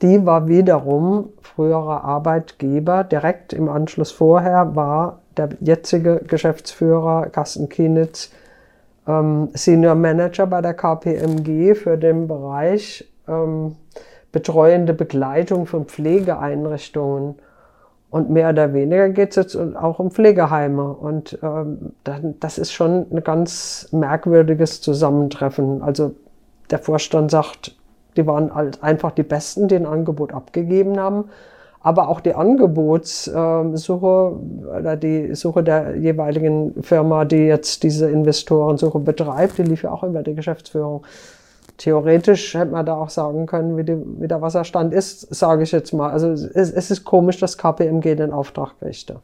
Die 0.00 0.24
war 0.24 0.48
wiederum 0.48 1.30
früherer 1.42 2.04
Arbeitgeber. 2.04 3.04
Direkt 3.04 3.52
im 3.52 3.68
Anschluss 3.68 4.12
vorher 4.12 4.74
war 4.74 5.20
der 5.36 5.50
jetzige 5.60 6.20
Geschäftsführer 6.26 7.26
Carsten 7.26 7.68
Kienitz 7.68 8.30
ähm, 9.06 9.48
Senior 9.54 9.94
Manager 9.94 10.46
bei 10.46 10.60
der 10.60 10.74
KPMG 10.74 11.74
für 11.74 11.96
den 11.96 12.28
Bereich 12.28 13.08
ähm, 13.28 13.76
betreuende 14.32 14.94
Begleitung 14.94 15.66
von 15.66 15.84
Pflegeeinrichtungen. 15.84 17.36
Und 18.10 18.28
mehr 18.28 18.50
oder 18.50 18.74
weniger 18.74 19.08
geht 19.08 19.30
es 19.30 19.36
jetzt 19.36 19.56
auch 19.56 19.98
um 19.98 20.10
Pflegeheime. 20.10 20.92
Und 20.92 21.38
ähm, 21.42 21.92
das 22.40 22.58
ist 22.58 22.72
schon 22.72 23.06
ein 23.10 23.22
ganz 23.22 23.88
merkwürdiges 23.92 24.80
Zusammentreffen. 24.80 25.82
Also 25.82 26.14
der 26.70 26.78
Vorstand 26.78 27.30
sagt, 27.30 27.76
die 28.16 28.26
waren 28.26 28.50
einfach 28.82 29.12
die 29.12 29.22
Besten, 29.22 29.68
die 29.68 29.76
ein 29.76 29.86
Angebot 29.86 30.34
abgegeben 30.34 30.98
haben. 30.98 31.24
Aber 31.80 32.08
auch 32.08 32.20
die 32.20 32.34
Angebotssuche 32.34 34.32
oder 34.78 34.96
die 34.96 35.34
Suche 35.34 35.64
der 35.64 35.96
jeweiligen 35.96 36.82
Firma, 36.82 37.24
die 37.24 37.46
jetzt 37.46 37.82
diese 37.82 38.08
Investorensuche 38.08 39.00
betreibt, 39.00 39.58
die 39.58 39.64
lief 39.64 39.82
ja 39.82 39.90
auch 39.90 40.04
über 40.04 40.22
die 40.22 40.34
Geschäftsführung 40.34 41.04
theoretisch 41.78 42.54
hätte 42.54 42.72
man 42.72 42.86
da 42.86 42.94
auch 42.94 43.10
sagen 43.10 43.46
können, 43.46 43.76
wie, 43.76 43.84
die, 43.84 43.96
wie 44.20 44.28
der 44.28 44.40
Wasserstand 44.40 44.92
ist, 44.92 45.34
sage 45.34 45.62
ich 45.62 45.72
jetzt 45.72 45.92
mal. 45.92 46.10
Also 46.10 46.30
es, 46.30 46.70
es, 46.70 46.90
ist 46.90 47.04
komisch, 47.04 47.38
dass 47.38 47.58
KPMG 47.58 48.14
den 48.16 48.32
Auftrag 48.32 48.78
kriegte. 48.78 49.20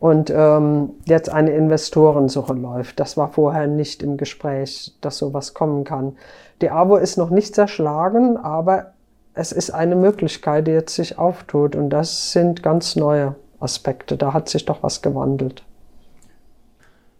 Und 0.00 0.30
ähm, 0.34 0.90
jetzt 1.06 1.30
eine 1.30 1.52
Investorensuche 1.52 2.52
läuft. 2.52 3.00
Das 3.00 3.16
war 3.16 3.28
vorher 3.28 3.66
nicht 3.66 4.02
im 4.02 4.16
Gespräch, 4.16 4.94
dass 5.00 5.18
sowas 5.18 5.54
kommen 5.54 5.84
kann. 5.84 6.16
Die 6.60 6.70
AWO 6.70 6.96
ist 6.96 7.16
noch 7.16 7.30
nicht 7.30 7.54
zerschlagen, 7.54 8.36
aber 8.36 8.92
es 9.34 9.50
ist 9.50 9.70
eine 9.70 9.96
Möglichkeit, 9.96 10.66
die 10.66 10.72
jetzt 10.72 10.94
sich 10.94 11.18
auftut. 11.18 11.74
Und 11.74 11.90
das 11.90 12.32
sind 12.32 12.62
ganz 12.62 12.96
neue 12.96 13.34
Aspekte. 13.60 14.16
Da 14.16 14.32
hat 14.32 14.48
sich 14.48 14.64
doch 14.64 14.82
was 14.82 15.02
gewandelt. 15.02 15.64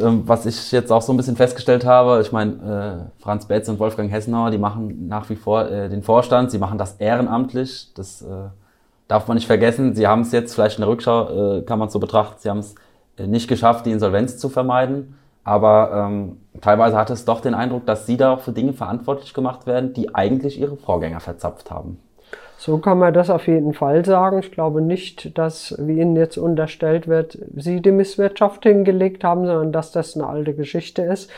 Ähm, 0.01 0.25
was 0.27 0.45
ich 0.45 0.73
jetzt 0.73 0.91
auch 0.91 1.03
so 1.03 1.13
ein 1.13 1.17
bisschen 1.17 1.37
festgestellt 1.37 1.85
habe, 1.87 2.21
ich 2.21 2.33
meine, 2.33 3.09
äh, 3.19 3.23
Franz 3.23 3.47
Betz 3.47 3.69
und 3.69 3.79
Wolfgang 3.79 4.11
Hessenauer, 4.11 4.51
die 4.51 4.59
machen 4.59 5.07
nach 5.07 5.31
wie 5.31 5.37
vor 5.37 5.71
äh, 5.71 5.89
den 5.89 6.03
Vorstand, 6.03 6.51
sie 6.51 6.59
machen 6.59 6.79
das 6.79 6.95
ehrenamtlich, 6.95 7.93
das 7.95 8.23
äh, 8.23 8.49
darf 9.07 9.29
man 9.29 9.37
nicht 9.37 9.47
vergessen. 9.47 9.95
Sie 9.95 10.09
haben 10.09 10.23
es 10.23 10.33
jetzt, 10.33 10.55
vielleicht 10.55 10.79
in 10.79 10.83
der 10.83 10.89
Rückschau 10.89 11.59
äh, 11.59 11.63
kann 11.63 11.79
man 11.79 11.87
es 11.89 11.93
so 11.93 12.01
betrachten, 12.01 12.37
sie 12.41 12.51
haben 12.51 12.59
es 12.59 12.75
äh, 13.19 13.29
nicht 13.29 13.47
geschafft, 13.47 13.87
die 13.87 13.93
Insolvenz 13.93 14.37
zu 14.39 14.49
vermeiden, 14.49 15.17
aber 15.45 16.09
ähm, 16.09 16.39
teilweise 16.61 16.97
hatte 16.97 17.13
es 17.13 17.25
doch 17.25 17.41
den 17.41 17.55
Eindruck, 17.55 17.87
dass 17.87 18.07
sie 18.07 18.17
da 18.17 18.35
auch 18.35 18.41
für 18.41 18.53
Dinge 18.53 18.73
verantwortlich 18.73 19.33
gemacht 19.33 19.67
werden, 19.67 19.93
die 19.93 20.13
eigentlich 20.13 20.59
ihre 20.59 20.77
Vorgänger 20.77 21.21
verzapft 21.21 21.71
haben. 21.71 22.01
So 22.57 22.79
kann 22.79 22.99
man 22.99 23.13
das 23.13 23.31
auf 23.31 23.47
jeden 23.47 23.75
Fall 23.75 24.05
sagen. 24.05 24.39
Ich 24.39 24.53
glaube 24.53 24.81
nicht, 24.81 25.37
dass, 25.37 25.75
wie 25.79 26.01
Ihnen 26.01 26.17
jetzt 26.17 26.39
unterstellt 26.39 27.09
wird, 27.09 27.39
Sie 27.57 27.81
die 27.83 27.93
Misswirtschaft 27.93 28.63
hingelegt 28.63 29.25
haben, 29.25 29.47
sondern 29.47 29.73
dass 29.73 29.93
das 29.93 30.15
eine 30.15 30.27
alte 30.27 30.55
Geschichte 30.55 31.03
ist. 31.03 31.31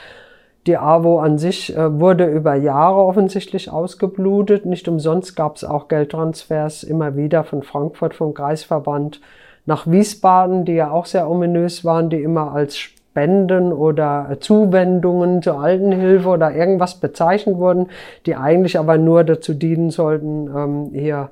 Die 0.66 0.76
AWO 0.76 1.20
an 1.20 1.38
sich 1.38 1.76
äh, 1.76 2.00
wurde 2.00 2.26
über 2.26 2.55
Jahre 2.55 3.00
offensichtlich 3.00 3.70
ausgeblutet. 3.70 4.66
Nicht 4.66 4.88
umsonst 4.88 5.37
gab 5.37 5.57
es 5.57 5.64
auch 5.64 5.88
Geldtransfers 5.88 6.83
immer 6.83 7.16
wieder 7.16 7.44
von 7.44 7.62
Frankfurt, 7.62 8.14
vom 8.14 8.35
Kreisverband 8.35 9.20
nach 9.64 9.87
Wiesbaden, 9.87 10.64
die 10.64 10.74
ja 10.74 10.90
auch 10.90 11.07
sehr 11.07 11.31
ominös 11.31 11.85
waren, 11.85 12.11
die 12.11 12.22
immer 12.22 12.52
als 12.52 12.90
Spenden 13.16 13.72
oder 13.72 14.37
Zuwendungen 14.40 15.40
zur 15.40 15.59
Altenhilfe 15.59 16.29
oder 16.29 16.55
irgendwas 16.55 16.96
bezeichnet 16.96 17.57
wurden, 17.57 17.88
die 18.26 18.37
eigentlich 18.37 18.79
aber 18.79 18.98
nur 18.98 19.24
dazu 19.24 19.55
dienen 19.55 19.90
sollten, 19.90 20.48
ähm, 20.55 20.90
hier 20.92 21.31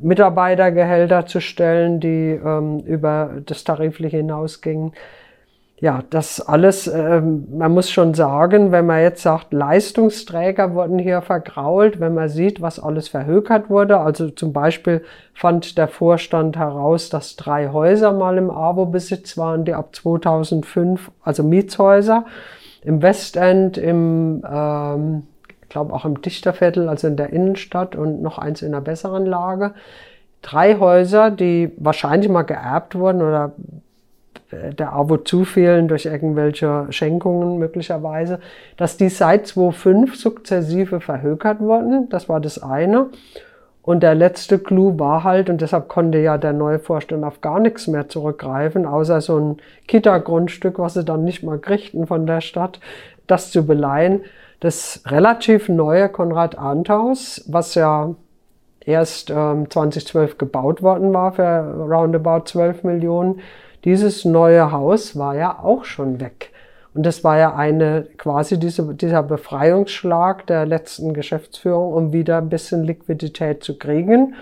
Mitarbeitergehälter 0.00 1.26
zu 1.26 1.40
stellen, 1.40 1.98
die 1.98 2.40
ähm, 2.44 2.78
über 2.86 3.30
das 3.44 3.64
Tarifliche 3.64 4.18
hinausgingen 4.18 4.92
ja, 5.82 6.04
das 6.10 6.40
alles, 6.40 6.86
äh, 6.86 7.20
man 7.20 7.74
muss 7.74 7.90
schon 7.90 8.14
sagen, 8.14 8.70
wenn 8.70 8.86
man 8.86 9.02
jetzt 9.02 9.20
sagt, 9.20 9.52
Leistungsträger 9.52 10.74
wurden 10.74 10.96
hier 10.96 11.22
vergrault, 11.22 11.98
wenn 11.98 12.14
man 12.14 12.28
sieht, 12.28 12.62
was 12.62 12.78
alles 12.78 13.08
verhökert 13.08 13.68
wurde. 13.68 13.98
Also 13.98 14.30
zum 14.30 14.52
Beispiel 14.52 15.02
fand 15.34 15.76
der 15.76 15.88
Vorstand 15.88 16.56
heraus, 16.56 17.10
dass 17.10 17.34
drei 17.34 17.70
Häuser 17.70 18.12
mal 18.12 18.38
im 18.38 18.48
AWO-Besitz 18.48 19.36
waren, 19.36 19.64
die 19.64 19.74
ab 19.74 19.88
2005, 19.96 21.10
also 21.20 21.42
Mietshäuser, 21.42 22.26
im 22.84 23.02
Westend, 23.02 23.76
im, 23.76 24.44
ähm, 24.48 25.26
ich 25.62 25.68
glaube 25.68 25.94
auch 25.94 26.04
im 26.04 26.22
Dichterviertel, 26.22 26.88
also 26.88 27.08
in 27.08 27.16
der 27.16 27.30
Innenstadt 27.30 27.96
und 27.96 28.22
noch 28.22 28.38
eins 28.38 28.62
in 28.62 28.68
einer 28.68 28.82
besseren 28.82 29.26
Lage. 29.26 29.74
Drei 30.42 30.78
Häuser, 30.78 31.32
die 31.32 31.72
wahrscheinlich 31.76 32.30
mal 32.30 32.42
geerbt 32.42 32.94
wurden 32.94 33.20
oder 33.20 33.54
der 34.52 34.92
AWO 34.92 35.18
zufielen 35.18 35.88
durch 35.88 36.06
irgendwelche 36.06 36.86
Schenkungen 36.90 37.58
möglicherweise, 37.58 38.40
dass 38.76 38.96
die 38.96 39.08
seit 39.08 39.46
2005 39.46 40.16
sukzessive 40.16 41.00
verhökert 41.00 41.60
wurden. 41.60 42.08
Das 42.10 42.28
war 42.28 42.40
das 42.40 42.62
eine. 42.62 43.08
Und 43.82 44.04
der 44.04 44.14
letzte 44.14 44.60
Clou 44.60 44.98
war 44.98 45.24
halt, 45.24 45.50
und 45.50 45.60
deshalb 45.60 45.88
konnte 45.88 46.18
ja 46.18 46.38
der 46.38 46.52
neue 46.52 46.78
Vorstand 46.78 47.24
auf 47.24 47.40
gar 47.40 47.58
nichts 47.58 47.88
mehr 47.88 48.08
zurückgreifen, 48.08 48.86
außer 48.86 49.20
so 49.20 49.38
ein 49.38 49.56
Kita-Grundstück, 49.88 50.78
was 50.78 50.94
sie 50.94 51.04
dann 51.04 51.24
nicht 51.24 51.42
mal 51.42 51.58
kriegten 51.58 52.06
von 52.06 52.26
der 52.26 52.40
Stadt, 52.40 52.78
das 53.26 53.50
zu 53.50 53.66
beleihen. 53.66 54.20
Das 54.60 55.02
relativ 55.06 55.68
neue 55.68 56.08
Konrad-Arndt-Haus, 56.08 57.44
was 57.48 57.74
ja 57.74 58.14
erst 58.86 59.30
ähm, 59.30 59.68
2012 59.68 60.38
gebaut 60.38 60.82
worden 60.82 61.12
war 61.12 61.32
für 61.32 61.42
roundabout 61.42 62.44
12 62.46 62.84
Millionen, 62.84 63.40
dieses 63.84 64.24
neue 64.24 64.70
Haus 64.72 65.16
war 65.16 65.34
ja 65.34 65.58
auch 65.62 65.84
schon 65.84 66.20
weg. 66.20 66.50
Und 66.94 67.04
das 67.04 67.24
war 67.24 67.38
ja 67.38 67.54
eine, 67.54 68.06
quasi 68.18 68.58
diese, 68.58 68.94
dieser 68.94 69.22
Befreiungsschlag 69.22 70.46
der 70.46 70.66
letzten 70.66 71.14
Geschäftsführung, 71.14 71.92
um 71.94 72.12
wieder 72.12 72.38
ein 72.38 72.50
bisschen 72.50 72.84
Liquidität 72.84 73.64
zu 73.64 73.78
kriegen. 73.78 74.34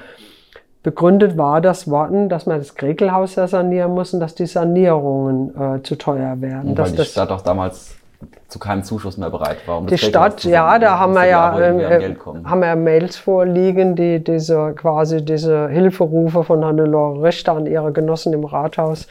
Begründet 0.83 1.37
war 1.37 1.61
das 1.61 1.89
Worten, 1.89 2.29
dass 2.29 2.47
man 2.47 2.59
das 2.59 2.75
Krekelhaus 2.75 3.37
ja 3.37 3.47
sanieren 3.47 3.93
muss 3.93 4.15
und 4.15 4.21
dass 4.21 4.35
die 4.35 4.47
Sanierungen 4.47 5.55
äh, 5.55 5.83
zu 5.83 5.97
teuer 5.97 6.41
werden. 6.41 6.71
Und 6.71 6.79
weil 6.79 6.93
die 6.93 7.05
Stadt 7.05 7.31
auch 7.31 7.43
damals 7.43 8.00
zu 8.49 8.59
keinem 8.59 8.83
Zuschuss 8.83 9.17
mehr 9.17 9.31
bereit 9.31 9.67
war. 9.67 9.79
Um 9.79 9.87
die 9.87 9.99
Stadt, 9.99 10.45
ja, 10.45 10.79
da 10.79 10.99
haben 10.99 11.15
wir 11.15 11.27
ja, 11.27 11.59
äh, 11.59 12.15
haben 12.45 12.61
wir 12.61 12.77
Mails 12.77 13.17
vorliegen, 13.17 13.97
die 13.97 14.23
diese 14.23 14.75
quasi 14.75 15.25
diese 15.25 15.69
Hilferufe 15.69 16.45
von 16.45 16.65
Hannelore 16.65 17.23
Richter 17.23 17.53
an 17.53 17.67
ihre 17.67 17.93
Genossen 17.93 18.33
im 18.33 18.45
Rathaus 18.45 19.07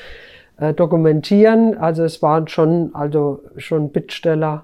äh, 0.58 0.74
dokumentieren. 0.74 1.78
Also 1.78 2.04
es 2.04 2.22
waren 2.22 2.48
schon, 2.48 2.92
also 2.94 3.42
schon 3.58 3.90
Bittsteller. 3.92 4.64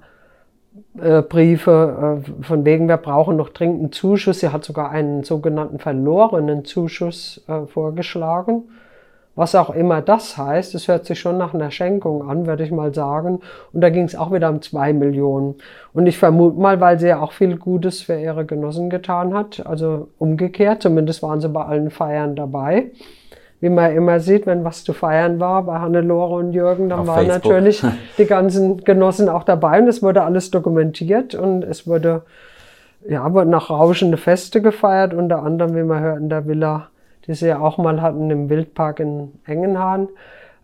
Äh, 1.02 1.22
Briefe 1.22 2.22
äh, 2.22 2.44
von 2.44 2.66
wegen, 2.66 2.88
wir 2.88 2.98
brauchen 2.98 3.38
noch 3.38 3.50
dringend 3.50 3.80
einen 3.80 3.92
Zuschuss. 3.92 4.42
Sie 4.42 4.50
hat 4.50 4.64
sogar 4.64 4.92
einen 4.92 5.24
sogenannten 5.24 5.80
verlorenen 5.80 6.66
Zuschuss 6.66 7.44
äh, 7.48 7.66
vorgeschlagen. 7.66 8.64
Was 9.36 9.54
auch 9.54 9.70
immer 9.70 10.02
das 10.02 10.38
heißt, 10.38 10.76
es 10.76 10.88
hört 10.88 11.06
sich 11.06 11.20
schon 11.20 11.38
nach 11.38 11.54
einer 11.54 11.70
Schenkung 11.70 12.28
an, 12.28 12.48
würde 12.48 12.64
ich 12.64 12.72
mal 12.72 12.94
sagen. 12.94 13.42
Und 13.74 13.82
da 13.82 13.90
ging 13.90 14.06
es 14.06 14.16
auch 14.16 14.32
wieder 14.32 14.50
um 14.50 14.62
zwei 14.62 14.94
Millionen. 14.94 15.56
Und 15.94 16.08
ich 16.08 16.18
vermute 16.18 16.58
mal, 16.58 16.80
weil 16.80 17.00
sie 17.00 17.08
ja 17.10 17.20
auch 17.20 17.34
viel 17.34 17.58
Gutes 17.58 18.02
für 18.02 18.18
ihre 18.18 18.46
Genossen 18.46 18.90
getan 18.90 19.34
hat, 19.34 19.66
also 19.66 20.08
umgekehrt, 20.20 20.82
zumindest 20.82 21.22
waren 21.22 21.42
sie 21.42 21.50
bei 21.50 21.66
allen 21.66 21.90
Feiern 21.90 22.36
dabei. 22.36 22.92
Wie 23.60 23.70
man 23.70 23.94
immer 23.96 24.20
sieht, 24.20 24.46
wenn 24.46 24.64
was 24.64 24.84
zu 24.84 24.94
feiern 24.94 25.40
war 25.40 25.64
bei 25.64 25.80
Hannelore 25.80 26.36
und 26.36 26.54
Jürgen, 26.54 26.90
dann 26.90 27.00
Auf 27.00 27.08
waren 27.08 27.26
Facebook. 27.26 27.52
natürlich 27.52 27.84
die 28.18 28.26
ganzen 28.26 28.84
Genossen 28.84 29.28
auch 29.28 29.44
dabei 29.44 29.82
und 29.82 29.88
es 29.88 30.02
wurde 30.04 30.24
alles 30.24 30.52
dokumentiert 30.52 31.36
und 31.36 31.64
es 31.64 31.88
wurde, 31.88 32.24
ja, 33.08 33.34
wurden 33.34 33.54
auch 33.54 33.70
rauschende 33.70 34.18
Feste 34.18 34.62
gefeiert, 34.62 35.14
unter 35.14 35.42
anderem, 35.44 35.76
wie 35.76 35.84
man 35.84 36.02
hört, 36.02 36.20
in 36.20 36.30
der 36.30 36.48
Villa 36.48 36.90
die 37.28 37.34
sie 37.34 37.48
ja 37.48 37.60
auch 37.60 37.78
mal 37.78 38.02
hatten 38.02 38.30
im 38.30 38.50
Wildpark 38.50 39.00
in 39.00 39.32
Engenhahn. 39.46 40.10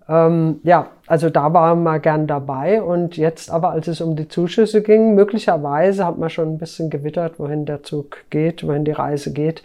Ähm, 0.09 0.59
ja, 0.63 0.87
also 1.07 1.29
da 1.29 1.53
waren 1.53 1.83
wir 1.83 1.99
gern 1.99 2.27
dabei 2.27 2.81
und 2.81 3.17
jetzt 3.17 3.51
aber, 3.51 3.71
als 3.71 3.87
es 3.87 4.01
um 4.01 4.15
die 4.15 4.27
Zuschüsse 4.27 4.81
ging, 4.81 5.15
möglicherweise 5.15 6.05
hat 6.05 6.17
man 6.17 6.29
schon 6.29 6.53
ein 6.53 6.57
bisschen 6.57 6.89
gewittert, 6.89 7.39
wohin 7.39 7.65
der 7.65 7.83
Zug 7.83 8.17
geht, 8.29 8.67
wohin 8.67 8.83
die 8.83 8.91
Reise 8.91 9.31
geht, 9.31 9.63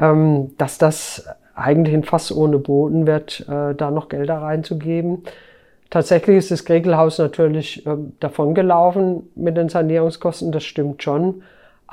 ähm, 0.00 0.52
dass 0.58 0.78
das 0.78 1.28
eigentlich 1.54 1.94
ein 1.94 2.02
Fass 2.02 2.34
ohne 2.34 2.58
Boden 2.58 3.06
wird, 3.06 3.46
äh, 3.48 3.74
da 3.74 3.90
noch 3.90 4.08
Gelder 4.08 4.38
reinzugeben. 4.38 5.22
Tatsächlich 5.90 6.38
ist 6.38 6.50
das 6.50 6.64
Kregelhaus 6.64 7.18
natürlich 7.18 7.86
äh, 7.86 7.96
davongelaufen 8.18 9.30
mit 9.36 9.56
den 9.56 9.68
Sanierungskosten, 9.68 10.50
das 10.50 10.64
stimmt 10.64 11.02
schon. 11.02 11.42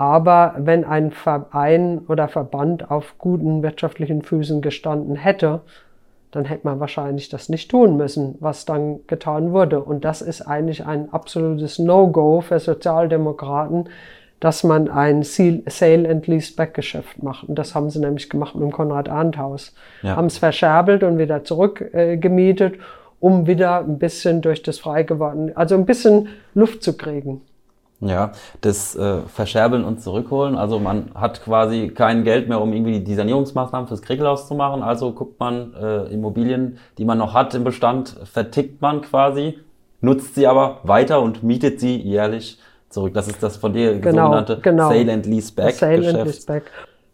Aber 0.01 0.55
wenn 0.57 0.83
ein 0.83 1.11
Verein 1.11 1.99
oder 2.07 2.27
Verband 2.27 2.89
auf 2.89 3.19
guten 3.19 3.61
wirtschaftlichen 3.61 4.23
Füßen 4.23 4.63
gestanden 4.63 5.15
hätte, 5.15 5.61
dann 6.31 6.45
hätte 6.45 6.65
man 6.65 6.79
wahrscheinlich 6.79 7.29
das 7.29 7.49
nicht 7.49 7.69
tun 7.69 7.97
müssen, 7.97 8.33
was 8.39 8.65
dann 8.65 9.01
getan 9.05 9.51
wurde. 9.51 9.79
Und 9.79 10.03
das 10.03 10.23
ist 10.23 10.41
eigentlich 10.41 10.87
ein 10.87 11.13
absolutes 11.13 11.77
No-Go 11.77 12.41
für 12.41 12.57
Sozialdemokraten, 12.57 13.89
dass 14.39 14.63
man 14.63 14.89
ein 14.89 15.21
Sale 15.21 16.09
and 16.09 16.25
Lease-Back 16.25 16.73
Geschäft 16.73 17.21
macht. 17.21 17.47
Und 17.47 17.59
das 17.59 17.75
haben 17.75 17.91
sie 17.91 17.99
nämlich 17.99 18.27
gemacht 18.27 18.55
mit 18.55 18.63
dem 18.63 18.71
Konrad-Arndt-Haus. 18.71 19.75
Ja. 20.01 20.15
Haben 20.15 20.25
es 20.25 20.39
verscherbelt 20.39 21.03
und 21.03 21.19
wieder 21.19 21.43
zurückgemietet, 21.43 22.73
äh, 22.73 22.79
um 23.19 23.45
wieder 23.45 23.81
ein 23.81 23.99
bisschen 23.99 24.41
durch 24.41 24.63
das 24.63 24.79
frei 24.79 25.03
geworden, 25.03 25.51
also 25.53 25.75
ein 25.75 25.85
bisschen 25.85 26.29
Luft 26.55 26.81
zu 26.81 26.97
kriegen. 26.97 27.41
Ja, 28.01 28.31
das 28.61 28.95
äh, 28.95 29.21
Verscherbeln 29.27 29.83
und 29.83 30.01
Zurückholen. 30.01 30.57
Also 30.57 30.79
man 30.79 31.11
hat 31.13 31.43
quasi 31.43 31.89
kein 31.89 32.23
Geld 32.23 32.49
mehr, 32.49 32.59
um 32.59 32.73
irgendwie 32.73 32.99
die 32.99 33.13
Sanierungsmaßnahmen 33.13 33.87
fürs 33.87 34.01
Kriegelhaus 34.01 34.47
zu 34.47 34.55
machen. 34.55 34.81
Also 34.81 35.11
guckt 35.11 35.39
man 35.39 35.75
äh, 35.75 36.05
Immobilien, 36.05 36.79
die 36.97 37.05
man 37.05 37.19
noch 37.19 37.35
hat 37.35 37.53
im 37.53 37.63
Bestand, 37.63 38.17
vertickt 38.23 38.81
man 38.81 39.01
quasi, 39.01 39.59
nutzt 40.01 40.33
sie 40.33 40.47
aber 40.47 40.79
weiter 40.83 41.21
und 41.21 41.43
mietet 41.43 41.79
sie 41.79 41.95
jährlich 41.95 42.57
zurück. 42.89 43.13
Das 43.13 43.27
ist 43.27 43.43
das 43.43 43.57
von 43.57 43.73
dir 43.73 43.99
genau, 43.99 44.25
sogenannte 44.25 44.59
genau. 44.61 44.89
Sale 44.89 45.13
and 45.13 45.27
Lease 45.27 45.53
Back 45.53 45.75
Sale 45.75 45.97
Geschäft. 45.97 46.15
And 46.15 46.25
Lease 46.25 46.45
Back. 46.47 46.63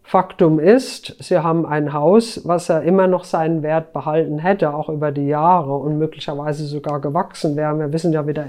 Faktum 0.08 0.58
ist, 0.58 1.22
sie 1.22 1.36
haben 1.36 1.66
ein 1.66 1.92
Haus, 1.92 2.40
was 2.46 2.68
ja 2.68 2.78
immer 2.78 3.06
noch 3.06 3.24
seinen 3.24 3.62
Wert 3.62 3.92
behalten 3.92 4.38
hätte, 4.38 4.72
auch 4.72 4.88
über 4.88 5.12
die 5.12 5.26
Jahre 5.26 5.76
und 5.76 5.98
möglicherweise 5.98 6.64
sogar 6.64 7.02
gewachsen 7.02 7.56
wäre. 7.56 7.78
Wir 7.78 7.92
wissen 7.92 8.14
ja 8.14 8.26
wieder, 8.26 8.46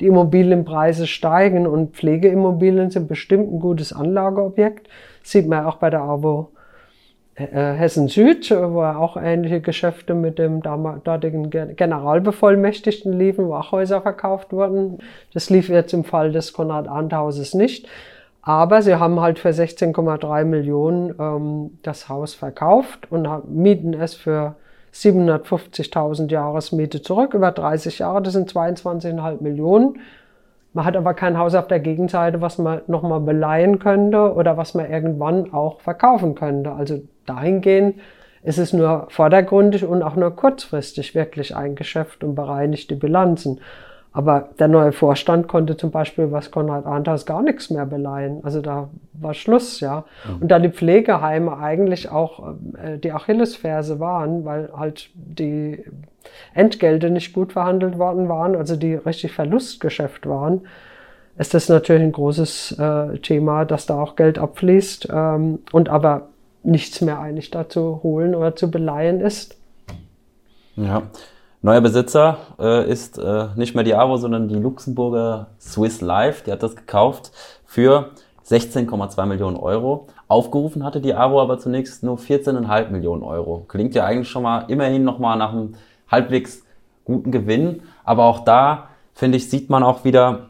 die 0.00 0.06
Immobilienpreise 0.06 1.06
steigen 1.06 1.66
und 1.66 1.94
Pflegeimmobilien 1.94 2.90
sind 2.90 3.08
bestimmt 3.08 3.52
ein 3.52 3.60
gutes 3.60 3.92
Anlageobjekt. 3.92 4.88
Sieht 5.22 5.46
man 5.46 5.66
auch 5.66 5.76
bei 5.76 5.90
der 5.90 6.00
AWO 6.00 6.48
äh, 7.34 7.44
Hessen 7.44 8.08
Süd, 8.08 8.50
wo 8.50 8.82
auch 8.82 9.18
ähnliche 9.18 9.60
Geschäfte 9.60 10.14
mit 10.14 10.38
dem 10.38 10.62
dortigen 10.62 11.50
Generalbevollmächtigten 11.50 13.12
liefen, 13.12 13.48
wo 13.48 13.56
auch 13.56 13.70
Häuser 13.70 14.00
verkauft 14.00 14.50
wurden. 14.54 15.00
Das 15.34 15.50
lief 15.50 15.68
jetzt 15.68 15.92
im 15.92 16.04
Fall 16.04 16.32
des 16.32 16.54
Konrad-Arndt-Hauses 16.54 17.52
nicht. 17.52 17.86
Aber 18.42 18.82
sie 18.82 18.96
haben 18.96 19.20
halt 19.20 19.38
für 19.38 19.50
16,3 19.50 20.44
Millionen 20.44 21.14
ähm, 21.18 21.78
das 21.82 22.08
Haus 22.08 22.34
verkauft 22.34 23.10
und 23.10 23.28
mieten 23.48 23.94
es 23.94 24.14
für 24.14 24.56
750.000 24.92 26.30
Jahresmiete 26.30 27.00
zurück, 27.00 27.34
über 27.34 27.52
30 27.52 28.00
Jahre, 28.00 28.20
das 28.20 28.34
sind 28.34 28.52
22,5 28.52 29.42
Millionen. 29.42 30.00
Man 30.74 30.84
hat 30.84 30.96
aber 30.96 31.14
kein 31.14 31.38
Haus 31.38 31.54
auf 31.54 31.68
der 31.68 31.80
Gegenseite, 31.80 32.40
was 32.40 32.58
man 32.58 32.80
nochmal 32.88 33.20
beleihen 33.20 33.78
könnte 33.78 34.34
oder 34.34 34.56
was 34.56 34.74
man 34.74 34.90
irgendwann 34.90 35.52
auch 35.52 35.80
verkaufen 35.80 36.34
könnte. 36.34 36.72
Also 36.72 37.00
dahingehend 37.26 38.00
ist 38.42 38.58
es 38.58 38.72
nur 38.72 39.06
vordergründig 39.08 39.84
und 39.84 40.02
auch 40.02 40.16
nur 40.16 40.34
kurzfristig 40.34 41.14
wirklich 41.14 41.54
ein 41.54 41.74
Geschäft 41.74 42.24
und 42.24 42.34
bereinigt 42.34 42.90
die 42.90 42.96
Bilanzen. 42.96 43.60
Aber 44.14 44.50
der 44.58 44.68
neue 44.68 44.92
Vorstand 44.92 45.48
konnte 45.48 45.76
zum 45.76 45.90
Beispiel, 45.90 46.30
was 46.32 46.50
Konrad 46.50 46.84
Arndt 46.84 47.26
gar 47.26 47.42
nichts 47.42 47.70
mehr 47.70 47.86
beleihen. 47.86 48.40
Also 48.42 48.60
da 48.60 48.90
war 49.14 49.32
Schluss, 49.32 49.80
ja. 49.80 50.04
Mhm. 50.26 50.42
Und 50.42 50.48
da 50.48 50.58
die 50.58 50.68
Pflegeheime 50.68 51.56
eigentlich 51.56 52.10
auch 52.10 52.54
äh, 52.82 52.98
die 52.98 53.12
Achillesferse 53.12 54.00
waren, 54.00 54.44
weil 54.44 54.68
halt 54.76 55.08
die 55.14 55.82
Entgelte 56.52 57.10
nicht 57.10 57.32
gut 57.32 57.52
verhandelt 57.52 57.98
worden 57.98 58.28
waren, 58.28 58.54
also 58.54 58.76
die 58.76 58.94
richtig 58.94 59.32
Verlustgeschäft 59.32 60.26
waren, 60.26 60.62
ist 61.38 61.54
das 61.54 61.70
natürlich 61.70 62.02
ein 62.02 62.12
großes 62.12 62.78
äh, 62.78 63.18
Thema, 63.18 63.64
dass 63.64 63.86
da 63.86 63.98
auch 63.98 64.16
Geld 64.16 64.38
abfließt 64.38 65.08
ähm, 65.10 65.60
und 65.72 65.88
aber 65.88 66.28
nichts 66.62 67.00
mehr 67.00 67.18
eigentlich 67.18 67.50
dazu 67.50 68.00
holen 68.02 68.34
oder 68.34 68.54
zu 68.54 68.70
beleihen 68.70 69.20
ist. 69.20 69.56
Ja, 70.76 71.02
Neuer 71.64 71.80
Besitzer 71.80 72.38
äh, 72.58 72.90
ist 72.90 73.18
äh, 73.18 73.46
nicht 73.54 73.76
mehr 73.76 73.84
die 73.84 73.94
AWO, 73.94 74.16
sondern 74.16 74.48
die 74.48 74.56
Luxemburger 74.56 75.46
Swiss 75.60 76.00
Life. 76.00 76.42
Die 76.44 76.50
hat 76.50 76.64
das 76.64 76.74
gekauft 76.74 77.30
für 77.64 78.10
16,2 78.44 79.26
Millionen 79.26 79.56
Euro. 79.56 80.08
Aufgerufen 80.26 80.84
hatte 80.84 81.00
die 81.00 81.14
AWO 81.14 81.40
aber 81.40 81.60
zunächst 81.60 82.02
nur 82.02 82.18
14,5 82.18 82.90
Millionen 82.90 83.22
Euro. 83.22 83.64
Klingt 83.68 83.94
ja 83.94 84.04
eigentlich 84.04 84.28
schon 84.28 84.42
mal 84.42 84.64
immerhin 84.66 85.04
nochmal 85.04 85.38
nach 85.38 85.52
einem 85.52 85.76
halbwegs 86.10 86.64
guten 87.04 87.30
Gewinn. 87.30 87.82
Aber 88.02 88.24
auch 88.24 88.40
da, 88.40 88.88
finde 89.14 89.36
ich, 89.36 89.48
sieht 89.48 89.70
man 89.70 89.84
auch 89.84 90.02
wieder, 90.02 90.48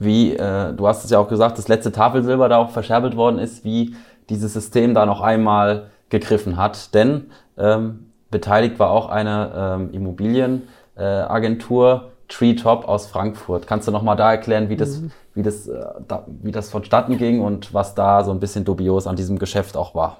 wie, 0.00 0.34
äh, 0.34 0.72
du 0.72 0.88
hast 0.88 1.04
es 1.04 1.10
ja 1.10 1.20
auch 1.20 1.28
gesagt, 1.28 1.58
das 1.58 1.68
letzte 1.68 1.92
Tafelsilber 1.92 2.48
da 2.48 2.56
auch 2.56 2.70
verscherbelt 2.70 3.14
worden 3.14 3.38
ist, 3.38 3.64
wie 3.64 3.94
dieses 4.30 4.52
System 4.52 4.94
da 4.94 5.06
noch 5.06 5.20
einmal 5.20 5.90
gegriffen 6.08 6.56
hat. 6.56 6.92
Denn 6.92 7.30
ähm, 7.56 8.03
Beteiligt 8.34 8.78
war 8.80 8.90
auch 8.90 9.08
eine 9.10 9.52
ähm, 9.56 9.90
Immobilienagentur, 9.92 11.94
äh, 11.94 12.00
Treetop 12.26 12.88
aus 12.88 13.06
Frankfurt. 13.06 13.68
Kannst 13.68 13.86
du 13.86 13.92
nochmal 13.92 14.16
da 14.16 14.32
erklären, 14.32 14.68
wie 14.68 14.76
das, 14.76 15.02
mhm. 15.02 15.12
wie, 15.34 15.44
das, 15.44 15.68
äh, 15.68 15.84
da, 16.08 16.24
wie 16.42 16.50
das 16.50 16.68
vonstatten 16.68 17.16
ging 17.16 17.40
und 17.40 17.72
was 17.72 17.94
da 17.94 18.24
so 18.24 18.32
ein 18.32 18.40
bisschen 18.40 18.64
dubios 18.64 19.06
an 19.06 19.14
diesem 19.14 19.38
Geschäft 19.38 19.76
auch 19.76 19.94
war? 19.94 20.16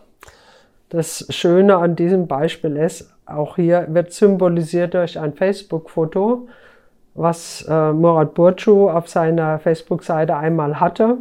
Das 0.90 1.27
Schöne 1.31 1.77
an 1.77 1.96
diesem 1.96 2.29
Beispiel 2.29 2.77
ist, 2.77 3.12
auch 3.27 3.57
hier 3.57 3.87
wird 3.88 4.12
symbolisiert 4.12 4.94
durch 4.94 5.18
ein 5.18 5.33
Facebook-Foto, 5.33 6.46
was 7.14 7.66
äh, 7.68 7.92
Murat 7.92 8.35
Burcu 8.35 8.90
auf 8.90 9.09
seiner 9.09 9.59
Facebook-Seite 9.59 10.37
einmal 10.37 10.79
hatte, 10.79 11.16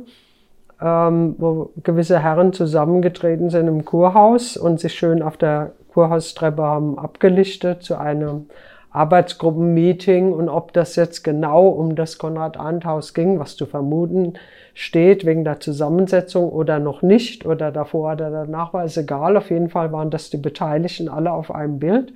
ähm, 0.80 1.34
wo 1.40 1.72
gewisse 1.82 2.20
Herren 2.20 2.54
zusammengetreten 2.54 3.50
sind 3.50 3.68
im 3.68 3.84
Kurhaus 3.84 4.58
und 4.58 4.80
sich 4.80 4.94
schön 4.94 5.24
auf 5.24 5.38
der 5.38 5.72
Kurhaustreppe 5.94 6.62
haben 6.62 6.98
abgelichtet 6.98 7.84
zu 7.84 7.98
einem 7.98 8.48
Arbeitsgruppenmeeting 8.92 10.32
und 10.32 10.50
ob 10.50 10.72
das 10.74 10.96
jetzt 10.96 11.24
genau 11.24 11.68
um 11.68 11.96
das 11.96 12.20
Konrad-Arndt-Haus 12.20 13.14
ging, 13.14 13.40
was 13.40 13.56
zu 13.56 13.66
vermuten 13.66 14.34
steht 14.76 15.26
wegen 15.26 15.44
der 15.44 15.60
Zusammensetzung 15.60 16.50
oder 16.50 16.80
noch 16.80 17.02
nicht 17.02 17.46
oder 17.46 17.72
davor 17.72 18.14
oder 18.14 18.30
danach 18.30 18.74
war 18.74 18.86
es 18.86 18.98
egal. 18.98 19.36
Auf 19.38 19.50
jeden 19.50 19.70
Fall 19.70 19.92
waren 19.92 20.12
das 20.12 20.30
die 20.30 20.38
Beteiligten 20.38 21.10
alle 21.10 21.32
auf 21.32 21.54
einem 21.54 21.80
Bild 21.80 22.14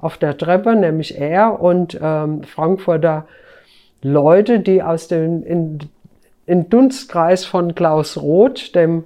auf 0.00 0.16
der 0.16 0.36
Treppe, 0.38 0.74
nämlich 0.76 1.20
er 1.20 1.60
und 1.60 1.98
ähm, 2.00 2.42
Frankfurter 2.44 3.26
Leute, 4.02 4.60
die 4.60 4.82
aus 4.82 5.08
dem 5.08 5.44
in, 5.44 5.78
in 6.46 6.70
Dunstkreis 6.70 7.44
von 7.44 7.74
Klaus 7.74 8.16
Roth, 8.16 8.74
dem 8.74 9.04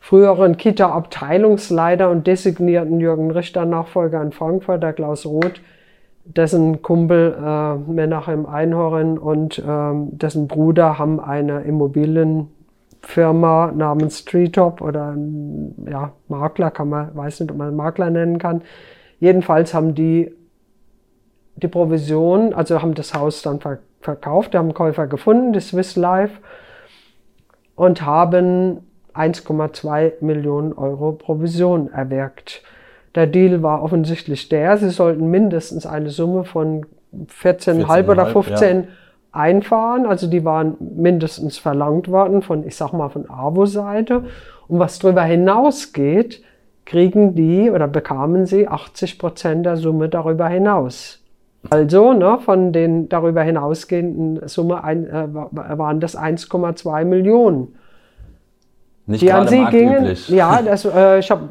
früheren 0.00 0.56
Kita-Abteilungsleiter 0.56 2.10
und 2.10 2.26
designierten 2.26 2.98
Jürgen 3.00 3.30
Richter-Nachfolger 3.30 4.22
in 4.22 4.32
Frankfurt, 4.32 4.82
der 4.82 4.94
Klaus 4.94 5.26
Roth, 5.26 5.60
dessen 6.24 6.80
Kumpel 6.82 7.36
äh, 7.38 7.74
Menachem 7.90 8.46
Einhorn 8.46 9.18
und 9.18 9.58
äh, 9.58 9.92
dessen 10.10 10.48
Bruder 10.48 10.98
haben 10.98 11.20
eine 11.20 11.60
Immobilienfirma 11.62 13.72
namens 13.76 14.24
Treetop 14.24 14.80
oder 14.80 15.14
ja, 15.88 16.12
Makler, 16.28 16.70
kann 16.70 16.88
man, 16.88 17.14
weiß 17.14 17.40
nicht, 17.40 17.50
ob 17.50 17.58
man 17.58 17.76
Makler 17.76 18.08
nennen 18.10 18.38
kann. 18.38 18.62
Jedenfalls 19.20 19.74
haben 19.74 19.94
die 19.94 20.32
die 21.56 21.68
Provision, 21.68 22.54
also 22.54 22.82
haben 22.82 22.94
das 22.94 23.14
Haus 23.14 23.42
dann 23.42 23.60
verkauft, 24.00 24.54
haben 24.54 24.74
Käufer 24.74 25.06
gefunden, 25.06 25.52
die 25.52 25.60
Swiss 25.60 25.96
Life, 25.96 26.40
und 27.74 28.02
haben 28.02 28.89
1,2 29.14 30.12
Millionen 30.20 30.72
Euro 30.72 31.12
Provision 31.12 31.90
erwirkt. 31.92 32.62
Der 33.14 33.26
Deal 33.26 33.62
war 33.62 33.82
offensichtlich 33.82 34.48
der, 34.48 34.76
sie 34.76 34.90
sollten 34.90 35.30
mindestens 35.30 35.86
eine 35.86 36.10
Summe 36.10 36.44
von 36.44 36.86
14,5 37.14 37.86
14 37.86 38.08
oder 38.08 38.26
15 38.26 38.76
ja. 38.76 38.84
einfahren. 39.32 40.06
Also 40.06 40.28
die 40.28 40.44
waren 40.44 40.76
mindestens 40.78 41.58
verlangt 41.58 42.08
worden 42.08 42.42
von, 42.42 42.66
ich 42.66 42.76
sag 42.76 42.92
mal, 42.92 43.08
von 43.08 43.28
AWO-Seite. 43.28 44.24
Und 44.68 44.78
was 44.78 45.00
darüber 45.00 45.22
hinausgeht, 45.22 46.42
kriegen 46.86 47.34
die 47.34 47.70
oder 47.70 47.88
bekamen 47.88 48.46
sie 48.46 48.68
80 48.68 49.18
Prozent 49.18 49.66
der 49.66 49.76
Summe 49.76 50.08
darüber 50.08 50.48
hinaus. 50.48 51.20
Also 51.68 52.12
ne, 52.14 52.38
von 52.38 52.72
den 52.72 53.08
darüber 53.08 53.42
hinausgehenden 53.42 54.48
Summe 54.48 54.82
ein, 54.82 55.06
äh, 55.06 55.28
waren 55.32 56.00
das 56.00 56.16
1,2 56.16 57.04
Millionen. 57.04 57.74
Nicht 59.10 59.22
die 59.22 59.32
an 59.32 59.48
sie 59.48 59.64
gingen. 59.66 60.16
Ja, 60.28 60.62
das, 60.62 60.84
äh, 60.84 61.18
ich 61.18 61.32
habe 61.32 61.48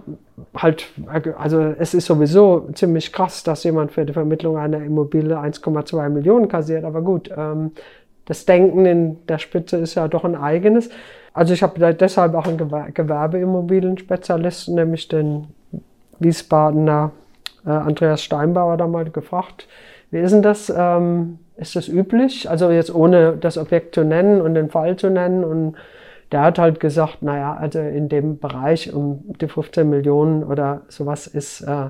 halt, 0.55 0.87
also 1.37 1.59
es 1.77 1.93
ist 1.93 2.05
sowieso 2.05 2.69
ziemlich 2.73 3.11
krass, 3.11 3.43
dass 3.43 3.65
jemand 3.65 3.91
für 3.91 4.05
die 4.05 4.13
Vermittlung 4.13 4.57
einer 4.57 4.81
Immobilie 4.81 5.37
1,2 5.37 6.07
Millionen 6.07 6.47
kassiert. 6.47 6.85
Aber 6.85 7.01
gut, 7.01 7.29
ähm, 7.35 7.71
das 8.25 8.45
Denken 8.45 8.85
in 8.85 9.17
der 9.27 9.39
Spitze 9.39 9.75
ist 9.75 9.95
ja 9.95 10.07
doch 10.07 10.23
ein 10.23 10.35
eigenes. 10.35 10.89
Also 11.33 11.53
ich 11.53 11.61
habe 11.61 11.93
deshalb 11.93 12.33
auch 12.33 12.47
einen 12.47 12.57
Gewerbeimmobilien-Spezialisten, 12.93 14.75
nämlich 14.75 15.09
den 15.09 15.47
Wiesbadener 16.19 17.11
äh, 17.65 17.71
Andreas 17.71 18.23
Steinbauer 18.23 18.77
da 18.77 18.87
mal 18.87 19.09
gefragt, 19.09 19.67
wie 20.11 20.19
ist 20.19 20.31
denn 20.31 20.43
das? 20.43 20.73
Ähm, 20.75 21.39
ist 21.57 21.75
das 21.75 21.89
üblich? 21.89 22.49
Also 22.49 22.71
jetzt 22.71 22.95
ohne 22.95 23.33
das 23.33 23.57
Objekt 23.57 23.95
zu 23.95 24.05
nennen 24.05 24.39
und 24.41 24.53
den 24.53 24.69
Fall 24.69 24.95
zu 24.95 25.09
nennen. 25.09 25.43
Und 25.43 25.75
der 26.31 26.41
hat 26.41 26.59
halt 26.59 26.79
gesagt, 26.79 27.21
naja, 27.21 27.55
also 27.55 27.79
in 27.79 28.09
dem 28.09 28.39
Bereich 28.39 28.93
um 28.93 29.23
die 29.41 29.47
15 29.47 29.89
Millionen 29.89 30.43
oder 30.43 30.81
sowas 30.87 31.27
ist, 31.27 31.61
äh, 31.61 31.89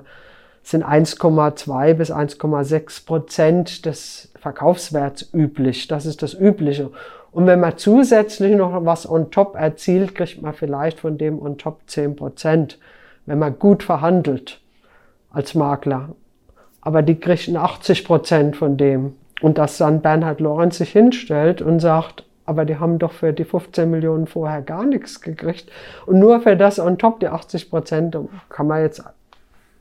sind 0.63 0.83
1,2 0.83 1.93
bis 1.93 2.11
1,6 2.11 3.05
Prozent 3.05 3.85
des 3.85 4.31
Verkaufswerts 4.39 5.33
üblich. 5.33 5.87
Das 5.87 6.05
ist 6.05 6.21
das 6.21 6.33
Übliche. 6.33 6.91
Und 7.31 7.47
wenn 7.47 7.59
man 7.59 7.77
zusätzlich 7.77 8.55
noch 8.55 8.85
was 8.85 9.09
on 9.09 9.31
top 9.31 9.55
erzielt, 9.55 10.15
kriegt 10.15 10.41
man 10.41 10.53
vielleicht 10.53 10.99
von 10.99 11.17
dem 11.17 11.41
on 11.41 11.57
top 11.57 11.81
10 11.87 12.15
Prozent, 12.15 12.79
wenn 13.25 13.39
man 13.39 13.57
gut 13.59 13.83
verhandelt 13.83 14.61
als 15.31 15.55
Makler 15.55 16.09
aber 16.81 17.01
die 17.01 17.19
kriegen 17.19 17.57
80 17.57 18.05
Prozent 18.05 18.55
von 18.55 18.77
dem. 18.77 19.15
Und 19.41 19.57
dass 19.57 19.77
dann 19.77 20.01
Bernhard 20.01 20.41
Lorenz 20.41 20.77
sich 20.77 20.91
hinstellt 20.91 21.61
und 21.61 21.79
sagt, 21.79 22.25
aber 22.49 22.65
die 22.65 22.77
haben 22.77 22.97
doch 22.97 23.11
für 23.11 23.31
die 23.31 23.45
15 23.45 23.89
Millionen 23.89 24.25
vorher 24.25 24.61
gar 24.61 24.83
nichts 24.85 25.21
gekriegt. 25.21 25.69
Und 26.05 26.19
nur 26.19 26.41
für 26.41 26.57
das 26.57 26.79
on 26.79 26.97
top, 26.97 27.19
die 27.19 27.27
80 27.27 27.69
Prozent, 27.69 28.17
kann 28.49 28.67
man 28.67 28.81
jetzt, 28.81 29.03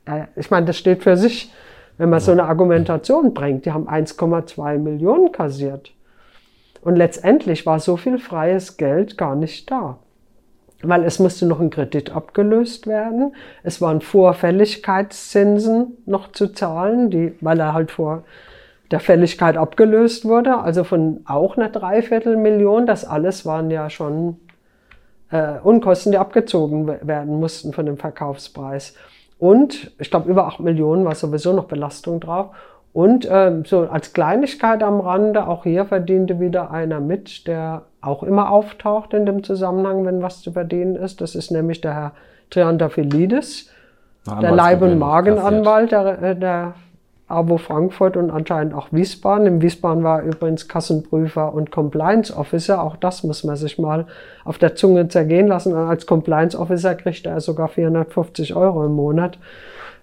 äh, 0.05 0.25
ich 0.37 0.51
meine, 0.51 0.67
das 0.67 0.77
steht 0.77 1.03
für 1.03 1.17
sich, 1.17 1.51
wenn 1.97 2.11
man 2.11 2.21
so 2.21 2.31
eine 2.31 2.45
Argumentation 2.45 3.33
bringt. 3.33 3.65
Die 3.65 3.73
haben 3.73 3.89
1,2 3.89 4.79
Millionen 4.79 5.33
kassiert. 5.33 5.93
Und 6.83 6.97
letztendlich 6.97 7.65
war 7.67 7.81
so 7.81 7.97
viel 7.97 8.19
freies 8.19 8.77
Geld 8.77 9.17
gar 9.17 9.35
nicht 9.35 9.71
da 9.71 9.99
weil 10.83 11.05
es 11.05 11.19
musste 11.19 11.47
noch 11.47 11.61
ein 11.61 11.71
Kredit 11.71 12.15
abgelöst 12.15 12.87
werden. 12.87 13.35
Es 13.63 13.81
waren 13.81 14.01
Vorfälligkeitszinsen 14.01 15.97
noch 16.07 16.33
zu 16.33 16.53
zahlen, 16.53 17.11
die, 17.11 17.35
weil 17.41 17.59
er 17.59 17.73
halt 17.75 17.91
vor 17.91 18.23
der 18.91 19.01
Fälligkeit 19.01 19.57
abgelöst 19.57 20.25
wurde, 20.25 20.59
also 20.59 20.85
von 20.85 21.21
auch 21.27 21.57
einer 21.57 21.69
Dreiviertelmillion. 21.69 22.87
Das 22.87 23.05
alles 23.05 23.45
waren 23.45 23.71
ja 23.71 23.91
schon 23.91 24.37
äh, 25.31 25.59
Unkosten, 25.63 26.13
die 26.13 26.19
abgezogen 26.19 26.87
werden 26.87 27.39
mussten 27.39 27.73
von 27.73 27.87
dem 27.87 27.99
Verkaufspreis. 27.99 28.95
Und 29.39 29.93
ich 29.99 30.11
glaube, 30.11 30.31
über 30.31 30.47
acht 30.47 30.61
Millionen 30.61 31.05
war 31.05 31.15
sowieso 31.15 31.53
noch 31.53 31.65
Belastung 31.65 32.21
drauf. 32.21 32.49
Und 32.93 33.29
ähm, 33.31 33.65
so 33.65 33.83
als 33.83 34.13
Kleinigkeit 34.13 34.83
am 34.83 35.01
Rande, 35.01 35.47
auch 35.47 35.65
hier 35.65 35.85
verdiente 35.85 36.41
wieder 36.41 36.71
einer 36.71 37.01
mit, 37.01 37.47
der 37.47 37.83
auch 38.01 38.23
immer 38.23 38.51
auftaucht 38.51 39.13
in 39.13 39.27
dem 39.27 39.45
Zusammenhang, 39.45 40.05
wenn 40.07 40.23
was 40.23 40.41
zu 40.41 40.53
verdienen 40.53 40.97
ist. 40.97 41.21
Das 41.21 41.35
ist 41.35 41.51
nämlich 41.51 41.81
der 41.81 41.95
Herr 41.95 42.13
Triantafilidis, 42.51 43.71
der 44.27 44.53
Leib- 44.53 44.83
und 44.83 44.99
Magenanwalt 44.99 45.93
der, 45.93 46.23
äh, 46.23 46.37
der 46.37 46.75
AWO 47.29 47.59
Frankfurt 47.59 48.17
und 48.17 48.31
anscheinend 48.31 48.75
auch 48.75 48.89
Wiesbaden. 48.91 49.47
Im 49.47 49.63
Wiesbaden 49.63 50.03
war 50.03 50.23
übrigens 50.23 50.67
Kassenprüfer 50.67 51.53
und 51.53 51.71
Compliance 51.71 52.35
Officer. 52.35 52.83
Auch 52.83 52.97
das 52.97 53.23
muss 53.23 53.45
man 53.45 53.57
sich 53.57 53.79
mal 53.79 54.07
auf 54.45 54.59
der 54.59 54.75
Zunge 54.75 55.09
zergehen 55.09 55.47
lassen. 55.47 55.75
Und 55.75 55.81
als 55.81 56.07
Compliance 56.07 56.59
Officer 56.59 56.95
kriegt 56.95 57.27
er 57.27 57.41
sogar 57.41 57.69
450 57.69 58.57
Euro 58.57 58.85
im 58.85 58.93
Monat 58.93 59.39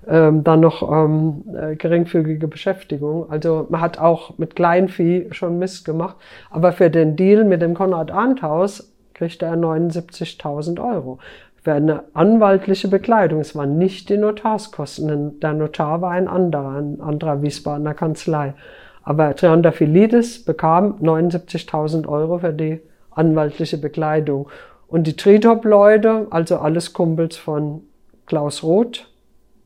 ähm, 0.08 0.44
dann 0.44 0.60
noch 0.60 0.92
ähm, 0.92 1.44
äh, 1.56 1.76
geringfügige 1.76 2.48
Beschäftigung. 2.48 3.30
Also 3.30 3.66
man 3.70 3.82
hat 3.82 3.98
auch 3.98 4.38
mit 4.38 4.56
Kleinvieh 4.56 5.28
schon 5.32 5.58
Mist 5.58 5.86
gemacht. 5.86 6.18
Aber 6.52 6.72
für 6.72 6.90
den 6.90 7.16
Deal 7.16 7.44
mit 7.44 7.62
dem 7.62 7.74
Konrad 7.74 8.12
Arndt 8.12 8.42
Haus 8.42 8.92
kriegte 9.14 9.46
er 9.46 9.56
79.000 9.56 10.80
Euro. 10.84 11.20
Für 11.66 11.74
eine 11.74 12.04
anwaltliche 12.14 12.88
Bekleidung. 12.88 13.40
Es 13.40 13.56
waren 13.56 13.80
nicht 13.80 14.10
die 14.10 14.18
Notarskosten. 14.18 15.40
Der 15.40 15.54
Notar 15.54 16.00
war 16.00 16.12
ein 16.12 16.28
anderer, 16.28 16.78
ein 16.78 17.02
anderer 17.02 17.42
Wiesbadener 17.42 17.96
Kanzlei. 17.96 18.54
Aber 19.02 19.36
Triandafilidis 19.36 20.46
bekam 20.46 21.00
79.000 21.02 22.08
Euro 22.08 22.38
für 22.38 22.54
die 22.54 22.82
anwaltliche 23.10 23.80
Bekleidung. 23.80 24.48
Und 24.88 25.08
die 25.08 25.16
Tritop-Leute, 25.16 26.28
also 26.30 26.58
alles 26.58 26.94
Kumpels 26.94 27.36
von 27.36 27.82
Klaus 28.28 28.62
Roth, 28.62 29.12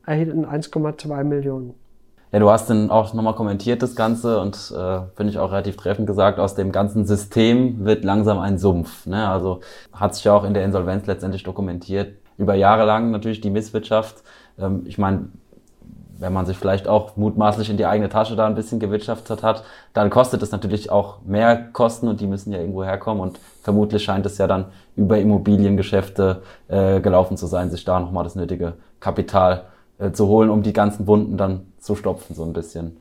erhielten 0.06 0.46
1,2 0.46 1.22
Millionen. 1.24 1.74
Ja, 2.32 2.38
du 2.38 2.48
hast 2.48 2.70
dann 2.70 2.90
auch 2.90 3.12
nochmal 3.12 3.34
kommentiert 3.34 3.82
das 3.82 3.96
Ganze 3.96 4.40
und 4.40 4.54
äh, 4.54 5.00
finde 5.16 5.32
ich 5.32 5.38
auch 5.38 5.50
relativ 5.50 5.76
treffend 5.76 6.06
gesagt, 6.06 6.38
aus 6.38 6.54
dem 6.54 6.70
ganzen 6.70 7.04
System 7.04 7.84
wird 7.84 8.04
langsam 8.04 8.38
ein 8.38 8.56
Sumpf. 8.56 9.06
Ne? 9.06 9.28
Also 9.28 9.60
hat 9.92 10.14
sich 10.14 10.28
auch 10.28 10.44
in 10.44 10.54
der 10.54 10.64
Insolvenz 10.64 11.06
letztendlich 11.06 11.42
dokumentiert. 11.42 12.14
Über 12.38 12.54
Jahre 12.54 12.84
lang 12.84 13.10
natürlich 13.10 13.40
die 13.40 13.50
Misswirtschaft. 13.50 14.22
Ähm, 14.58 14.82
ich 14.86 14.96
meine, 14.96 15.30
wenn 16.20 16.32
man 16.32 16.46
sich 16.46 16.56
vielleicht 16.56 16.86
auch 16.86 17.16
mutmaßlich 17.16 17.68
in 17.68 17.78
die 17.78 17.86
eigene 17.86 18.10
Tasche 18.10 18.36
da 18.36 18.46
ein 18.46 18.54
bisschen 18.54 18.78
gewirtschaftet 18.78 19.42
hat, 19.42 19.64
dann 19.92 20.10
kostet 20.10 20.42
es 20.42 20.52
natürlich 20.52 20.90
auch 20.90 21.22
mehr 21.22 21.56
Kosten 21.72 22.06
und 22.06 22.20
die 22.20 22.26
müssen 22.26 22.52
ja 22.52 22.60
irgendwo 22.60 22.84
herkommen 22.84 23.22
und 23.22 23.40
vermutlich 23.62 24.04
scheint 24.04 24.26
es 24.26 24.38
ja 24.38 24.46
dann 24.46 24.66
über 24.94 25.18
Immobiliengeschäfte 25.18 26.42
äh, 26.68 27.00
gelaufen 27.00 27.36
zu 27.36 27.46
sein, 27.46 27.70
sich 27.70 27.84
da 27.84 27.98
nochmal 27.98 28.22
das 28.22 28.36
nötige 28.36 28.74
Kapital 29.00 29.64
äh, 30.00 30.12
zu 30.12 30.26
holen, 30.26 30.50
um 30.50 30.62
die 30.62 30.72
ganzen 30.72 31.06
Wunden 31.06 31.36
dann 31.36 31.66
zu 31.78 31.94
stopfen, 31.94 32.34
so 32.34 32.44
ein 32.44 32.52
bisschen. 32.52 32.96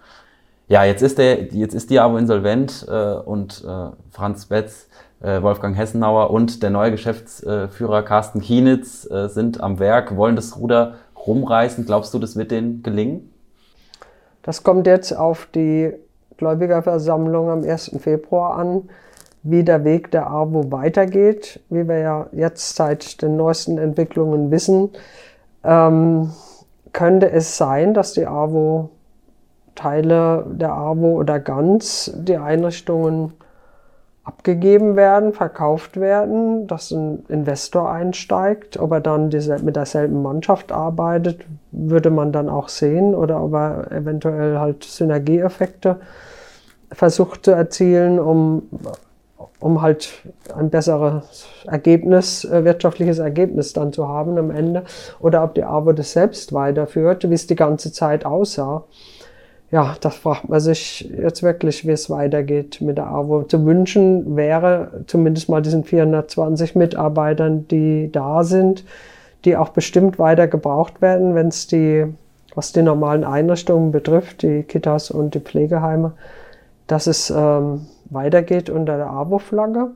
Ja, 0.67 0.83
jetzt 0.83 1.01
ist 1.01 1.17
der, 1.17 1.45
jetzt 1.45 1.73
ist 1.73 1.89
die 1.89 1.99
aber 1.99 2.19
insolvent 2.19 2.85
äh, 2.87 3.13
und 3.13 3.63
äh, 3.67 3.89
Franz 4.11 4.45
Betz, 4.45 4.87
äh, 5.21 5.41
Wolfgang 5.41 5.75
Hessenauer 5.75 6.29
und 6.29 6.61
der 6.61 6.69
neue 6.69 6.91
Geschäftsführer 6.91 8.03
Carsten 8.03 8.41
Kienitz 8.41 9.09
äh, 9.09 9.27
sind 9.29 9.61
am 9.61 9.79
Werk, 9.79 10.15
wollen 10.15 10.35
das 10.35 10.57
Ruder 10.57 10.95
rumreißen. 11.25 11.85
Glaubst 11.85 12.13
du, 12.13 12.19
das 12.19 12.35
wird 12.35 12.51
denen 12.51 12.83
gelingen? 12.83 13.33
Das 14.43 14.63
kommt 14.63 14.87
jetzt 14.87 15.11
auf 15.11 15.47
die 15.53 15.91
Gläubigerversammlung 16.37 17.49
am 17.49 17.63
1. 17.63 17.91
Februar 17.99 18.57
an, 18.57 18.89
wie 19.43 19.63
der 19.63 19.83
Weg 19.83 20.11
der 20.11 20.29
AWO 20.29 20.71
weitergeht, 20.71 21.59
wie 21.69 21.87
wir 21.87 21.97
ja 21.97 22.27
jetzt 22.31 22.75
seit 22.75 23.21
den 23.21 23.37
neuesten 23.37 23.77
Entwicklungen 23.77 24.51
wissen. 24.51 24.89
Ähm, 25.63 26.31
könnte 26.93 27.31
es 27.31 27.57
sein, 27.57 27.93
dass 27.93 28.13
die 28.13 28.27
AWO 28.27 28.89
Teile 29.79 30.45
der 30.49 30.73
AWO 30.73 31.17
oder 31.19 31.39
ganz 31.39 32.11
die 32.13 32.37
Einrichtungen 32.37 33.33
abgegeben 34.25 34.95
werden, 34.95 35.33
verkauft 35.33 35.99
werden, 35.99 36.67
dass 36.67 36.91
ein 36.91 37.23
Investor 37.29 37.89
einsteigt. 37.89 38.77
Ob 38.77 38.91
er 38.91 38.99
dann 38.99 39.29
mit 39.63 39.75
derselben 39.75 40.21
Mannschaft 40.21 40.71
arbeitet, 40.71 41.45
würde 41.71 42.09
man 42.09 42.31
dann 42.31 42.49
auch 42.49 42.67
sehen 42.67 43.15
oder 43.15 43.41
ob 43.41 43.53
er 43.53 43.91
eventuell 43.91 44.59
halt 44.59 44.83
Synergieeffekte 44.83 45.95
versucht 46.91 47.45
zu 47.45 47.51
erzielen, 47.51 48.19
um 48.19 48.63
um 49.59 49.81
halt 49.81 50.09
ein 50.55 50.69
besseres 50.69 51.47
Ergebnis, 51.65 52.45
äh, 52.45 52.63
wirtschaftliches 52.63 53.19
Ergebnis 53.19 53.73
dann 53.73 53.93
zu 53.93 54.07
haben 54.07 54.37
am 54.37 54.51
Ende. 54.51 54.83
Oder 55.19 55.43
ob 55.43 55.55
die 55.55 55.63
AWO 55.63 55.91
das 55.91 56.13
selbst 56.13 56.53
weiterführt, 56.53 57.29
wie 57.29 57.33
es 57.33 57.47
die 57.47 57.55
ganze 57.55 57.91
Zeit 57.91 58.25
aussah. 58.25 58.83
Ja, 59.71 59.95
das 60.01 60.15
fragt 60.15 60.49
man 60.49 60.59
sich 60.59 61.09
jetzt 61.15 61.43
wirklich, 61.43 61.85
wie 61.85 61.91
es 61.91 62.09
weitergeht 62.09 62.81
mit 62.81 62.97
der 62.97 63.07
AWO. 63.07 63.43
Zu 63.43 63.65
wünschen 63.65 64.35
wäre 64.35 65.03
zumindest 65.07 65.49
mal 65.49 65.61
diesen 65.61 65.83
420 65.83 66.75
Mitarbeitern, 66.75 67.67
die 67.67 68.09
da 68.11 68.43
sind, 68.43 68.83
die 69.45 69.55
auch 69.55 69.69
bestimmt 69.69 70.17
weiter 70.17 70.47
gebraucht 70.47 71.01
werden, 71.01 71.35
wenn 71.35 71.49
es 71.49 71.67
die 71.67 72.07
was 72.55 72.71
die 72.71 72.81
normalen 72.81 73.23
Einrichtungen 73.23 73.91
betrifft, 73.91 74.41
die 74.41 74.63
Kitas 74.63 75.11
und 75.11 75.33
die 75.33 75.39
Pflegeheime, 75.39 76.13
dass 76.87 77.07
es 77.07 77.29
ähm, 77.29 77.87
weitergeht 78.09 78.69
unter 78.69 78.97
der 78.97 79.09
AWO-Flagge. 79.09 79.91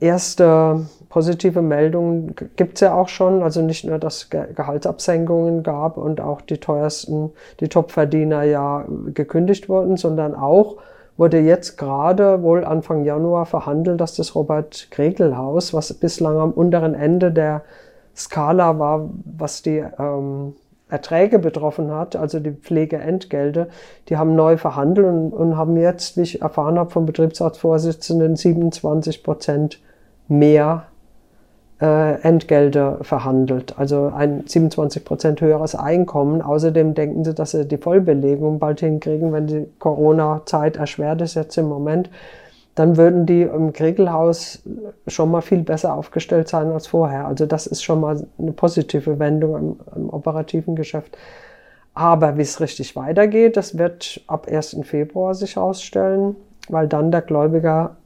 Erste 0.00 0.86
positive 1.08 1.60
Meldungen 1.60 2.34
gibt 2.56 2.76
es 2.76 2.80
ja 2.82 2.94
auch 2.94 3.08
schon, 3.08 3.42
also 3.42 3.62
nicht 3.62 3.84
nur, 3.84 3.98
dass 3.98 4.30
Gehaltsabsenkungen 4.30 5.62
gab 5.62 5.96
und 5.96 6.20
auch 6.20 6.40
die 6.40 6.58
teuersten, 6.58 7.30
die 7.60 7.68
Topverdiener 7.68 8.44
ja 8.44 8.84
gekündigt 9.12 9.68
wurden, 9.68 9.96
sondern 9.96 10.34
auch 10.34 10.76
wurde 11.16 11.40
jetzt 11.40 11.76
gerade 11.76 12.42
wohl 12.42 12.64
Anfang 12.64 13.04
Januar 13.04 13.44
verhandelt, 13.44 14.00
dass 14.00 14.14
das 14.14 14.36
Robert-Kregel-Haus, 14.36 15.74
was 15.74 15.92
bislang 15.94 16.38
am 16.38 16.52
unteren 16.52 16.94
Ende 16.94 17.32
der 17.32 17.62
Skala 18.14 18.78
war, 18.78 19.10
was 19.24 19.62
die 19.62 19.84
ähm, 19.98 20.54
Erträge 20.90 21.38
betroffen 21.38 21.90
hat, 21.90 22.16
also 22.16 22.40
die 22.40 22.52
Pflegeentgelte, 22.52 23.68
die 24.08 24.16
haben 24.16 24.34
neu 24.34 24.56
verhandelt 24.56 25.06
und, 25.06 25.32
und 25.32 25.56
haben 25.56 25.76
jetzt, 25.76 26.16
wie 26.16 26.22
ich 26.22 26.42
erfahren 26.42 26.78
habe 26.78 26.90
vom 26.90 27.06
Betriebsratsvorsitzenden, 27.06 28.36
27 28.36 29.22
Prozent 29.22 29.80
mehr 30.28 30.84
äh, 31.80 32.20
Entgelte 32.22 32.98
verhandelt. 33.02 33.78
Also 33.78 34.12
ein 34.14 34.44
27 34.46 35.04
Prozent 35.04 35.40
höheres 35.40 35.74
Einkommen. 35.74 36.42
Außerdem 36.42 36.94
denken 36.94 37.24
sie, 37.24 37.34
dass 37.34 37.52
sie 37.52 37.66
die 37.66 37.78
Vollbelegung 37.78 38.58
bald 38.58 38.80
hinkriegen, 38.80 39.32
wenn 39.32 39.46
die 39.46 39.66
Corona-Zeit 39.78 40.76
erschwert 40.76 41.20
ist 41.22 41.34
jetzt 41.34 41.56
im 41.58 41.68
Moment 41.68 42.10
dann 42.78 42.96
würden 42.96 43.26
die 43.26 43.42
im 43.42 43.72
Kregelhaus 43.72 44.62
schon 45.08 45.32
mal 45.32 45.40
viel 45.40 45.62
besser 45.62 45.94
aufgestellt 45.94 46.48
sein 46.48 46.70
als 46.70 46.86
vorher. 46.86 47.26
Also 47.26 47.44
das 47.44 47.66
ist 47.66 47.82
schon 47.82 48.00
mal 48.00 48.24
eine 48.38 48.52
positive 48.52 49.18
Wendung 49.18 49.56
im, 49.56 49.80
im 49.96 50.10
operativen 50.10 50.76
Geschäft. 50.76 51.18
Aber 51.94 52.36
wie 52.36 52.42
es 52.42 52.60
richtig 52.60 52.94
weitergeht, 52.94 53.56
das 53.56 53.78
wird 53.78 54.20
ab 54.28 54.46
1. 54.48 54.76
Februar 54.84 55.34
sich 55.34 55.56
herausstellen, 55.56 56.36
weil 56.68 56.86
dann 56.86 57.10
der 57.10 57.22
Gläubiger, 57.22 57.96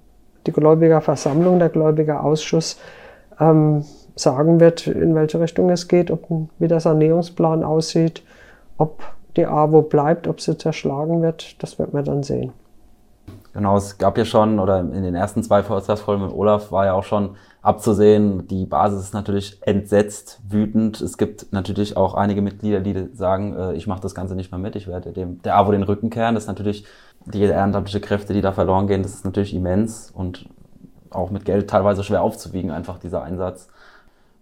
die 0.46 0.52
Gläubigerversammlung, 0.52 1.58
der 1.58 1.68
Gläubigerausschuss 1.68 2.80
ähm, 3.38 3.84
sagen 4.16 4.58
wird, 4.58 4.86
in 4.86 5.14
welche 5.14 5.38
Richtung 5.38 5.68
es 5.68 5.86
geht, 5.86 6.10
ob, 6.10 6.26
wie 6.58 6.68
der 6.68 6.80
Sanierungsplan 6.80 7.62
aussieht, 7.62 8.22
ob 8.78 9.02
die 9.36 9.46
AWO 9.46 9.82
bleibt, 9.82 10.26
ob 10.28 10.40
sie 10.40 10.56
zerschlagen 10.56 11.20
wird, 11.20 11.62
das 11.62 11.78
wird 11.78 11.92
man 11.92 12.04
dann 12.04 12.22
sehen. 12.22 12.52
Genau, 13.53 13.76
es 13.76 13.98
gab 13.98 14.16
ja 14.16 14.24
schon, 14.24 14.59
oder 14.59 14.80
in 14.80 15.03
den 15.03 15.14
ersten 15.14 15.42
zwei 15.42 15.62
Vortragsfolgen 15.62 16.24
mit 16.24 16.34
Olaf 16.34 16.72
war 16.72 16.86
ja 16.86 16.94
auch 16.94 17.05
schon 17.05 17.36
abzusehen, 17.61 18.48
die 18.48 18.64
Basis 18.64 19.05
ist 19.05 19.14
natürlich 19.14 19.59
entsetzt, 19.62 20.40
wütend. 20.48 21.00
Es 21.03 21.18
gibt 21.18 21.53
natürlich 21.53 21.96
auch 21.96 22.14
einige 22.14 22.40
Mitglieder, 22.40 22.80
die 22.80 23.09
sagen, 23.14 23.55
äh, 23.55 23.74
ich 23.74 23.86
mache 23.86 24.00
das 24.00 24.14
Ganze 24.14 24.34
nicht 24.34 24.50
mehr 24.50 24.59
mit, 24.59 24.74
ich 24.74 24.88
werde 24.88 25.12
dem 25.12 25.42
der 25.42 25.57
AWO 25.57 25.72
den 25.72 25.82
Rücken 25.82 26.09
kehren. 26.09 26.34
Das 26.34 26.44
ist 26.44 26.48
natürlich 26.48 26.86
die 27.26 27.42
ehrenamtliche 27.42 28.00
Kräfte, 28.00 28.32
die 28.32 28.40
da 28.40 28.53
verloren 28.53 28.86
gehen, 28.86 29.03
das 29.03 29.14
ist 29.14 29.24
natürlich 29.24 29.55
immens 29.55 30.11
und 30.11 30.46
auch 31.11 31.30
mit 31.30 31.44
Geld 31.44 31.68
teilweise 31.68 32.03
schwer 32.05 32.22
aufzuwiegen, 32.22 32.70
einfach 32.70 32.98
dieser 32.98 33.22
Einsatz. 33.22 33.68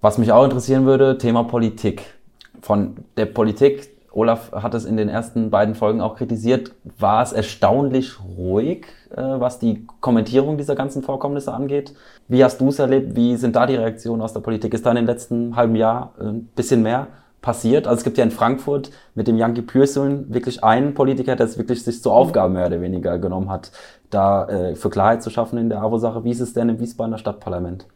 Was 0.01 0.19
mich 0.19 0.33
auch 0.33 0.45
interessieren 0.45 0.87
würde, 0.87 1.19
Thema 1.19 1.43
Politik. 1.43 2.15
Von 2.63 2.97
der 3.17 3.27
Politik 3.27 3.91
Olaf 4.13 4.53
hat 4.53 4.75
es 4.75 4.85
in 4.85 4.97
den 4.97 5.09
ersten 5.09 5.51
beiden 5.51 5.75
Folgen 5.75 6.01
auch 6.01 6.17
kritisiert, 6.17 6.73
war 6.99 7.23
es 7.23 7.33
erstaunlich 7.33 8.19
ruhig, 8.21 8.87
was 9.17 9.59
die 9.59 9.87
Kommentierung 10.01 10.57
dieser 10.57 10.75
ganzen 10.75 11.03
Vorkommnisse 11.03 11.53
angeht. 11.53 11.95
Wie 12.29 12.45
hast 12.45 12.61
du 12.61 12.69
es 12.69 12.79
erlebt? 12.79 13.17
Wie 13.17 13.37
sind 13.37 13.57
da 13.57 13.67
die 13.67 13.77
Reaktionen 13.77 14.23
aus 14.23 14.33
der 14.33 14.41
Politik? 14.41 14.75
Ist 14.75 14.87
da 14.87 14.91
in 14.91 14.97
den 14.97 15.07
letzten 15.07 15.57
halben 15.57 15.77
Jahr 15.77 16.13
äh, 16.21 16.25
ein 16.25 16.49
bisschen 16.55 16.83
mehr 16.83 17.09
passiert? 17.43 17.87
Also 17.87 17.99
es 17.99 18.05
gibt 18.05 18.19
ja 18.19 18.25
in 18.25 18.31
Frankfurt 18.31 18.91
mit 19.15 19.27
dem 19.27 19.37
Yankee 19.37 19.63
Pürsün 19.63 20.27
wirklich 20.33 20.63
einen 20.63 20.95
Politiker, 20.95 21.37
der 21.37 21.47
es 21.47 21.59
wirklich 21.59 21.83
sich 21.83 22.03
zur 22.03 22.13
Aufgabe 22.13 22.53
mehr 22.53 22.67
oder 22.67 22.81
weniger 22.81 23.19
genommen 23.19 23.51
hat, 23.51 23.73
da 24.11 24.49
äh, 24.49 24.75
für 24.77 24.91
Klarheit 24.91 25.23
zu 25.23 25.31
schaffen 25.31 25.59
in 25.59 25.69
der 25.69 25.83
AWO-Sache. 25.83 26.25
Wie 26.25 26.31
ist 26.31 26.41
es 26.41 26.53
denn 26.53 26.69
im 26.69 26.81
Wiesbadener 26.81 27.19
Stadtparlament? 27.19 27.87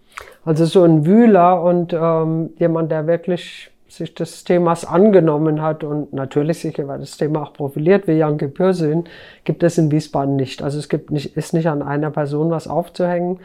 Also 0.45 0.65
so 0.65 0.85
ein 0.85 1.07
Wühler 1.07 1.62
und 1.62 1.93
ähm, 1.93 2.51
jemand, 2.59 2.91
der 2.91 3.07
wirklich 3.07 3.71
sich 3.97 4.14
des 4.14 4.45
Themas 4.45 4.84
angenommen 4.84 5.62
hat 5.62 5.84
und 5.84 6.12
natürlich 6.12 6.61
sicher, 6.61 6.88
weil 6.88 7.01
das 7.01 7.16
Thema 7.16 7.42
auch 7.42 7.53
profiliert, 7.53 8.07
wie 8.07 8.12
Janke 8.12 8.49
Pürsün, 8.49 9.05
gibt 9.45 9.62
es 9.62 9.78
in 9.78 9.90
Wiesbaden 9.90 10.36
nicht. 10.36 10.62
Also 10.62 10.78
es 10.78 10.88
gibt 10.88 11.11
nicht, 11.11 11.36
ist 11.36 11.55
nicht 11.55 11.68
an 11.68 11.82
einer 11.82 12.11
Person 12.11 12.51
was 12.51 12.68
aufzuhängen. 12.68 13.40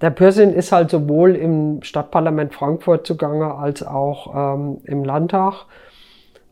Der 0.00 0.10
Pürsün 0.10 0.52
ist 0.52 0.72
halt 0.72 0.90
sowohl 0.90 1.36
im 1.36 1.82
Stadtparlament 1.82 2.54
Frankfurt 2.54 3.06
zugange 3.06 3.54
als 3.54 3.86
auch 3.86 4.54
ähm, 4.56 4.78
im 4.84 5.04
Landtag 5.04 5.64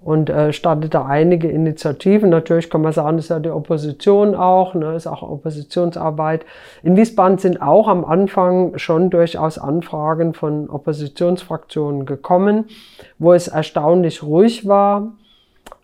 und 0.05 0.29
äh, 0.29 0.53
startet 0.53 0.95
da 0.95 1.07
einige 1.07 1.49
Initiativen. 1.49 2.29
Natürlich 2.29 2.69
kann 2.69 2.83
man 2.83 2.93
sagen, 2.93 3.17
das 3.17 3.27
ist 3.27 3.31
ja 3.31 3.39
die 3.41 3.51
Opposition 3.51 4.35
auch, 4.35 4.75
ne, 4.75 4.95
ist 4.95 5.07
auch 5.07 5.23
Oppositionsarbeit. 5.23 6.45
In 6.83 6.97
Wiesbaden 6.97 7.39
sind 7.39 7.63
auch 7.63 7.89
am 7.89 8.05
Anfang 8.05 8.77
schon 8.77 9.09
durchaus 9.09 9.57
Anfragen 9.59 10.35
von 10.35 10.69
Oppositionsfraktionen 10.69 12.05
gekommen. 12.05 12.67
Wo 13.19 13.33
es 13.33 13.49
erstaunlich 13.49 14.23
ruhig 14.23 14.69
war, 14.69 15.13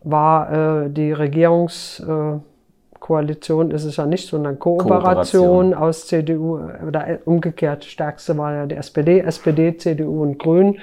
war 0.02 0.84
äh, 0.84 0.90
die 0.90 1.12
Regierungskoalition, 1.12 3.70
äh, 3.70 3.74
ist 3.74 3.84
es 3.84 3.96
ja 3.96 4.04
nicht, 4.04 4.28
sondern 4.28 4.58
Kooperation, 4.58 5.70
Kooperation. 5.70 5.74
aus 5.74 6.06
CDU 6.06 6.60
oder 6.86 7.08
äh, 7.08 7.18
umgekehrt. 7.24 7.86
Stärkste 7.86 8.36
war 8.36 8.52
ja 8.52 8.66
die 8.66 8.76
SPD, 8.76 9.20
SPD, 9.20 9.78
CDU 9.78 10.22
und 10.22 10.38
Grün. 10.38 10.78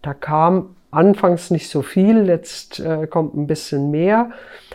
Da 0.00 0.14
kam 0.14 0.76
Anfangs 0.94 1.50
nicht 1.50 1.68
so 1.68 1.82
viel, 1.82 2.26
jetzt 2.26 2.80
äh, 2.80 3.06
kommt 3.06 3.34
ein 3.34 3.46
bisschen 3.46 3.90
mehr. 3.90 4.30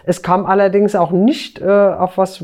Es 0.06 0.22
kam 0.22 0.46
allerdings 0.46 0.96
auch 0.96 1.12
nicht 1.12 1.62
äh, 1.62 1.66
auf 1.66 2.18
was 2.18 2.44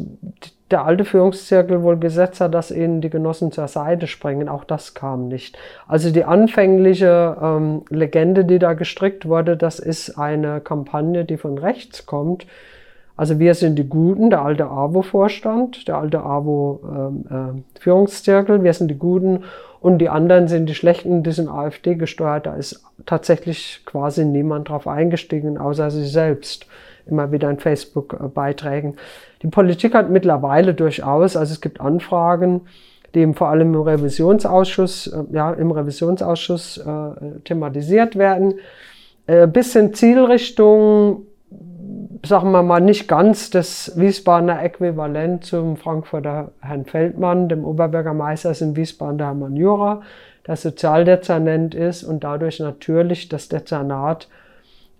der 0.71 0.83
alte 0.83 1.05
Führungszirkel 1.05 1.83
wohl 1.83 1.97
gesetzt 1.97 2.41
hat, 2.41 2.55
dass 2.55 2.71
ihnen 2.71 2.99
die 2.99 3.11
Genossen 3.11 3.51
zur 3.51 3.67
Seite 3.67 4.07
springen. 4.07 4.49
Auch 4.49 4.63
das 4.63 4.95
kam 4.95 5.27
nicht. 5.27 5.57
Also 5.87 6.11
die 6.11 6.23
anfängliche 6.23 7.37
ähm, 7.39 7.83
Legende, 7.89 8.45
die 8.45 8.57
da 8.57 8.73
gestrickt 8.73 9.27
wurde, 9.27 9.57
das 9.57 9.77
ist 9.77 10.17
eine 10.17 10.61
Kampagne, 10.61 11.23
die 11.23 11.37
von 11.37 11.59
rechts 11.59 12.07
kommt. 12.07 12.47
Also 13.17 13.39
wir 13.39 13.53
sind 13.53 13.77
die 13.77 13.87
Guten, 13.87 14.29
der 14.29 14.41
alte 14.41 14.65
AWO-Vorstand, 14.65 15.87
der 15.87 15.95
alte 15.97 16.23
AWO-Führungszirkel, 16.23 18.55
ähm, 18.55 18.61
äh, 18.61 18.65
wir 18.65 18.73
sind 18.73 18.89
die 18.89 18.97
Guten 18.97 19.43
und 19.79 19.99
die 19.99 20.09
anderen 20.09 20.47
sind 20.47 20.65
die 20.65 20.75
Schlechten, 20.75 21.23
die 21.23 21.31
sind 21.31 21.47
AfD 21.47 21.95
gesteuert. 21.95 22.47
Da 22.47 22.55
ist 22.55 22.83
tatsächlich 23.05 23.81
quasi 23.85 24.25
niemand 24.25 24.69
drauf 24.69 24.87
eingestiegen, 24.87 25.57
außer 25.57 25.91
sie 25.91 26.05
selbst. 26.05 26.67
Immer 27.07 27.31
wieder 27.31 27.49
in 27.51 27.59
Facebook-Beiträgen. 27.59 28.95
Die 29.43 29.47
Politik 29.47 29.93
hat 29.93 30.09
mittlerweile 30.09 30.73
durchaus, 30.73 31.35
also 31.35 31.53
es 31.53 31.61
gibt 31.61 31.79
Anfragen, 31.79 32.61
die 33.13 33.31
vor 33.33 33.49
allem 33.49 33.73
im 33.75 33.81
Revisionsausschuss, 33.81 35.07
äh, 35.07 35.23
ja, 35.31 35.51
im 35.53 35.71
Revisionsausschuss 35.71 36.77
äh, 36.79 37.39
thematisiert 37.43 38.15
werden. 38.17 38.55
Äh, 39.27 39.47
bisschen 39.47 39.93
Zielrichtung 39.93 41.27
sagen 42.25 42.51
wir 42.51 42.63
mal, 42.63 42.81
nicht 42.81 43.07
ganz 43.07 43.49
das 43.49 43.93
Wiesbadener 43.95 44.63
Äquivalent 44.63 45.45
zum 45.45 45.77
Frankfurter 45.77 46.51
Herrn 46.61 46.85
Feldmann, 46.85 47.49
dem 47.49 47.63
Oberbürgermeister 47.63 48.51
ist 48.51 48.61
in 48.61 48.75
Wiesbaden 48.75 49.17
der 49.17 49.27
Hermann 49.27 49.55
Jura, 49.55 50.01
der 50.47 50.55
Sozialdezernent 50.55 51.73
ist 51.73 52.03
und 52.03 52.23
dadurch 52.23 52.59
natürlich 52.59 53.29
das 53.29 53.49
Dezernat, 53.49 54.27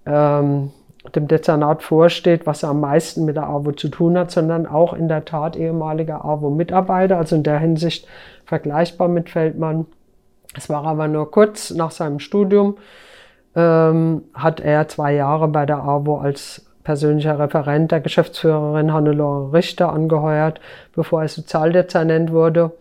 ähm, 0.06 0.72
dem 1.14 1.28
Dezernat 1.28 1.84
vorsteht, 1.84 2.48
was 2.48 2.64
er 2.64 2.70
am 2.70 2.80
meisten 2.80 3.26
mit 3.26 3.36
der 3.36 3.48
AWO 3.48 3.72
zu 3.74 3.90
tun 3.90 4.18
hat, 4.18 4.32
sondern 4.32 4.66
auch 4.66 4.94
in 4.94 5.08
der 5.08 5.24
Tat 5.24 5.56
ehemaliger 5.56 6.26
AWO-Mitarbeiter, 6.26 7.18
also 7.18 7.36
in 7.36 7.44
der 7.44 7.60
Hinsicht 7.60 8.08
vergleichbar 8.46 9.08
mit 9.08 9.30
Feldmann. 9.30 9.86
Es 10.58 10.68
war 10.70 10.86
aber 10.86 11.08
nur 11.08 11.30
kurz 11.30 11.72
nach 11.72 11.92
seinem 11.92 12.20
Studium, 12.20 12.78
ähm, 13.56 14.24
hat 14.34 14.62
er 14.62 14.88
zwei 14.88 15.14
Jahre 15.14 15.48
bei 15.48 15.68
der 15.68 15.84
AWO 15.84 16.18
als 16.18 16.66
persönlicher 16.84 17.38
Referent 17.38 17.92
der 17.92 18.00
Geschäftsführerin 18.00 18.94
Hannelore 18.94 19.54
Richter 19.54 19.92
angeheuert, 19.92 20.60
bevor 20.96 21.22
er 21.22 21.28
Sozialdezernent 21.28 22.32
wurde. 22.32 22.72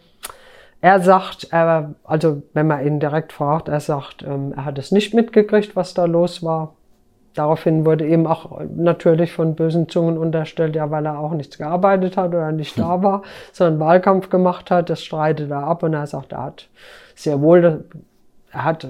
Er 0.85 1.01
sagt, 1.01 1.49
er, 1.51 1.95
also 2.05 2.43
wenn 2.53 2.67
man 2.67 2.87
ihn 2.87 3.01
direkt 3.01 3.33
fragt, 3.33 3.69
er 3.69 3.81
sagt, 3.81 4.23
ähm, 4.23 4.53
er 4.55 4.67
hat 4.67 4.77
es 4.77 4.93
nicht 4.93 5.15
mitgekriegt, 5.15 5.75
was 5.77 5.95
da 5.95 6.05
los 6.05 6.43
war. 6.43 6.75
Daraufhin 7.35 7.87
wurde 7.87 8.07
ihm 8.07 8.27
auch 8.27 8.61
natürlich 8.77 9.33
von 9.33 9.55
bösen 9.55 9.89
Zungen 9.89 10.19
unterstellt, 10.19 10.77
ja, 10.77 10.91
weil 10.91 11.07
er 11.07 11.19
auch 11.19 11.33
nichts 11.33 11.57
gearbeitet 11.57 12.19
hat 12.19 12.35
oder 12.35 12.53
nicht 12.53 12.79
da 12.79 13.03
war, 13.03 13.23
sondern 13.51 13.81
Wahlkampf 13.81 14.29
gemacht 14.29 14.71
hat. 14.71 14.91
Das 14.91 15.03
streitet 15.03 15.51
er 15.51 15.65
ab 15.65 15.85
und 15.85 15.95
er 15.95 16.07
sagt, 16.07 16.33
er 16.33 16.43
hat 16.43 16.69
sehr 17.15 17.41
wohl, 17.41 17.87
er 18.53 18.65
hat 18.65 18.89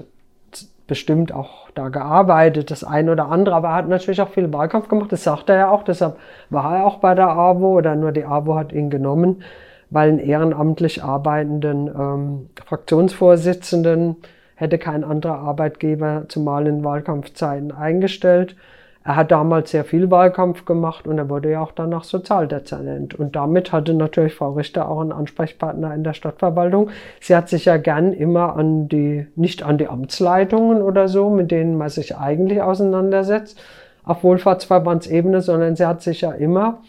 bestimmt 0.87 1.31
auch 1.31 1.69
da 1.75 1.87
gearbeitet, 1.87 2.71
das 2.71 2.83
ein 2.83 3.07
oder 3.07 3.29
andere, 3.29 3.55
aber 3.55 3.69
er 3.69 3.75
hat 3.75 3.87
natürlich 3.87 4.21
auch 4.21 4.31
viel 4.31 4.51
Wahlkampf 4.51 4.89
gemacht, 4.89 5.13
das 5.13 5.23
sagt 5.23 5.49
er 5.49 5.55
ja 5.55 5.69
auch, 5.69 5.83
deshalb 5.83 6.17
war 6.49 6.75
er 6.75 6.85
auch 6.87 6.97
bei 6.97 7.15
der 7.15 7.29
AWO 7.29 7.77
oder 7.77 7.95
nur 7.95 8.11
die 8.11 8.25
AWO 8.25 8.55
hat 8.55 8.73
ihn 8.73 8.89
genommen, 8.89 9.43
weil 9.95 10.09
einen 10.09 10.19
ehrenamtlich 10.19 11.05
arbeitenden 11.05 11.87
ähm, 11.87 12.49
Fraktionsvorsitzenden 12.65 14.17
hätte 14.55 14.77
kein 14.77 15.05
anderer 15.05 15.39
Arbeitgeber 15.39 16.25
zumal 16.27 16.67
in 16.67 16.83
Wahlkampfzeiten 16.83 17.71
eingestellt. 17.71 18.57
Er 19.05 19.15
hat 19.15 19.31
damals 19.31 19.71
sehr 19.71 19.85
viel 19.85 20.11
Wahlkampf 20.11 20.65
gemacht 20.65 21.07
und 21.07 21.17
er 21.17 21.29
wurde 21.29 21.51
ja 21.51 21.61
auch 21.61 21.71
danach 21.71 22.03
Sozialdezernent. 22.03 23.15
Und 23.17 23.37
damit 23.37 23.71
hatte 23.71 23.93
natürlich 23.93 24.33
Frau 24.33 24.51
Richter 24.51 24.89
auch 24.89 24.99
einen 24.99 25.13
Ansprechpartner 25.13 25.95
in 25.95 26.03
der 26.03 26.13
Stadtverwaltung. 26.13 26.89
Sie 27.21 27.33
hat 27.33 27.47
sich 27.47 27.63
ja 27.63 27.77
gern 27.77 28.11
immer 28.11 28.57
an 28.57 28.89
die, 28.89 29.27
nicht 29.37 29.63
an 29.63 29.77
die 29.77 29.87
Amtsleitungen 29.87 30.81
oder 30.81 31.07
so, 31.07 31.29
mit 31.29 31.51
denen 31.51 31.77
man 31.77 31.87
sich 31.87 32.17
eigentlich 32.17 32.61
auseinandersetzt, 32.61 33.61
auf 34.03 34.25
Wohlfahrtsverbandsebene, 34.25 35.39
sondern 35.39 35.77
sie 35.77 35.85
hat 35.85 36.01
sich 36.01 36.19
ja 36.19 36.31
immer 36.33 36.81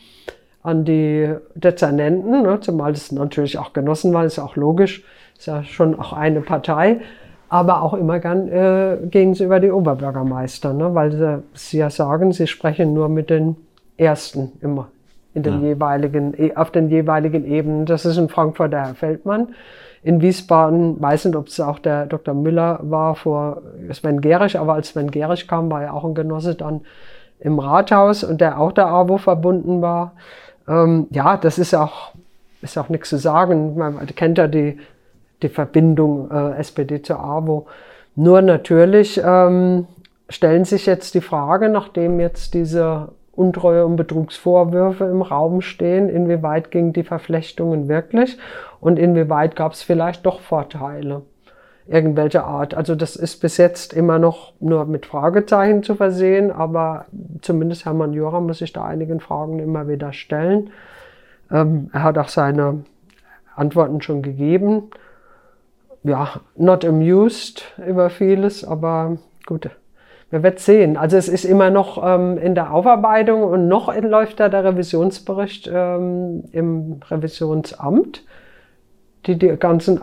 an 0.67 0.85
die 0.85 1.33
Dezernenten, 1.55 2.43
ne, 2.43 2.59
zumal 2.61 2.91
es 2.91 3.13
natürlich 3.13 3.57
auch 3.57 3.73
Genossen 3.73 4.13
waren, 4.13 4.27
ist 4.27 4.37
ja 4.37 4.45
auch 4.45 4.57
logisch, 4.57 5.05
ist 5.39 5.47
ja 5.47 5.63
schon 5.63 5.99
auch 5.99 6.13
eine 6.13 6.41
Partei, 6.41 7.01
aber 7.49 7.83
auch 7.83 7.95
immer 7.95 8.19
gern 8.19 8.49
äh, 8.49 8.97
gehen 9.09 9.35
sie 9.35 9.45
über 9.45 9.61
die 9.61 9.71
Oberbürgermeister, 9.71 10.73
ne? 10.73 10.93
weil 10.93 11.13
sie, 11.13 11.43
sie 11.55 11.79
ja 11.79 11.89
sagen, 11.89 12.33
sie 12.33 12.49
sprechen 12.49 12.93
nur 12.95 13.09
mit 13.09 13.31
den 13.31 13.55
Ersten 13.97 14.53
immer 14.61 14.89
in 15.35 15.45
den 15.45 15.63
ja. 15.63 15.69
jeweiligen, 15.69 16.35
e, 16.37 16.57
auf 16.57 16.73
den 16.73 16.89
jeweiligen 16.89 17.45
Ebenen. 17.45 17.87
Das 17.87 18.05
ist 18.05 18.17
in 18.17 18.29
Frankfurt 18.29 18.73
der 18.73 18.87
Herr 18.87 18.95
Feldmann. 18.97 19.55
In 20.03 20.21
Wiesbaden, 20.21 21.01
weiß 21.01 21.27
nicht, 21.27 21.37
ob 21.37 21.47
es 21.47 21.61
auch 21.61 21.79
der 21.79 22.07
Dr. 22.07 22.35
Müller 22.35 22.81
war 22.83 23.15
vor 23.15 23.63
Sven 23.93 24.21
Gerisch, 24.21 24.57
aber 24.57 24.75
als 24.75 24.89
Sven 24.89 25.13
Gerisch 25.13 25.47
kam, 25.47 25.71
war 25.71 25.83
er 25.83 25.95
auch 25.95 26.05
ein 26.05 26.15
Genosse 26.15 26.57
dann 26.57 26.81
im 27.39 27.59
Rathaus 27.59 28.25
und 28.25 28.41
der 28.41 28.59
auch 28.59 28.73
der 28.73 28.89
AWO 28.89 29.19
verbunden 29.19 29.83
war. 29.83 30.13
Ähm, 30.69 31.07
ja, 31.11 31.37
das 31.37 31.59
ist 31.59 31.75
auch, 31.75 32.13
ist 32.63 32.79
auch 32.79 32.89
nichts 32.89 33.11
zu 33.11 33.19
sagen. 33.19 33.77
Man 33.77 34.07
kennt 34.07 34.39
ja 34.39 34.47
die 34.49 34.79
die 35.43 35.49
Verbindung 35.49 36.31
äh, 36.31 36.59
SPD 36.59 37.03
zur 37.03 37.21
AWO. 37.21 37.67
Nur 38.15 38.43
natürlich 38.43 39.21
ähm, 39.23 39.87
stellen 40.29 40.65
sich 40.65 40.87
jetzt 40.87 41.15
die 41.15 41.21
Frage, 41.21 41.69
nachdem 41.69 42.21
jetzt 42.21 42.55
diese 42.55 43.09
Untreue 43.33 43.85
und 43.85 43.97
Betrugsvorwürfe 43.97 45.05
im 45.05 45.21
Raum 45.21 45.61
stehen, 45.61 46.09
inwieweit 46.09 46.71
ging 46.71 46.95
die 46.95 47.05
Verflechtungen 47.05 47.89
wirklich 47.89 48.39
und 48.81 48.99
inwieweit 48.99 49.57
gab 49.57 49.73
es 49.73 49.83
vielleicht 49.83 50.25
doch 50.25 50.41
Vorteile 50.41 51.23
irgendwelcher 51.89 52.45
Art. 52.45 52.75
Also 52.75 52.95
das 52.95 53.17
ist 53.17 53.41
bis 53.41 53.57
jetzt 53.57 53.93
immer 53.93 54.19
noch 54.19 54.53
nur 54.61 54.85
mit 54.87 55.07
Fragezeichen 55.07 55.83
zu 55.83 55.95
versehen, 55.95 56.51
aber 56.51 57.07
zumindest 57.43 57.85
Hermann 57.85 58.13
Jura 58.13 58.41
muss 58.41 58.59
sich 58.59 58.73
da 58.73 58.85
einigen 58.85 59.21
Fragen 59.21 59.59
immer 59.61 59.89
wieder 59.89 60.13
stellen. 60.13 60.71
Ähm, 61.51 61.91
er 61.93 62.03
hat 62.03 62.19
auch 62.19 62.29
seine 62.29 62.85
Antworten 63.55 64.03
schon 64.03 64.23
gegeben 64.23 64.91
ja, 66.07 66.41
not 66.57 66.85
amused 66.85 67.65
über 67.87 68.11
vieles, 68.11 68.65
aber 68.65 69.19
gut, 69.45 69.71
wir 70.31 70.43
werden 70.43 70.59
sehen. 70.59 70.97
Also 70.97 71.17
es 71.17 71.29
ist 71.29 71.45
immer 71.45 71.71
noch 71.71 72.03
ähm, 72.03 72.39
in 72.39 72.55
der 72.55 72.73
Aufarbeitung 72.73 73.43
und 73.43 73.69
noch 73.69 73.95
läuft 73.95 74.41
da 74.41 74.49
der 74.49 74.65
Revisionsbericht 74.65 75.71
ähm, 75.73 76.45
im 76.53 77.01
Revisionsamt, 77.11 78.25
die 79.27 79.37
die 79.37 79.57
ganzen 79.57 80.01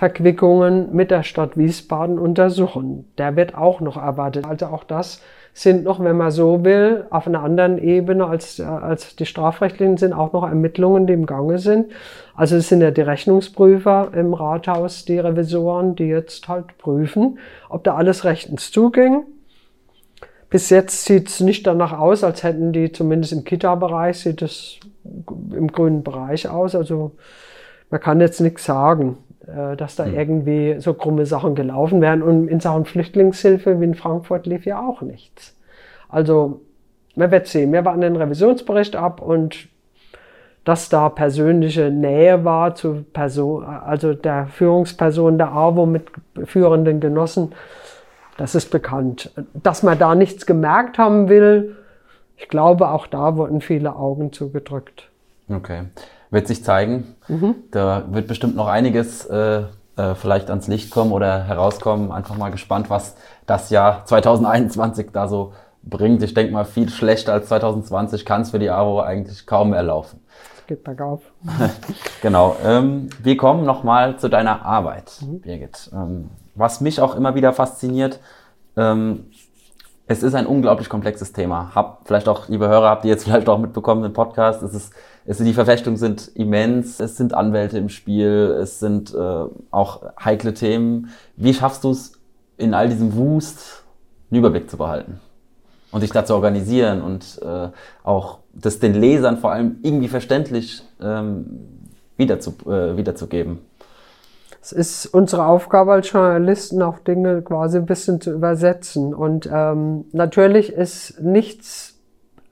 AWO-Verquickungen 0.00 0.94
mit 0.94 1.10
der 1.10 1.22
Stadt 1.22 1.56
Wiesbaden 1.56 2.18
untersuchen. 2.18 3.10
Der 3.18 3.36
wird 3.36 3.54
auch 3.54 3.80
noch 3.80 3.96
erwartet. 3.96 4.46
Also 4.46 4.66
auch 4.66 4.84
das 4.84 5.20
sind 5.52 5.84
noch, 5.84 6.02
wenn 6.02 6.16
man 6.16 6.30
so 6.30 6.64
will, 6.64 7.06
auf 7.10 7.26
einer 7.26 7.42
anderen 7.42 7.78
Ebene 7.78 8.26
als, 8.26 8.60
äh, 8.60 8.62
als 8.62 9.16
die 9.16 9.26
strafrechtlichen 9.26 9.96
sind 9.96 10.12
auch 10.12 10.32
noch 10.32 10.44
Ermittlungen, 10.44 11.06
die 11.06 11.12
im 11.12 11.26
Gange 11.26 11.58
sind. 11.58 11.90
Also 12.34 12.56
es 12.56 12.68
sind 12.68 12.80
ja 12.80 12.90
die 12.90 13.00
Rechnungsprüfer 13.00 14.12
im 14.14 14.32
Rathaus, 14.32 15.04
die 15.04 15.18
Revisoren, 15.18 15.96
die 15.96 16.04
jetzt 16.04 16.48
halt 16.48 16.78
prüfen, 16.78 17.38
ob 17.68 17.84
da 17.84 17.96
alles 17.96 18.24
rechtens 18.24 18.70
zuging. 18.70 19.24
Bis 20.48 20.70
jetzt 20.70 21.04
sieht 21.04 21.28
es 21.28 21.40
nicht 21.40 21.66
danach 21.66 21.96
aus, 21.98 22.24
als 22.24 22.42
hätten 22.42 22.72
die, 22.72 22.90
zumindest 22.90 23.32
im 23.32 23.44
Kita-Bereich, 23.44 24.18
sieht 24.18 24.42
es 24.42 24.78
im 25.04 25.70
grünen 25.70 26.02
Bereich 26.02 26.48
aus. 26.48 26.74
Also 26.74 27.12
man 27.90 28.00
kann 28.00 28.20
jetzt 28.20 28.40
nichts 28.40 28.64
sagen. 28.64 29.18
Äh, 29.54 29.76
dass 29.76 29.96
da 29.96 30.04
hm. 30.04 30.14
irgendwie 30.14 30.76
so 30.78 30.94
krumme 30.94 31.26
Sachen 31.26 31.54
gelaufen 31.54 32.00
wären. 32.00 32.22
Und 32.22 32.48
in 32.48 32.60
Sachen 32.60 32.84
Flüchtlingshilfe 32.84 33.80
wie 33.80 33.84
in 33.84 33.94
Frankfurt 33.94 34.46
lief 34.46 34.64
ja 34.66 34.80
auch 34.80 35.02
nichts. 35.02 35.56
Also, 36.08 36.60
man 37.16 37.30
wird 37.30 37.46
sehen. 37.46 37.72
Wir 37.72 37.84
warten 37.84 38.00
den 38.00 38.16
Revisionsbericht 38.16 38.96
ab 38.96 39.20
und 39.20 39.68
dass 40.64 40.88
da 40.88 41.08
persönliche 41.08 41.90
Nähe 41.90 42.44
war 42.44 42.74
zu 42.74 43.04
Person, 43.12 43.64
also 43.64 44.12
der 44.12 44.46
Führungsperson 44.46 45.38
der 45.38 45.52
AWO 45.52 45.86
mit 45.86 46.08
führenden 46.44 47.00
Genossen, 47.00 47.52
das 48.36 48.54
ist 48.54 48.70
bekannt. 48.70 49.32
Dass 49.54 49.82
man 49.82 49.98
da 49.98 50.14
nichts 50.14 50.44
gemerkt 50.44 50.98
haben 50.98 51.28
will, 51.28 51.76
ich 52.36 52.48
glaube, 52.48 52.88
auch 52.90 53.06
da 53.06 53.36
wurden 53.36 53.62
viele 53.62 53.96
Augen 53.96 54.32
zugedrückt. 54.32 55.08
Okay 55.48 55.84
wird 56.30 56.46
sich 56.46 56.64
zeigen. 56.64 57.16
Mhm. 57.28 57.56
Da 57.70 58.04
wird 58.10 58.28
bestimmt 58.28 58.56
noch 58.56 58.68
einiges 58.68 59.26
äh, 59.26 59.62
äh, 59.96 60.14
vielleicht 60.14 60.50
ans 60.50 60.68
Licht 60.68 60.90
kommen 60.90 61.12
oder 61.12 61.44
herauskommen. 61.44 62.12
Einfach 62.12 62.36
mal 62.36 62.50
gespannt, 62.50 62.90
was 62.90 63.16
das 63.46 63.70
Jahr 63.70 64.04
2021 64.04 65.08
da 65.12 65.28
so 65.28 65.52
bringt. 65.82 66.22
Ich 66.22 66.34
denke 66.34 66.52
mal, 66.52 66.64
viel 66.64 66.88
schlechter 66.88 67.32
als 67.32 67.48
2020 67.48 68.24
kann 68.24 68.42
es 68.42 68.50
für 68.50 68.58
die 68.58 68.70
AWO 68.70 69.00
eigentlich 69.00 69.46
kaum 69.46 69.70
mehr 69.70 69.82
laufen. 69.82 70.20
Es 70.58 70.66
geht 70.66 70.84
bergauf. 70.84 71.22
genau. 72.22 72.56
Ähm, 72.64 73.10
wir 73.22 73.36
kommen 73.36 73.64
nochmal 73.64 74.18
zu 74.18 74.28
deiner 74.28 74.64
Arbeit, 74.64 75.12
mhm. 75.20 75.40
Birgit. 75.40 75.90
Ähm, 75.92 76.30
was 76.54 76.80
mich 76.80 77.00
auch 77.00 77.16
immer 77.16 77.34
wieder 77.34 77.52
fasziniert, 77.52 78.20
ähm, 78.76 79.26
es 80.06 80.22
ist 80.22 80.34
ein 80.34 80.46
unglaublich 80.46 80.88
komplexes 80.88 81.32
Thema. 81.32 81.72
Hab 81.74 82.02
vielleicht 82.06 82.28
auch, 82.28 82.48
liebe 82.48 82.68
Hörer, 82.68 82.90
habt 82.90 83.04
ihr 83.04 83.10
jetzt 83.10 83.24
vielleicht 83.26 83.48
auch 83.48 83.58
mitbekommen 83.58 84.04
im 84.04 84.12
Podcast, 84.12 84.62
es 84.62 84.74
ist 84.74 84.92
es, 85.26 85.38
die 85.38 85.52
Verflechtungen 85.52 85.96
sind 85.96 86.28
immens, 86.34 87.00
es 87.00 87.16
sind 87.16 87.34
Anwälte 87.34 87.78
im 87.78 87.88
Spiel, 87.88 88.56
es 88.60 88.80
sind 88.80 89.14
äh, 89.14 89.44
auch 89.70 90.02
heikle 90.22 90.54
Themen. 90.54 91.10
Wie 91.36 91.54
schaffst 91.54 91.84
du 91.84 91.90
es, 91.90 92.12
in 92.56 92.74
all 92.74 92.88
diesem 92.88 93.14
Wust 93.16 93.84
einen 94.30 94.40
Überblick 94.40 94.70
zu 94.70 94.76
behalten? 94.76 95.20
Und 95.92 96.02
sich 96.02 96.10
da 96.10 96.24
zu 96.24 96.34
organisieren 96.34 97.02
und 97.02 97.40
äh, 97.42 97.68
auch 98.04 98.38
das 98.52 98.78
den 98.78 98.94
Lesern 98.94 99.38
vor 99.38 99.50
allem 99.50 99.78
irgendwie 99.82 100.06
verständlich 100.06 100.82
ähm, 101.02 101.68
wiederzu, 102.16 102.54
äh, 102.66 102.96
wiederzugeben. 102.96 103.58
Es 104.62 104.72
ist 104.72 105.06
unsere 105.06 105.46
Aufgabe 105.46 105.92
als 105.92 106.10
Journalisten, 106.12 106.82
auch 106.82 106.98
Dinge 106.98 107.42
quasi 107.42 107.78
ein 107.78 107.86
bisschen 107.86 108.20
zu 108.20 108.30
übersetzen. 108.30 109.14
Und 109.14 109.48
ähm, 109.52 110.04
natürlich 110.12 110.72
ist 110.72 111.20
nichts 111.20 111.99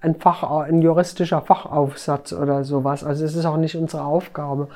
ein 0.01 0.15
Fach, 0.17 0.43
ein 0.63 0.81
juristischer 0.81 1.41
Fachaufsatz 1.41 2.33
oder 2.33 2.65
sowas. 2.65 3.05
Also 3.05 3.25
es 3.25 3.35
ist 3.35 3.45
auch 3.45 3.57
nicht 3.57 3.77
unsere 3.77 4.05
Aufgabe. 4.05 4.69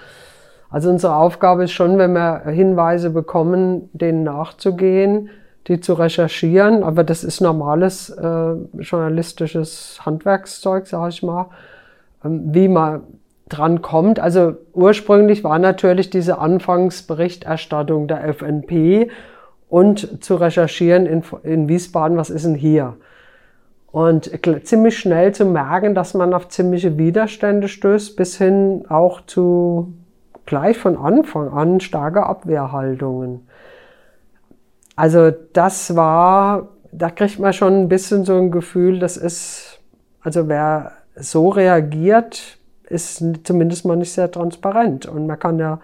Also 0.70 0.90
unsere 0.90 1.14
Aufgabe 1.14 1.64
ist 1.64 1.72
schon, 1.72 1.98
wenn 1.98 2.12
wir 2.12 2.42
Hinweise 2.46 3.10
bekommen, 3.10 3.90
denen 3.92 4.24
nachzugehen, 4.24 5.30
die 5.68 5.80
zu 5.80 5.94
recherchieren. 5.94 6.82
Aber 6.82 7.04
das 7.04 7.24
ist 7.24 7.40
normales 7.40 8.10
äh, 8.10 8.54
journalistisches 8.78 10.00
Handwerkszeug, 10.04 10.86
sage 10.86 11.10
ich 11.10 11.22
mal, 11.22 11.46
ähm, 12.24 12.54
wie 12.54 12.68
man 12.68 13.02
dran 13.48 13.82
kommt. 13.82 14.18
Also 14.18 14.54
ursprünglich 14.72 15.44
war 15.44 15.58
natürlich 15.58 16.10
diese 16.10 16.38
Anfangsberichterstattung 16.38 18.08
der 18.08 18.24
FNP 18.24 19.10
und 19.68 20.24
zu 20.24 20.36
recherchieren 20.36 21.06
in, 21.06 21.22
in 21.42 21.68
Wiesbaden, 21.68 22.16
was 22.16 22.30
ist 22.30 22.44
denn 22.44 22.54
hier? 22.54 22.96
Und 23.92 24.30
ziemlich 24.64 24.98
schnell 24.98 25.32
zu 25.32 25.44
merken, 25.44 25.94
dass 25.94 26.14
man 26.14 26.32
auf 26.32 26.48
ziemliche 26.48 26.96
Widerstände 26.96 27.68
stößt, 27.68 28.16
bis 28.16 28.38
hin 28.38 28.86
auch 28.88 29.20
zu 29.26 29.92
gleich 30.46 30.78
von 30.78 30.96
Anfang 30.96 31.50
an 31.50 31.78
starke 31.80 32.24
Abwehrhaltungen. 32.24 33.46
Also 34.96 35.30
das 35.52 35.94
war, 35.94 36.68
da 36.90 37.10
kriegt 37.10 37.38
man 37.38 37.52
schon 37.52 37.82
ein 37.82 37.88
bisschen 37.88 38.24
so 38.24 38.36
ein 38.36 38.50
Gefühl, 38.50 38.98
das 38.98 39.18
ist, 39.18 39.80
also 40.22 40.48
wer 40.48 40.92
so 41.14 41.50
reagiert, 41.50 42.58
ist 42.88 43.22
zumindest 43.44 43.84
mal 43.84 43.96
nicht 43.96 44.12
sehr 44.12 44.30
transparent. 44.30 45.04
Und 45.04 45.26
man 45.26 45.38
kann 45.38 45.58
ja 45.58 45.80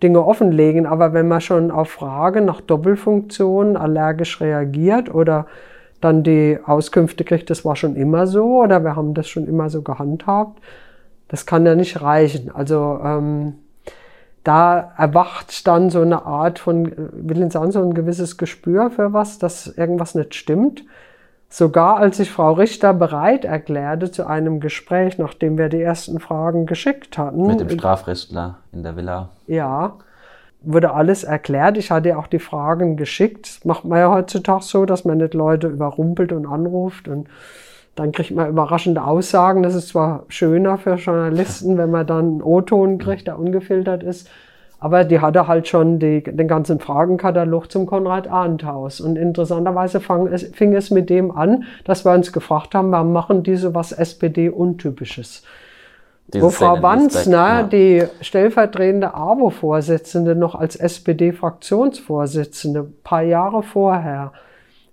Dinge 0.00 0.24
offenlegen, 0.24 0.86
aber 0.86 1.12
wenn 1.12 1.26
man 1.26 1.40
schon 1.40 1.72
auf 1.72 1.90
Fragen 1.90 2.44
nach 2.44 2.60
Doppelfunktionen 2.60 3.76
allergisch 3.76 4.40
reagiert 4.40 5.12
oder 5.12 5.46
dann 6.00 6.22
die 6.22 6.58
Auskünfte 6.64 7.24
kriegt, 7.24 7.50
das 7.50 7.64
war 7.64 7.76
schon 7.76 7.96
immer 7.96 8.26
so 8.26 8.62
oder 8.62 8.84
wir 8.84 8.96
haben 8.96 9.14
das 9.14 9.28
schon 9.28 9.46
immer 9.46 9.70
so 9.70 9.82
gehandhabt. 9.82 10.60
Das 11.28 11.44
kann 11.44 11.66
ja 11.66 11.74
nicht 11.74 12.00
reichen. 12.00 12.50
Also 12.54 13.00
ähm, 13.02 13.54
da 14.44 14.92
erwacht 14.96 15.66
dann 15.66 15.90
so 15.90 16.00
eine 16.00 16.24
Art 16.24 16.58
von, 16.58 16.92
will 17.12 17.42
ich 17.42 17.52
sagen, 17.52 17.70
so 17.72 17.82
ein 17.82 17.94
gewisses 17.94 18.38
Gespür 18.38 18.90
für 18.90 19.12
was, 19.12 19.38
dass 19.38 19.66
irgendwas 19.66 20.14
nicht 20.14 20.34
stimmt. 20.34 20.84
Sogar 21.50 21.96
als 21.96 22.18
sich 22.18 22.30
Frau 22.30 22.52
Richter 22.52 22.92
bereit 22.92 23.44
erklärte 23.44 24.10
zu 24.10 24.26
einem 24.26 24.60
Gespräch, 24.60 25.18
nachdem 25.18 25.56
wir 25.56 25.68
die 25.68 25.80
ersten 25.80 26.20
Fragen 26.20 26.66
geschickt 26.66 27.16
hatten. 27.16 27.46
Mit 27.46 27.60
dem 27.60 27.70
Strafrechtler 27.70 28.58
in 28.72 28.82
der 28.82 28.96
Villa. 28.96 29.30
Ja, 29.46 29.94
wurde 30.60 30.92
alles 30.92 31.24
erklärt. 31.24 31.78
Ich 31.78 31.90
hatte 31.90 32.18
auch 32.18 32.26
die 32.26 32.38
Fragen 32.38 32.96
geschickt. 32.96 33.58
Das 33.58 33.64
macht 33.64 33.84
man 33.84 33.98
ja 33.98 34.10
heutzutage 34.12 34.64
so, 34.64 34.84
dass 34.84 35.04
man 35.04 35.18
nicht 35.18 35.34
Leute 35.34 35.68
überrumpelt 35.68 36.32
und 36.32 36.46
anruft 36.46 37.08
und 37.08 37.28
dann 37.94 38.12
kriegt 38.12 38.30
man 38.30 38.48
überraschende 38.48 39.02
Aussagen. 39.02 39.62
Das 39.62 39.74
ist 39.74 39.88
zwar 39.88 40.24
schöner 40.28 40.78
für 40.78 40.94
Journalisten, 40.94 41.78
wenn 41.78 41.90
man 41.90 42.06
dann 42.06 42.24
einen 42.24 42.42
O-Ton 42.42 42.98
kriegt, 42.98 43.26
der 43.26 43.38
ungefiltert 43.38 44.02
ist. 44.02 44.30
Aber 44.80 45.04
die 45.04 45.18
hatte 45.18 45.48
halt 45.48 45.66
schon 45.66 45.98
die, 45.98 46.22
den 46.22 46.46
ganzen 46.46 46.78
Fragenkatalog 46.78 47.70
zum 47.70 47.86
Konrad-Arndt-Haus. 47.86 49.00
Und 49.00 49.16
interessanterweise 49.16 50.00
es, 50.30 50.44
fing 50.54 50.76
es 50.76 50.90
mit 50.92 51.10
dem 51.10 51.32
an, 51.32 51.64
dass 51.84 52.04
wir 52.04 52.12
uns 52.12 52.32
gefragt 52.32 52.76
haben, 52.76 52.92
warum 52.92 53.12
machen 53.12 53.42
die 53.42 53.56
so 53.56 53.74
was 53.74 53.90
SPD-Untypisches? 53.90 55.42
Wo 56.32 56.50
Frau 56.50 56.82
Wanzner, 56.82 57.60
ja. 57.60 57.62
die 57.62 58.04
stellvertretende 58.20 59.14
AWO-Vorsitzende, 59.14 60.34
noch 60.34 60.54
als 60.54 60.76
SPD-Fraktionsvorsitzende, 60.76 62.86
paar 63.02 63.22
Jahre 63.22 63.62
vorher, 63.62 64.34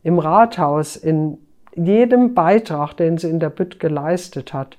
im 0.03 0.19
Rathaus 0.19 0.95
in 0.95 1.38
jedem 1.75 2.33
Beitrag, 2.36 2.93
den 2.93 3.17
sie 3.17 3.29
in 3.29 3.41
der 3.41 3.49
Bütt 3.49 3.81
geleistet 3.81 4.53
hat, 4.53 4.77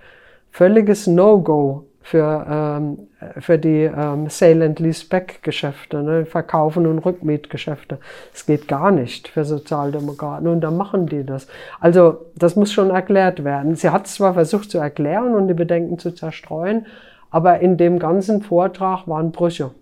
völliges 0.51 1.07
No-Go 1.07 1.85
für, 2.07 2.47
ähm, 2.49 3.09
für 3.41 3.59
die 3.59 3.83
ähm, 3.83 4.29
Sale 4.29 4.65
and 4.65 4.79
Lease-Back 4.79 5.43
Geschäfte, 5.43 6.05
ne? 6.05 6.25
Verkaufen 6.25 6.87
und 6.87 7.01
Rückmietgeschäfte. 7.01 7.99
Es 8.33 8.47
geht 8.47 8.69
gar 8.69 8.93
nicht 8.93 9.27
für 9.27 9.45
Sozialdemokraten 9.45 10.47
und 10.47 10.61
dann 10.61 10.77
machen 10.77 11.09
die 11.09 11.27
das. 11.27 11.49
Also 11.81 12.27
das 12.37 12.55
muss 12.55 12.73
schon 12.73 12.91
erklärt 12.91 13.43
werden. 13.43 13.75
Sie 13.75 13.91
hat 13.91 14.07
zwar 14.07 14.35
versucht 14.35 14.71
zu 14.71 14.79
erklären 14.79 15.35
und 15.35 15.49
die 15.49 15.55
Bedenken 15.55 15.99
zu 15.99 16.13
zerstreuen, 16.13 16.87
aber 17.31 17.59
in 17.59 17.77
dem 17.77 17.99
ganzen 17.99 18.41
Vortrag 18.41 19.09
waren 19.09 19.33
Brüche. 19.33 19.73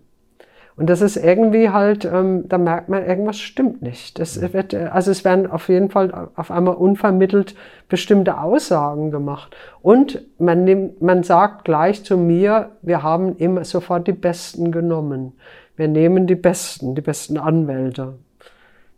Und 0.77 0.91
das 0.91 1.03
ist 1.03 1.17
irgendwie 1.17 1.71
halt, 1.71 2.05
ähm, 2.05 2.49
da 2.49 2.59
merkt 2.59 2.89
man, 2.89 3.07
irgendwas 3.07 3.39
stimmt 3.39 3.81
nicht. 3.81 4.19
Das 4.19 4.41
wird, 4.53 4.75
also 4.75 5.13
es 5.13 5.25
werden 5.25 5.49
auf 5.49 5.69
jeden 5.69 5.89
Fall 5.91 6.29
auf 6.35 6.51
einmal 6.51 6.75
unvermittelt 6.75 7.55
bestimmte 7.89 8.41
Aussagen 8.41 9.13
gemacht. 9.13 9.55
Und 9.83 10.23
man 10.39 10.65
nimmt, 10.65 11.01
man 11.01 11.23
sagt 11.23 11.65
gleich 11.65 12.05
zu 12.05 12.17
mir, 12.17 12.71
wir 12.83 13.05
haben 13.05 13.37
immer 13.37 13.65
sofort 13.65 14.09
die 14.09 14.13
Besten 14.13 14.73
genommen. 14.73 15.35
Wir 15.77 15.87
nehmen 15.87 16.27
die 16.27 16.35
Besten, 16.35 16.97
die 16.97 17.03
besten 17.03 17.39
Anwälte, 17.39 18.15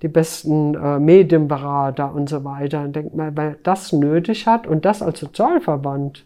die 0.01 0.09
besten 0.09 0.75
äh, 0.75 0.99
Medienberater 0.99 2.15
und 2.15 2.31
so 2.31 2.43
weiter. 2.45 2.85
Und 2.85 2.97
denkt 2.97 3.15
man, 3.15 3.37
wer 3.37 3.57
das 3.63 3.93
nötig 3.93 4.47
hat 4.47 4.67
und 4.67 4.87
das 4.87 5.03
als 5.03 5.21
Sozialverband, 5.21 6.25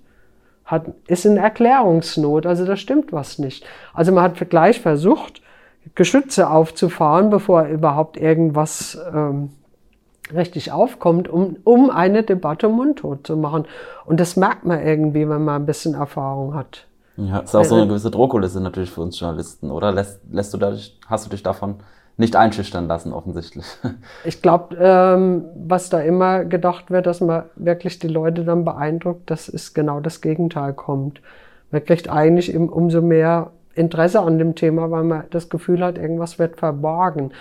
hat, 0.70 0.86
ist 1.06 1.26
in 1.26 1.36
Erklärungsnot, 1.36 2.46
also 2.46 2.64
da 2.64 2.76
stimmt 2.76 3.12
was 3.12 3.38
nicht. 3.38 3.64
Also 3.92 4.12
man 4.12 4.24
hat 4.24 4.50
gleich 4.50 4.80
versucht, 4.80 5.42
Geschütze 5.94 6.48
aufzufahren, 6.50 7.30
bevor 7.30 7.64
überhaupt 7.64 8.16
irgendwas 8.16 8.98
ähm, 9.12 9.50
richtig 10.32 10.72
aufkommt, 10.72 11.28
um, 11.28 11.56
um 11.64 11.90
eine 11.90 12.22
Debatte 12.22 12.68
mundtot 12.68 13.26
zu 13.26 13.36
machen. 13.36 13.64
Und 14.04 14.20
das 14.20 14.36
merkt 14.36 14.64
man 14.64 14.84
irgendwie, 14.84 15.28
wenn 15.28 15.44
man 15.44 15.62
ein 15.62 15.66
bisschen 15.66 15.94
Erfahrung 15.94 16.54
hat. 16.54 16.86
Ja, 17.16 17.40
ist 17.40 17.54
auch 17.54 17.64
so 17.64 17.74
eine 17.74 17.86
gewisse 17.86 18.10
Drohkulisse 18.10 18.60
natürlich 18.60 18.90
für 18.90 19.02
uns 19.02 19.18
Journalisten, 19.18 19.70
oder? 19.70 19.92
Lässt, 19.92 20.20
lässt 20.30 20.54
du 20.54 20.58
dadurch, 20.58 20.98
hast 21.06 21.26
du 21.26 21.30
dich 21.30 21.42
davon 21.42 21.76
nicht 22.20 22.36
einschüchtern 22.36 22.86
lassen, 22.86 23.12
offensichtlich. 23.12 23.66
Ich 24.24 24.42
glaube, 24.42 24.76
ähm, 24.78 25.46
was 25.56 25.88
da 25.88 26.00
immer 26.00 26.44
gedacht 26.44 26.90
wird, 26.90 27.06
dass 27.06 27.20
man 27.20 27.44
wirklich 27.56 27.98
die 27.98 28.08
Leute 28.08 28.44
dann 28.44 28.64
beeindruckt, 28.64 29.30
dass 29.30 29.48
es 29.48 29.74
genau 29.74 30.00
das 30.00 30.20
Gegenteil 30.20 30.74
kommt. 30.74 31.20
Man 31.70 31.84
kriegt 31.84 32.08
eigentlich 32.10 32.54
eben 32.54 32.68
umso 32.68 33.00
mehr 33.00 33.50
Interesse 33.74 34.20
an 34.20 34.38
dem 34.38 34.54
Thema, 34.54 34.90
weil 34.90 35.04
man 35.04 35.24
das 35.30 35.48
Gefühl 35.48 35.82
hat, 35.82 35.96
irgendwas 35.96 36.38
wird 36.38 36.58
verborgen. 36.58 37.32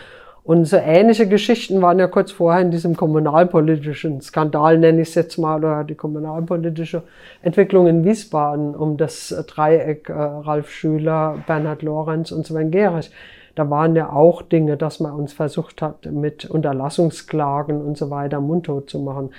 Und 0.43 0.65
so 0.65 0.77
ähnliche 0.77 1.27
Geschichten 1.27 1.82
waren 1.82 1.99
ja 1.99 2.07
kurz 2.07 2.32
vorher 2.32 2.61
in 2.61 2.71
diesem 2.71 2.95
kommunalpolitischen 2.95 4.21
Skandal, 4.21 4.77
nenne 4.77 5.01
ich 5.01 5.09
es 5.09 5.15
jetzt 5.15 5.38
mal, 5.38 5.57
oder 5.57 5.84
die 5.84 5.95
kommunalpolitische 5.95 7.03
Entwicklung 7.41 7.88
in 7.88 8.05
Wiesbaden 8.05 8.75
um 8.75 8.97
das 8.97 9.36
Dreieck 9.47 10.09
äh, 10.09 10.13
Ralf 10.13 10.71
Schüler, 10.71 11.38
Bernhard 11.45 11.82
Lorenz 11.82 12.32
und 12.32 12.47
Sven 12.47 12.71
Gehrig 12.71 13.11
da 13.56 13.70
waren 13.70 13.95
ja 13.95 14.12
auch 14.12 14.41
Dinge, 14.41 14.78
dass 14.78 15.00
man 15.00 15.14
uns 15.14 15.34
versucht 15.34 15.82
hat, 15.82 16.06
mit 16.06 16.45
Unterlassungsklagen 16.45 17.82
und 17.82 17.97
so 17.97 18.10
weiter 18.10 18.39
mundtot 18.41 18.89
zu 18.89 19.00
machen. 19.00 19.32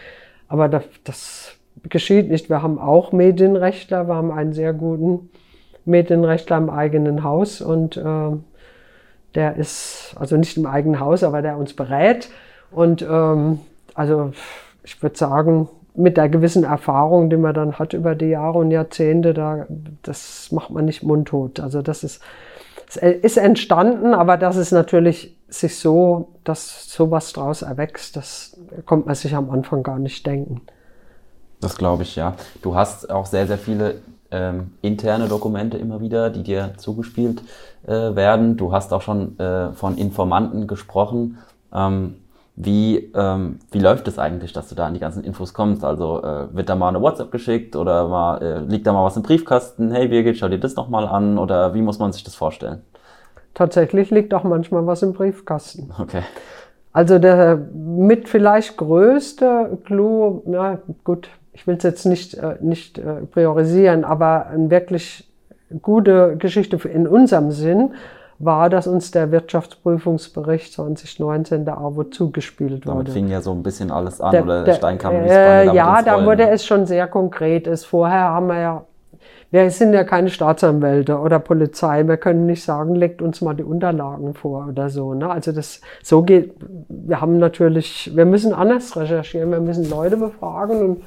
Aber 0.48 0.68
das, 0.68 0.84
das 1.04 1.52
geschieht 1.88 2.30
nicht. 2.30 2.48
Wir 2.50 2.62
haben 2.62 2.78
auch 2.78 3.12
Medienrechtler, 3.12 4.08
wir 4.08 4.14
haben 4.14 4.32
einen 4.32 4.52
sehr 4.52 4.72
guten 4.72 5.30
Medienrechtler 5.84 6.58
im 6.58 6.70
eigenen 6.70 7.22
Haus 7.24 7.60
und 7.60 7.96
äh, 7.96 8.30
der 9.34 9.56
ist, 9.56 10.14
also 10.18 10.36
nicht 10.36 10.56
im 10.56 10.66
eigenen 10.66 11.00
Haus, 11.00 11.22
aber 11.22 11.42
der 11.42 11.56
uns 11.56 11.74
berät. 11.74 12.28
Und 12.70 13.02
ähm, 13.02 13.60
also 13.94 14.32
ich 14.82 15.02
würde 15.02 15.16
sagen, 15.16 15.68
mit 15.94 16.16
der 16.16 16.28
gewissen 16.28 16.64
Erfahrung, 16.64 17.30
die 17.30 17.36
man 17.36 17.54
dann 17.54 17.78
hat 17.78 17.92
über 17.92 18.14
die 18.14 18.26
Jahre 18.26 18.58
und 18.58 18.70
Jahrzehnte, 18.70 19.34
da, 19.34 19.66
das 20.02 20.50
macht 20.52 20.70
man 20.70 20.84
nicht 20.84 21.02
mundtot. 21.02 21.60
Also 21.60 21.82
das 21.82 22.04
ist 22.04 22.22
es 22.90 22.96
ist 22.96 23.36
entstanden, 23.36 24.14
aber 24.14 24.36
das 24.36 24.56
ist 24.56 24.72
natürlich 24.72 25.36
sich 25.48 25.78
so, 25.78 26.28
dass 26.44 26.90
sowas 26.90 27.32
draus 27.32 27.62
erwächst, 27.62 28.16
das 28.16 28.56
kommt 28.84 29.06
man 29.06 29.14
sich 29.14 29.34
am 29.34 29.50
Anfang 29.50 29.82
gar 29.82 29.98
nicht 29.98 30.26
denken. 30.26 30.62
Das 31.60 31.76
glaube 31.76 32.02
ich, 32.02 32.16
ja. 32.16 32.34
Du 32.62 32.74
hast 32.74 33.10
auch 33.10 33.26
sehr, 33.26 33.46
sehr 33.46 33.58
viele 33.58 34.00
ähm, 34.30 34.72
interne 34.80 35.28
Dokumente 35.28 35.76
immer 35.76 36.00
wieder, 36.00 36.30
die 36.30 36.42
dir 36.42 36.72
zugespielt 36.78 37.42
äh, 37.86 37.90
werden. 37.90 38.56
Du 38.56 38.72
hast 38.72 38.92
auch 38.92 39.02
schon 39.02 39.38
äh, 39.38 39.72
von 39.72 39.96
Informanten 39.98 40.66
gesprochen. 40.66 41.38
Ähm, 41.72 42.16
wie, 42.62 43.10
ähm, 43.14 43.58
wie 43.70 43.78
läuft 43.78 44.06
es 44.08 44.18
eigentlich, 44.18 44.52
dass 44.52 44.68
du 44.68 44.74
da 44.74 44.86
an 44.86 44.94
die 44.94 45.00
ganzen 45.00 45.24
Infos 45.24 45.54
kommst? 45.54 45.84
Also 45.84 46.22
äh, 46.22 46.54
wird 46.54 46.68
da 46.68 46.74
mal 46.74 46.88
eine 46.88 47.00
WhatsApp 47.00 47.30
geschickt 47.30 47.74
oder 47.74 48.08
mal, 48.08 48.42
äh, 48.42 48.58
liegt 48.60 48.86
da 48.86 48.92
mal 48.92 49.04
was 49.04 49.16
im 49.16 49.22
Briefkasten? 49.22 49.90
Hey 49.90 50.08
Birgit, 50.08 50.36
schau 50.36 50.48
dir 50.48 50.58
das 50.58 50.76
nochmal 50.76 51.06
an 51.06 51.38
oder 51.38 51.74
wie 51.74 51.82
muss 51.82 51.98
man 51.98 52.12
sich 52.12 52.22
das 52.22 52.34
vorstellen? 52.34 52.82
Tatsächlich 53.54 54.10
liegt 54.10 54.34
auch 54.34 54.44
manchmal 54.44 54.86
was 54.86 55.02
im 55.02 55.12
Briefkasten. 55.12 55.90
Okay. 55.98 56.22
Also 56.92 57.18
der 57.18 57.56
mit 57.56 58.28
vielleicht 58.28 58.76
größte 58.76 59.78
Clou, 59.84 60.42
ja 60.46 60.78
gut, 61.04 61.28
ich 61.52 61.66
will 61.66 61.76
es 61.76 61.82
jetzt 61.82 62.04
nicht, 62.04 62.34
äh, 62.34 62.56
nicht 62.60 62.98
äh, 62.98 63.26
priorisieren, 63.30 64.04
aber 64.04 64.46
eine 64.46 64.70
wirklich 64.70 65.30
gute 65.82 66.36
Geschichte 66.36 66.76
in 66.88 67.06
unserem 67.06 67.52
Sinn 67.52 67.92
war, 68.40 68.70
dass 68.70 68.86
uns 68.86 69.10
der 69.10 69.30
Wirtschaftsprüfungsbericht 69.30 70.72
2019 70.72 71.66
der 71.66 71.76
AWO 71.76 72.04
zugespielt 72.04 72.86
wurde. 72.86 72.96
Damit 72.96 73.08
fing 73.10 73.28
ja 73.28 73.42
so 73.42 73.52
ein 73.52 73.62
bisschen 73.62 73.90
alles 73.90 74.20
an, 74.20 74.32
der, 74.32 74.44
oder 74.44 74.64
der, 74.64 74.74
Steinkam 74.74 75.14
äh, 75.14 75.66
Ja, 75.74 76.02
da 76.02 76.24
wurde 76.24 76.48
es 76.48 76.64
schon 76.64 76.86
sehr 76.86 77.06
konkret. 77.06 77.66
Ist. 77.66 77.84
Vorher 77.84 78.30
haben 78.30 78.46
wir 78.46 78.58
ja, 78.58 78.84
wir 79.50 79.70
sind 79.70 79.92
ja 79.92 80.04
keine 80.04 80.30
Staatsanwälte 80.30 81.18
oder 81.18 81.38
Polizei. 81.38 82.02
Wir 82.08 82.16
können 82.16 82.46
nicht 82.46 82.64
sagen, 82.64 82.94
legt 82.94 83.20
uns 83.20 83.42
mal 83.42 83.54
die 83.54 83.62
Unterlagen 83.62 84.32
vor 84.32 84.68
oder 84.70 84.88
so. 84.88 85.12
Ne? 85.12 85.28
Also 85.28 85.52
das, 85.52 85.82
so 86.02 86.22
geht, 86.22 86.54
wir 86.88 87.20
haben 87.20 87.38
natürlich, 87.38 88.10
wir 88.16 88.24
müssen 88.24 88.54
anders 88.54 88.96
recherchieren, 88.96 89.50
wir 89.50 89.60
müssen 89.60 89.88
Leute 89.90 90.16
befragen 90.16 90.82
und 90.82 91.02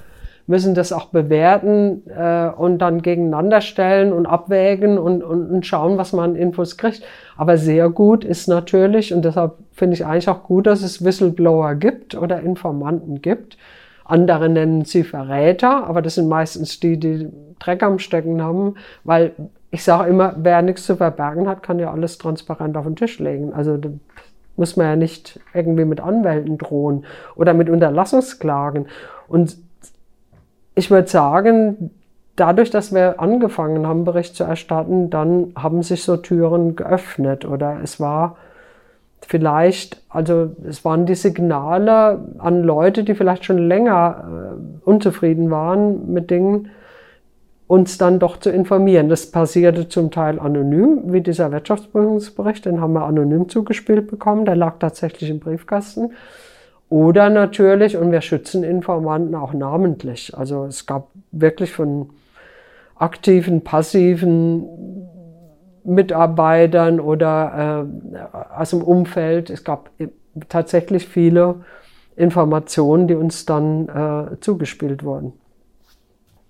müssen 0.46 0.76
das 0.76 0.92
auch 0.92 1.06
bewerten 1.06 2.04
äh, 2.10 2.50
und 2.50 2.80
dann 2.80 3.02
gegeneinander 3.02 3.62
stellen 3.62 4.12
und 4.12 4.26
abwägen 4.26 4.98
und, 4.98 5.24
und, 5.24 5.50
und 5.50 5.66
schauen, 5.66 5.98
was 5.98 6.14
man 6.14 6.36
Infos 6.36 6.78
kriegt. 6.78 7.04
Aber 7.38 7.58
sehr 7.58 7.90
gut 7.90 8.26
ist 8.26 8.48
natürlich, 8.48 9.14
und 9.14 9.24
deshalb 9.24 9.54
finde 9.72 9.96
ich 9.96 10.06
eigentlich 10.06 10.30
auch 10.30 10.44
gut, 10.44 10.68
dass 10.68 10.82
es 10.82 11.04
Whistleblower 11.04 11.76
gibt 11.76 12.16
oder 12.16 12.42
Informanten 12.42 13.22
gibt. 13.22 13.58
Andere 14.06 14.50
nennen 14.50 14.84
sie 14.84 15.04
Verräter, 15.04 15.88
aber 15.88 16.02
das 16.02 16.16
sind 16.16 16.28
meistens 16.28 16.80
die, 16.80 17.00
die 17.00 17.30
Dreck 17.60 17.82
am 17.82 18.00
Stecken 18.00 18.42
haben, 18.42 18.76
weil 19.06 19.32
ich 19.72 19.84
sage 19.84 20.10
immer, 20.10 20.36
wer 20.38 20.62
nichts 20.62 20.86
zu 20.86 20.98
verbergen 20.98 21.48
hat, 21.48 21.64
kann 21.64 21.80
ja 21.80 21.92
alles 21.92 22.18
transparent 22.18 22.76
auf 22.76 22.86
den 22.86 22.96
Tisch 22.96 23.18
legen. 23.20 23.54
Also 23.54 23.80
muss 24.56 24.78
man 24.78 24.86
ja 24.86 24.96
nicht 24.96 25.40
irgendwie 25.54 25.86
mit 25.86 26.00
Anwälten 26.00 26.58
drohen 26.58 27.06
oder 27.36 27.54
mit 27.54 27.70
Unterlassungsklagen. 27.70 28.88
Und 29.28 29.58
ich 30.76 30.90
würde 30.92 31.08
sagen, 31.08 31.92
dadurch, 32.36 32.70
dass 32.70 32.94
wir 32.94 33.20
angefangen 33.20 33.88
haben, 33.88 34.06
Bericht 34.06 34.36
zu 34.36 34.44
erstatten, 34.44 35.10
dann 35.10 35.54
haben 35.56 35.84
sich 35.84 36.04
so 36.04 36.18
Türen 36.18 36.76
geöffnet 36.76 37.46
oder 37.46 37.80
es 37.84 38.00
war 38.00 38.38
vielleicht, 39.28 40.02
also 40.10 40.52
es 40.68 40.84
waren 40.84 41.06
die 41.06 41.16
Signale 41.16 42.20
an 42.40 42.64
Leute, 42.64 43.04
die 43.04 43.16
vielleicht 43.16 43.46
schon 43.46 43.58
länger 43.58 44.26
äh, 44.26 44.90
unzufrieden 44.90 45.50
waren 45.50 46.12
mit 46.12 46.30
Dingen, 46.30 46.70
uns 47.68 47.98
dann 47.98 48.20
doch 48.20 48.38
zu 48.38 48.50
informieren. 48.50 49.10
Das 49.10 49.32
passierte 49.32 49.88
zum 49.88 50.12
Teil 50.12 50.40
anonym, 50.40 51.14
wie 51.14 51.22
dieser 51.22 51.52
Wirtschaftsprüfungsbericht, 51.52 52.66
den 52.66 52.82
haben 52.82 52.94
wir 52.94 53.06
anonym 53.06 53.50
zugespielt 53.50 54.08
bekommen, 54.08 54.46
der 54.46 54.56
lag 54.56 54.76
tatsächlich 54.80 55.30
im 55.30 55.40
Briefkasten. 55.40 56.12
Oder 56.94 57.32
natürlich, 57.32 57.98
und 57.98 58.12
wir 58.12 58.22
schützen 58.22 58.64
Informanten 58.64 59.34
auch 59.34 59.52
namentlich. 59.52 60.38
Also 60.38 60.66
es 60.66 60.86
gab 60.86 61.08
wirklich 61.32 61.72
von 61.72 62.12
aktiven, 62.94 63.64
passiven 63.64 65.10
Mitarbeitern 65.84 67.00
oder 67.00 67.88
äh, 68.14 68.56
aus 68.56 68.70
dem 68.70 68.84
Umfeld. 68.84 69.50
Es 69.50 69.64
gab 69.64 69.90
tatsächlich 70.50 71.08
viele 71.08 71.64
Informationen, 72.16 73.08
die 73.08 73.16
uns 73.16 73.48
dann 73.48 73.90
äh, 73.90 74.40
zugespielt 74.40 75.04
wurden. 75.04 75.34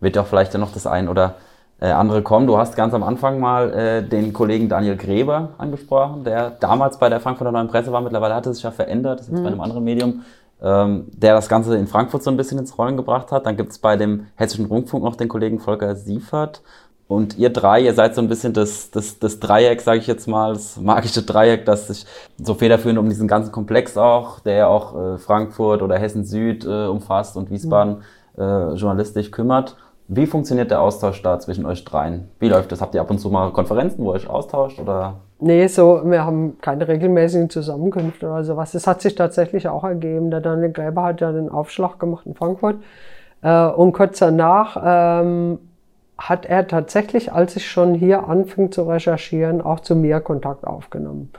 Wird 0.02 0.18
auch 0.18 0.28
vielleicht 0.28 0.56
noch 0.56 0.74
das 0.74 0.86
ein 0.86 1.08
oder 1.08 1.36
äh, 1.84 1.92
andere 1.92 2.22
kommen. 2.22 2.48
Du 2.48 2.58
hast 2.58 2.78
ganz 2.78 2.94
am 2.94 3.04
Anfang 3.04 3.42
mal 3.42 3.74
äh, 3.74 4.04
den 4.08 4.32
Kollegen 4.32 4.70
Daniel 4.70 4.96
Gräber 4.96 5.50
angesprochen, 5.58 6.24
der 6.24 6.52
damals 6.52 6.98
bei 6.98 7.10
der 7.10 7.20
Frankfurter 7.20 7.52
Neuen 7.52 7.68
Presse 7.68 7.92
war. 7.92 8.00
Mittlerweile 8.00 8.36
hat 8.36 8.48
es 8.48 8.56
sich 8.56 8.64
ja 8.64 8.72
verändert, 8.72 9.20
das 9.20 9.28
ist 9.28 9.34
jetzt 9.34 9.40
mhm. 9.42 9.44
bei 9.44 9.52
einem 9.52 9.60
anderen 9.60 9.84
Medium, 9.84 10.22
ähm, 10.62 11.08
der 11.12 11.34
das 11.34 11.50
Ganze 11.50 11.76
in 11.76 11.88
Frankfurt 11.88 12.24
so 12.24 12.32
ein 12.32 12.38
bisschen 12.38 12.58
ins 12.58 12.78
Rollen 12.78 12.96
gebracht 12.96 13.34
hat. 13.34 13.46
Dann 13.46 13.58
gibt 13.58 13.74
es 13.74 13.80
bei 13.80 13.98
dem 13.98 14.28
Hessischen 14.36 14.68
Rundfunk 14.68 15.04
noch 15.04 15.18
den 15.18 15.28
Kollegen 15.28 15.60
Volker 15.60 15.96
Siefert. 15.98 16.62
Und 17.10 17.38
ihr 17.38 17.50
drei, 17.50 17.82
ihr 17.82 17.94
seid 17.94 18.16
so 18.16 18.22
ein 18.22 18.30
bisschen 18.30 18.54
das, 18.54 18.90
das, 18.90 19.20
das 19.20 19.42
Dreieck, 19.42 19.82
sage 19.82 20.00
ich 20.00 20.08
jetzt 20.08 20.26
mal, 20.26 20.54
das 20.54 20.78
magische 20.80 21.22
Dreieck, 21.22 21.66
das 21.66 21.88
sich 21.88 22.06
so 22.42 22.54
federführend 22.54 22.98
um 22.98 23.10
diesen 23.10 23.28
ganzen 23.28 23.52
Komplex 23.52 23.98
auch, 23.98 24.40
der 24.40 24.56
ja 24.56 24.68
auch 24.68 24.96
äh, 24.96 25.18
Frankfurt 25.18 25.82
oder 25.82 26.00
Hessen 26.00 26.24
Süd 26.24 26.64
äh, 26.64 26.86
umfasst 26.86 27.36
und 27.36 27.52
Wiesbaden 27.52 28.04
mhm. 28.38 28.42
äh, 28.42 28.74
journalistisch 28.76 29.32
kümmert. 29.32 29.76
Wie 30.08 30.26
funktioniert 30.26 30.70
der 30.70 30.82
Austausch 30.82 31.22
da 31.22 31.40
zwischen 31.40 31.66
euch 31.66 31.86
dreien? 31.86 32.30
Wie 32.40 32.50
läuft 32.50 32.72
das? 32.72 32.82
Habt 32.82 32.94
ihr 32.94 33.02
ab 33.02 33.10
und 33.10 33.20
zu 33.20 33.30
mal 33.30 33.52
Konferenzen, 33.52 34.04
wo 34.04 34.12
ihr 34.12 34.16
euch 34.16 34.30
austauscht? 34.30 34.80
Oder? 34.80 35.16
Nee, 35.40 35.68
so, 35.68 36.02
wir 36.04 36.26
haben 36.26 36.58
keine 36.62 36.88
regelmäßigen 36.88 37.50
Zusammenkünfte 37.50 38.28
oder 38.28 38.44
sowas. 38.44 38.72
Das 38.74 38.86
hat 38.86 39.02
sich 39.02 39.16
tatsächlich 39.16 39.68
auch 39.68 39.84
ergeben. 39.84 40.30
Der 40.30 40.42
Daniel 40.42 40.72
Gräber 40.72 41.04
hat 41.04 41.22
ja 41.22 41.32
den 41.32 41.50
Aufschlag 41.50 42.00
gemacht 42.00 42.26
in 42.26 42.36
Frankfurt. 42.36 42.78
Äh, 43.42 43.68
und 43.68 43.94
kurz 43.94 44.20
danach 44.20 44.82
ähm, 44.84 45.60
hat 46.18 46.46
er 46.46 46.68
tatsächlich, 46.68 47.32
als 47.32 47.56
ich 47.56 47.70
schon 47.70 47.94
hier 47.94 48.28
anfing 48.28 48.72
zu 48.72 48.84
recherchieren, 48.84 49.62
auch 49.62 49.80
zu 49.80 49.96
mir 49.96 50.20
Kontakt 50.20 50.66
aufgenommen. 50.66 51.32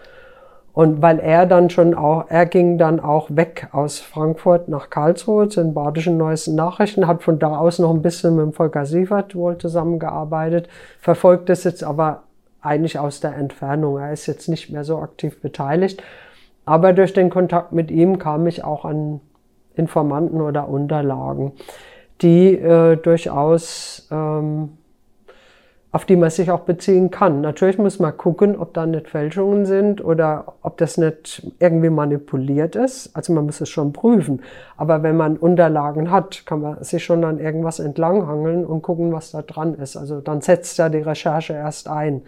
Und 0.75 1.01
weil 1.01 1.21
er 1.21 1.47
dann 1.47 1.71
schon 1.71 1.95
auch, 1.95 2.25
er 2.29 2.47
ging 2.47 2.79
dann 2.79 2.99
auch 2.99 3.29
weg 3.31 3.69
aus 3.71 4.01
Frankfurt 4.01 4.69
nach 4.69 4.91
Karlsruhe 4.91 5.49
zu 5.49 5.63
den 5.63 5.73
Badischen 5.73 6.17
Neuesten 6.17 6.57
Nachrichten, 6.57 7.07
hat 7.07 7.23
von 7.23 7.39
da 7.39 7.57
aus 7.57 7.79
noch 7.79 7.95
ein 7.95 8.03
bisschen 8.03 8.35
mit 8.35 8.45
dem 8.45 8.53
Volker 8.53 8.85
Sievert 8.85 9.37
wohl 9.37 9.57
zusammengearbeitet, 9.57 10.69
verfolgt 11.01 11.49
es 11.49 11.63
jetzt 11.63 11.85
aber 11.85 12.25
eigentlich 12.61 12.99
aus 12.99 13.21
der 13.21 13.37
Entfernung. 13.37 13.99
Er 13.99 14.13
ist 14.13 14.27
jetzt 14.27 14.49
nicht 14.49 14.71
mehr 14.71 14.83
so 14.83 14.99
aktiv 14.99 15.41
beteiligt. 15.41 16.03
Aber 16.65 16.93
durch 16.93 17.13
den 17.13 17.31
Kontakt 17.31 17.73
mit 17.73 17.93
ihm 17.93 18.19
kam 18.19 18.47
ich 18.47 18.65
auch 18.65 18.85
an 18.85 19.21
Informanten 19.77 20.41
oder 20.41 20.69
Unterlagen, 20.69 21.53
die 22.21 22.55
äh, 22.55 22.97
durchaus 22.97 24.09
ähm, 24.11 24.79
auf 25.95 26.05
die 26.05 26.17
man 26.17 26.29
sich 26.29 26.51
auch 26.51 26.63
beziehen 26.63 27.13
kann. 27.13 27.41
Natürlich 27.41 27.79
muss 27.79 28.01
man 28.01 28.17
gucken, 28.17 28.59
ob 28.59 28.75
da 28.75 28.85
nicht 28.85 29.09
Fälschungen 29.09 29.65
sind 29.65 30.05
oder 30.05 30.55
ob 30.61 30.77
das 30.77 30.99
nicht 30.99 31.47
irgendwie 31.61 31.89
manipuliert 31.89 32.75
ist. 32.75 33.15
Also 33.15 33.33
man 33.33 33.47
muss 33.47 33.61
es 33.61 33.69
schon 33.69 33.93
prüfen. 33.93 34.43
Aber 34.77 35.05
wenn 35.05 35.17
man 35.17 35.37
Unterlagen 35.37 36.11
hat, 36.11 36.47
kann 36.47 36.63
man 36.63 36.83
sich 36.83 37.05
schon 37.05 37.25
an 37.25 37.39
irgendwas 37.39 37.79
entlanghangeln 37.79 38.67
und 38.67 38.83
gucken, 38.83 39.13
was 39.13 39.31
da 39.31 39.43
dran 39.43 39.77
ist. 39.77 39.97
Also 39.97 40.21
dann 40.21 40.41
setzt 40.41 40.79
ja 40.79 40.89
die 40.89 40.99
Recherche 40.99 41.53
erst 41.53 41.89
ein. 41.89 42.23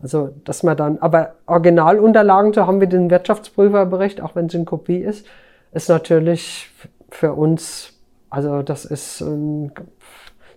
Also, 0.00 0.30
dass 0.46 0.62
man 0.62 0.78
dann, 0.78 0.96
aber 1.00 1.34
Originalunterlagen, 1.44 2.54
so 2.54 2.66
haben 2.66 2.80
wir 2.80 2.88
den 2.88 3.10
Wirtschaftsprüferbericht, 3.10 4.22
auch 4.22 4.34
wenn 4.36 4.46
es 4.46 4.54
in 4.54 4.64
Kopie 4.64 5.02
ist, 5.02 5.26
ist 5.72 5.90
natürlich 5.90 6.70
für 7.10 7.34
uns, 7.34 7.92
also 8.30 8.62
das 8.62 8.86
ist 8.86 9.20
ein 9.20 9.70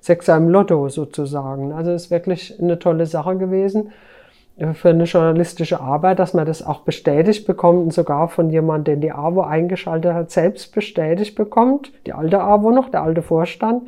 Sechser 0.05 0.37
im 0.37 0.49
Lotto 0.49 0.87
sozusagen. 0.89 1.71
Also 1.71 1.91
ist 1.91 2.11
wirklich 2.11 2.61
eine 2.61 2.77
tolle 2.77 3.07
Sache 3.07 3.37
gewesen 3.37 3.91
für 4.73 4.89
eine 4.89 5.05
journalistische 5.05 5.81
Arbeit, 5.81 6.19
dass 6.19 6.35
man 6.35 6.45
das 6.45 6.65
auch 6.65 6.81
bestätigt 6.81 7.47
bekommt 7.47 7.79
und 7.85 7.91
sogar 7.91 8.29
von 8.29 8.51
jemandem, 8.51 8.95
den 8.95 9.01
die 9.01 9.11
AWO 9.11 9.41
eingeschaltet 9.41 10.13
hat, 10.13 10.29
selbst 10.29 10.75
bestätigt 10.75 11.35
bekommt, 11.35 11.91
die 12.05 12.13
alte 12.13 12.39
AWO 12.39 12.69
noch, 12.69 12.89
der 12.89 13.01
alte 13.01 13.23
Vorstand, 13.23 13.87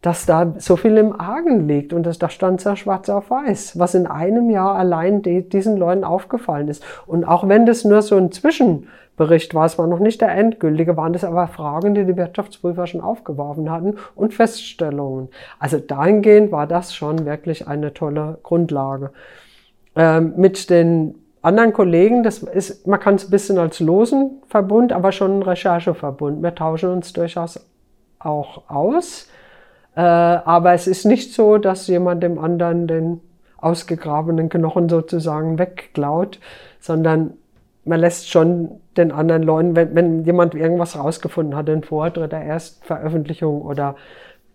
dass 0.00 0.24
da 0.24 0.54
so 0.56 0.76
viel 0.76 0.96
im 0.96 1.18
Argen 1.18 1.68
liegt 1.68 1.92
und 1.92 2.04
das, 2.04 2.18
da 2.18 2.30
stand 2.30 2.64
ja 2.64 2.74
schwarz 2.74 3.10
auf 3.10 3.30
weiß, 3.30 3.78
was 3.78 3.94
in 3.94 4.06
einem 4.06 4.48
Jahr 4.48 4.76
allein 4.76 5.20
die, 5.20 5.46
diesen 5.46 5.76
Leuten 5.76 6.04
aufgefallen 6.04 6.68
ist. 6.68 6.82
Und 7.06 7.24
auch 7.24 7.46
wenn 7.48 7.66
das 7.66 7.84
nur 7.84 8.00
so 8.00 8.16
ein 8.16 8.32
Zwischen 8.32 8.88
Bericht 9.16 9.54
war. 9.54 9.66
Es 9.66 9.78
war 9.78 9.86
noch 9.86 10.00
nicht 10.00 10.20
der 10.20 10.34
endgültige, 10.34 10.96
waren 10.96 11.12
das 11.12 11.24
aber 11.24 11.46
Fragen, 11.48 11.94
die 11.94 12.04
die 12.04 12.16
Wirtschaftsprüfer 12.16 12.86
schon 12.86 13.00
aufgeworfen 13.00 13.70
hatten 13.70 13.96
und 14.14 14.34
Feststellungen. 14.34 15.28
Also 15.58 15.78
dahingehend 15.78 16.50
war 16.50 16.66
das 16.66 16.94
schon 16.94 17.24
wirklich 17.24 17.68
eine 17.68 17.94
tolle 17.94 18.38
Grundlage. 18.42 19.10
Ähm, 19.96 20.34
mit 20.36 20.70
den 20.70 21.14
anderen 21.42 21.72
Kollegen, 21.72 22.22
das 22.22 22.38
ist, 22.38 22.86
man 22.86 22.98
kann 22.98 23.16
es 23.16 23.26
ein 23.26 23.30
bisschen 23.30 23.58
als 23.58 23.78
losen 23.78 24.42
Verbund, 24.48 24.92
aber 24.92 25.12
schon 25.12 25.38
ein 25.38 25.42
Rechercheverbund. 25.42 26.42
Wir 26.42 26.54
tauschen 26.54 26.90
uns 26.90 27.12
durchaus 27.12 27.64
auch 28.18 28.68
aus. 28.68 29.28
Äh, 29.94 30.00
aber 30.00 30.72
es 30.72 30.86
ist 30.86 31.04
nicht 31.04 31.32
so, 31.34 31.58
dass 31.58 31.86
jemand 31.86 32.22
dem 32.22 32.38
anderen 32.38 32.86
den 32.88 33.20
ausgegrabenen 33.58 34.48
Knochen 34.48 34.88
sozusagen 34.88 35.58
wegklaut, 35.58 36.40
sondern 36.80 37.34
man 37.84 38.00
lässt 38.00 38.30
schon 38.30 38.80
den 38.96 39.12
anderen 39.12 39.42
Leuten, 39.42 39.76
wenn, 39.76 39.94
wenn 39.94 40.24
jemand 40.24 40.54
irgendwas 40.54 40.98
rausgefunden 40.98 41.56
hat, 41.56 41.68
den 41.68 41.82
Vortritt 41.82 42.32
der 42.32 42.42
Erstveröffentlichung 42.42 43.62
oder 43.62 43.96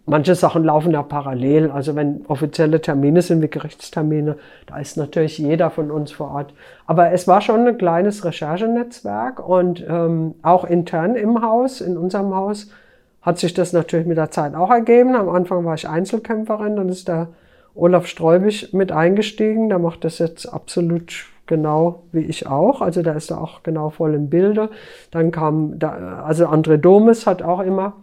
manche 0.06 0.34
Sachen 0.36 0.64
laufen 0.64 0.92
ja 0.92 1.04
parallel. 1.04 1.72
Also 1.72 1.96
wenn 1.96 2.26
offizielle 2.28 2.82
Termine 2.82 3.22
sind 3.22 3.42
wie 3.42 3.48
Gerichtstermine, 3.48 4.38
da 4.66 4.80
ist 4.80 4.98
natürlich 4.98 5.38
jeder 5.38 5.70
von 5.70 5.92
uns 5.92 6.12
vor 6.12 6.32
Ort. 6.32 6.54
Aber 6.88 7.12
es 7.12 7.28
war 7.28 7.42
schon 7.42 7.68
ein 7.68 7.78
kleines 7.78 8.26
Recherchenetzwerk 8.26 9.48
und 9.48 9.86
ähm, 9.88 10.36
auch 10.42 10.66
intern 10.66 11.16
im 11.16 11.42
Haus, 11.42 11.82
in 11.82 11.98
unserem 11.98 12.34
Haus, 12.34 12.72
hat 13.22 13.38
sich 13.38 13.54
das 13.54 13.74
natürlich 13.74 14.08
mit 14.08 14.18
der 14.18 14.32
Zeit 14.32 14.56
auch 14.56 14.72
ergeben. 14.72 15.16
Am 15.16 15.30
Anfang 15.30 15.66
war 15.66 15.76
ich 15.76 15.88
Einzelkämpferin, 15.88 16.78
dann 16.78 16.90
ist 16.90 17.08
der 17.08 17.28
Olaf 17.76 18.08
Streubig 18.08 18.74
mit 18.74 18.92
eingestiegen. 18.92 19.70
Der 19.70 19.78
macht 19.78 20.04
das 20.04 20.20
jetzt 20.20 20.46
absolut 20.46 21.26
genau 21.50 22.04
wie 22.14 22.22
ich 22.22 22.48
auch. 22.48 22.82
Also 22.82 23.02
da 23.02 23.12
ist 23.12 23.30
er 23.32 23.42
auch 23.42 23.64
genau 23.64 23.90
voll 23.90 24.14
im 24.14 24.30
Bilde. 24.30 24.70
Dann 25.12 25.32
kam, 25.32 25.78
da, 25.78 26.24
also 26.26 26.48
André 26.48 26.78
Domes 26.78 27.28
hat 27.28 27.42
auch 27.42 27.60
immer 27.60 27.94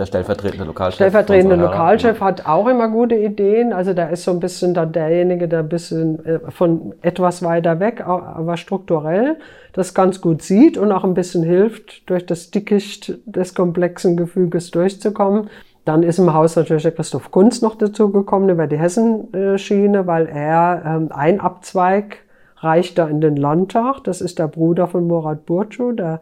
der 0.00 0.06
stellvertretende 0.06 0.64
Lokalchef. 0.64 0.94
Stellvertretende 0.94 1.56
Lokalchef 1.56 2.20
hat 2.22 2.46
auch 2.46 2.66
immer 2.68 2.88
gute 2.88 3.16
Ideen. 3.16 3.74
Also 3.74 3.92
da 3.92 4.06
ist 4.06 4.24
so 4.24 4.30
ein 4.30 4.40
bisschen 4.40 4.72
dann 4.72 4.92
derjenige, 4.92 5.46
der 5.46 5.58
ein 5.58 5.68
bisschen 5.68 6.24
äh, 6.24 6.38
von 6.50 6.94
etwas 7.02 7.42
weiter 7.42 7.80
weg, 7.80 8.06
aber 8.06 8.56
strukturell 8.56 9.36
das 9.74 9.92
ganz 9.92 10.22
gut 10.22 10.40
sieht 10.40 10.78
und 10.78 10.90
auch 10.90 11.04
ein 11.04 11.12
bisschen 11.12 11.42
hilft, 11.42 12.08
durch 12.08 12.24
das 12.24 12.50
Dickicht 12.50 13.18
des 13.26 13.54
komplexen 13.54 14.16
Gefüges 14.16 14.70
durchzukommen. 14.70 15.50
Dann 15.84 16.02
ist 16.02 16.18
im 16.18 16.32
Haus 16.32 16.56
natürlich 16.56 16.84
der 16.84 16.92
Christoph 16.92 17.30
Kunz 17.30 17.60
noch 17.60 17.74
dazugekommen 17.74 18.48
über 18.48 18.66
die 18.66 18.78
Hessenschiene, 18.78 20.06
weil 20.06 20.28
er 20.28 20.82
ähm, 20.86 21.08
ein 21.10 21.40
Abzweig 21.40 22.18
reicht 22.60 22.98
da 22.98 23.08
in 23.08 23.20
den 23.20 23.36
Landtag. 23.36 24.04
Das 24.04 24.20
ist 24.20 24.38
der 24.38 24.48
Bruder 24.48 24.86
von 24.86 25.06
Murat 25.06 25.46
Burcu, 25.46 25.92
der 25.92 26.20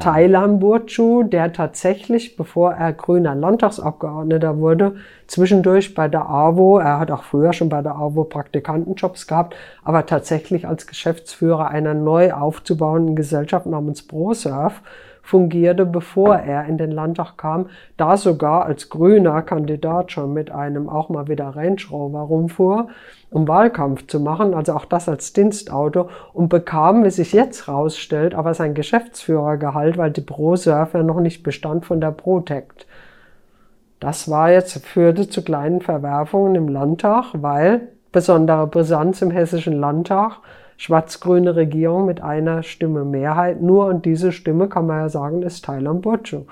Thailand. 0.00 0.60
Burcu, 0.60 1.24
der 1.24 1.52
tatsächlich, 1.52 2.36
bevor 2.36 2.72
er 2.72 2.92
grüner 2.92 3.34
Landtagsabgeordneter 3.34 4.58
wurde, 4.58 4.96
zwischendurch 5.26 5.94
bei 5.94 6.08
der 6.08 6.28
AWO, 6.28 6.78
er 6.78 6.98
hat 7.00 7.10
auch 7.10 7.24
früher 7.24 7.52
schon 7.52 7.68
bei 7.68 7.82
der 7.82 7.96
AWO 7.96 8.24
Praktikantenjobs 8.24 9.26
gehabt, 9.26 9.54
aber 9.84 10.06
tatsächlich 10.06 10.66
als 10.66 10.86
Geschäftsführer 10.86 11.68
einer 11.68 11.94
neu 11.94 12.32
aufzubauenden 12.32 13.16
Gesellschaft 13.16 13.66
namens 13.66 14.06
ProSurf 14.06 14.82
fungierte, 15.22 15.86
bevor 15.86 16.36
er 16.36 16.64
in 16.64 16.78
den 16.78 16.90
Landtag 16.90 17.36
kam, 17.36 17.66
da 17.96 18.16
sogar 18.16 18.64
als 18.64 18.88
grüner 18.88 19.42
Kandidat 19.42 20.12
schon 20.12 20.32
mit 20.32 20.50
einem 20.50 20.88
auch 20.88 21.08
mal 21.08 21.28
wieder 21.28 21.54
Range 21.54 21.80
Rover 21.90 22.20
rumfuhr, 22.20 22.88
um 23.30 23.46
Wahlkampf 23.46 24.06
zu 24.06 24.20
machen, 24.20 24.54
also 24.54 24.72
auch 24.74 24.84
das 24.84 25.08
als 25.08 25.32
Dienstauto 25.32 26.08
und 26.32 26.48
bekam, 26.48 27.04
wie 27.04 27.10
sich 27.10 27.32
jetzt 27.32 27.68
rausstellt, 27.68 28.34
aber 28.34 28.54
sein 28.54 28.74
Geschäftsführergehalt, 28.74 29.96
weil 29.98 30.10
die 30.10 30.20
ProSurf 30.20 30.94
ja 30.94 31.02
noch 31.02 31.20
nicht 31.20 31.42
bestand 31.42 31.86
von 31.86 32.00
der 32.00 32.10
Protect. 32.10 32.86
Das 34.00 34.30
war 34.30 34.50
jetzt, 34.50 34.84
führte 34.84 35.28
zu 35.28 35.42
kleinen 35.42 35.80
Verwerfungen 35.80 36.54
im 36.54 36.68
Landtag, 36.68 37.26
weil 37.34 37.88
besondere 38.12 38.66
Brisanz 38.66 39.22
im 39.22 39.30
hessischen 39.30 39.74
Landtag 39.74 40.38
schwarz-grüne 40.78 41.54
Regierung 41.54 42.06
mit 42.06 42.22
einer 42.22 42.62
Stimme 42.62 43.04
Mehrheit. 43.04 43.60
Nur 43.60 43.86
und 43.86 44.06
diese 44.06 44.32
Stimme, 44.32 44.68
kann 44.68 44.86
man 44.86 45.00
ja 45.00 45.08
sagen, 45.10 45.42
ist 45.42 45.66
Thailand 45.66 46.00
Bocho. 46.00 46.46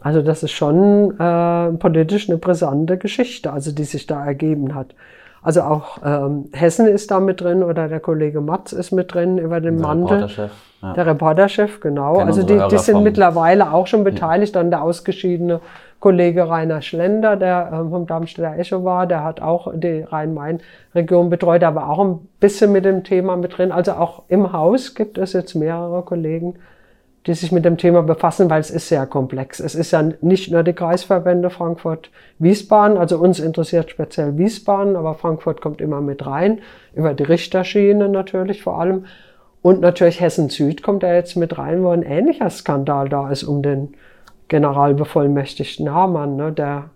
Also 0.00 0.22
das 0.22 0.44
ist 0.44 0.52
schon 0.52 1.18
äh, 1.18 1.72
politisch 1.72 2.30
eine 2.30 2.38
brisante 2.38 2.96
Geschichte, 2.96 3.52
also 3.52 3.72
die 3.72 3.84
sich 3.84 4.06
da 4.06 4.24
ergeben 4.24 4.74
hat. 4.74 4.94
Also 5.42 5.62
auch 5.62 5.98
ähm, 6.04 6.50
Hessen 6.52 6.86
ist 6.86 7.10
da 7.10 7.18
mit 7.20 7.40
drin 7.40 7.62
oder 7.62 7.88
der 7.88 8.00
Kollege 8.00 8.40
Matz 8.40 8.72
ist 8.72 8.92
mit 8.92 9.14
drin 9.14 9.38
über 9.38 9.60
den 9.60 9.78
Der 9.78 9.86
Mantel. 9.86 10.16
Reporterchef, 10.18 10.50
ja. 10.82 10.92
Der 10.92 11.06
Reporterchef, 11.06 11.80
genau. 11.80 12.14
Kennen 12.14 12.26
also 12.28 12.40
unsere 12.42 12.62
die, 12.68 12.68
die 12.76 12.78
sind 12.78 12.94
vom- 12.96 13.04
mittlerweile 13.04 13.72
auch 13.72 13.86
schon 13.86 14.04
beteiligt. 14.04 14.54
Dann 14.54 14.70
der 14.70 14.82
ausgeschiedene 14.82 15.60
Kollege 15.98 16.48
Rainer 16.48 16.82
Schlender, 16.82 17.36
der 17.36 17.70
ähm, 17.72 17.90
vom 17.90 18.06
Darmstädter 18.06 18.58
Echo 18.58 18.84
war, 18.84 19.06
der 19.06 19.22
hat 19.24 19.40
auch 19.42 19.70
die 19.74 20.02
Rhein-Main-Region 20.02 21.30
betreut, 21.30 21.62
aber 21.64 21.88
auch 21.88 21.98
ein 22.04 22.18
bisschen 22.40 22.72
mit 22.72 22.84
dem 22.84 23.04
Thema 23.04 23.36
mit 23.36 23.56
drin. 23.58 23.72
Also 23.72 23.92
auch 23.92 24.22
im 24.28 24.52
Haus 24.52 24.94
gibt 24.94 25.18
es 25.18 25.32
jetzt 25.32 25.54
mehrere 25.54 26.02
Kollegen, 26.02 26.54
die 27.26 27.34
sich 27.34 27.52
mit 27.52 27.64
dem 27.64 27.76
Thema 27.76 28.02
befassen, 28.02 28.48
weil 28.48 28.60
es 28.60 28.70
ist 28.70 28.88
sehr 28.88 29.06
komplex. 29.06 29.60
Es 29.60 29.74
ist 29.74 29.90
ja 29.90 30.02
nicht 30.22 30.50
nur 30.50 30.62
die 30.62 30.72
Kreisverbände 30.72 31.50
Frankfurt-Wiesbaden, 31.50 32.96
also 32.96 33.18
uns 33.18 33.40
interessiert 33.40 33.90
speziell 33.90 34.38
Wiesbaden, 34.38 34.96
aber 34.96 35.14
Frankfurt 35.14 35.60
kommt 35.60 35.80
immer 35.82 36.00
mit 36.00 36.24
rein, 36.26 36.60
über 36.94 37.12
die 37.12 37.24
Richterschiene 37.24 38.08
natürlich 38.08 38.62
vor 38.62 38.80
allem. 38.80 39.04
Und 39.62 39.82
natürlich 39.82 40.20
Hessen-Süd 40.20 40.82
kommt 40.82 41.02
da 41.02 41.12
jetzt 41.12 41.36
mit 41.36 41.58
rein, 41.58 41.82
wo 41.82 41.90
ein 41.90 42.02
ähnlicher 42.02 42.48
Skandal 42.48 43.10
da 43.10 43.30
ist 43.30 43.42
um 43.42 43.62
den 43.62 43.94
Generalbevollmächtigten 44.48 45.92
Hamann, 45.92 46.36
ne, 46.36 46.52
der 46.52 46.90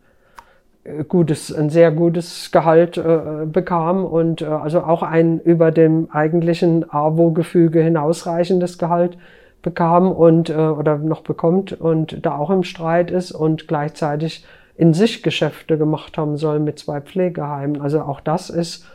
äh, 0.85 1.05
gutes, 1.05 1.55
ein 1.55 1.69
sehr 1.69 1.91
gutes 1.91 2.51
Gehalt 2.51 2.97
äh, 2.97 3.45
bekam 3.45 4.07
und 4.07 4.41
äh, 4.41 4.47
also 4.47 4.81
auch 4.81 5.03
ein 5.03 5.41
über 5.41 5.71
dem 5.71 6.09
eigentlichen 6.11 6.91
AWO-Gefüge 6.91 7.83
hinausreichendes 7.83 8.79
Gehalt 8.79 9.19
bekam 9.65 10.13
und 10.13 10.51
äh, 10.51 10.55
oder 10.55 10.99
noch 10.99 11.23
bekommt 11.23 11.73
und 11.73 12.25
da 12.25 12.39
auch 12.39 12.51
im 12.51 12.63
Streit 12.63 13.11
ist 13.11 13.33
und 13.33 13.67
gleichzeitig 13.67 14.45
in 14.77 14.95
sich 14.95 15.23
Geschäfte 15.25 15.77
gemacht 15.79 16.17
haben 16.17 16.37
soll 16.37 16.61
mit 16.61 16.79
zwei 16.79 17.01
Pflegeheimen. 17.01 17.81
Also 17.81 18.03
auch 18.03 18.21
das 18.21 18.51
ist 18.51 18.87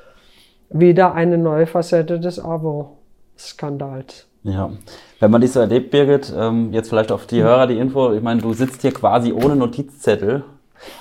wieder 0.70 1.13
eine 1.13 1.38
neue 1.38 1.67
Facette 1.67 2.20
des 2.20 2.39
AWO-Skandals. 2.39 4.28
Ja. 4.43 4.70
Wenn 5.20 5.32
man 5.32 5.41
dich 5.41 5.51
so 5.51 5.59
erlebt, 5.59 5.91
Birgit, 5.91 6.34
ähm, 6.38 6.72
jetzt 6.72 6.89
vielleicht 6.89 7.11
auf 7.11 7.26
die 7.26 7.43
Hörer 7.43 7.67
die 7.67 7.78
Info, 7.78 8.13
ich 8.13 8.22
meine, 8.22 8.41
du 8.41 8.53
sitzt 8.53 8.82
hier 8.82 8.93
quasi 8.93 9.34
ohne 9.34 9.55
Notizzettel. 9.55 10.43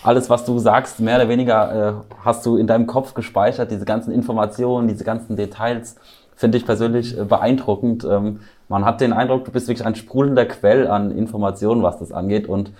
Alles, 0.02 0.28
was 0.28 0.44
du 0.44 0.58
sagst, 0.58 0.98
mehr 0.98 1.16
oder 1.16 1.28
weniger 1.28 1.88
äh, 1.88 1.92
hast 2.24 2.44
du 2.44 2.56
in 2.56 2.66
deinem 2.66 2.88
Kopf 2.88 3.14
gespeichert, 3.14 3.70
diese 3.70 3.84
ganzen 3.84 4.10
Informationen, 4.10 4.88
diese 4.88 5.04
ganzen 5.04 5.36
Details, 5.36 5.96
finde 6.34 6.58
ich 6.58 6.64
persönlich 6.64 7.16
äh, 7.16 7.24
beeindruckend. 7.24 8.04
Ähm, 8.04 8.40
man 8.68 8.84
hat 8.84 9.00
den 9.00 9.12
Eindruck, 9.12 9.44
du 9.44 9.50
bist 9.50 9.68
wirklich 9.68 9.86
ein 9.86 9.94
sprudelnder 9.94 10.46
Quell 10.46 10.86
an 10.88 11.10
Informationen, 11.10 11.82
was 11.82 11.98
das 11.98 12.12
angeht. 12.12 12.46
Und 12.48 12.72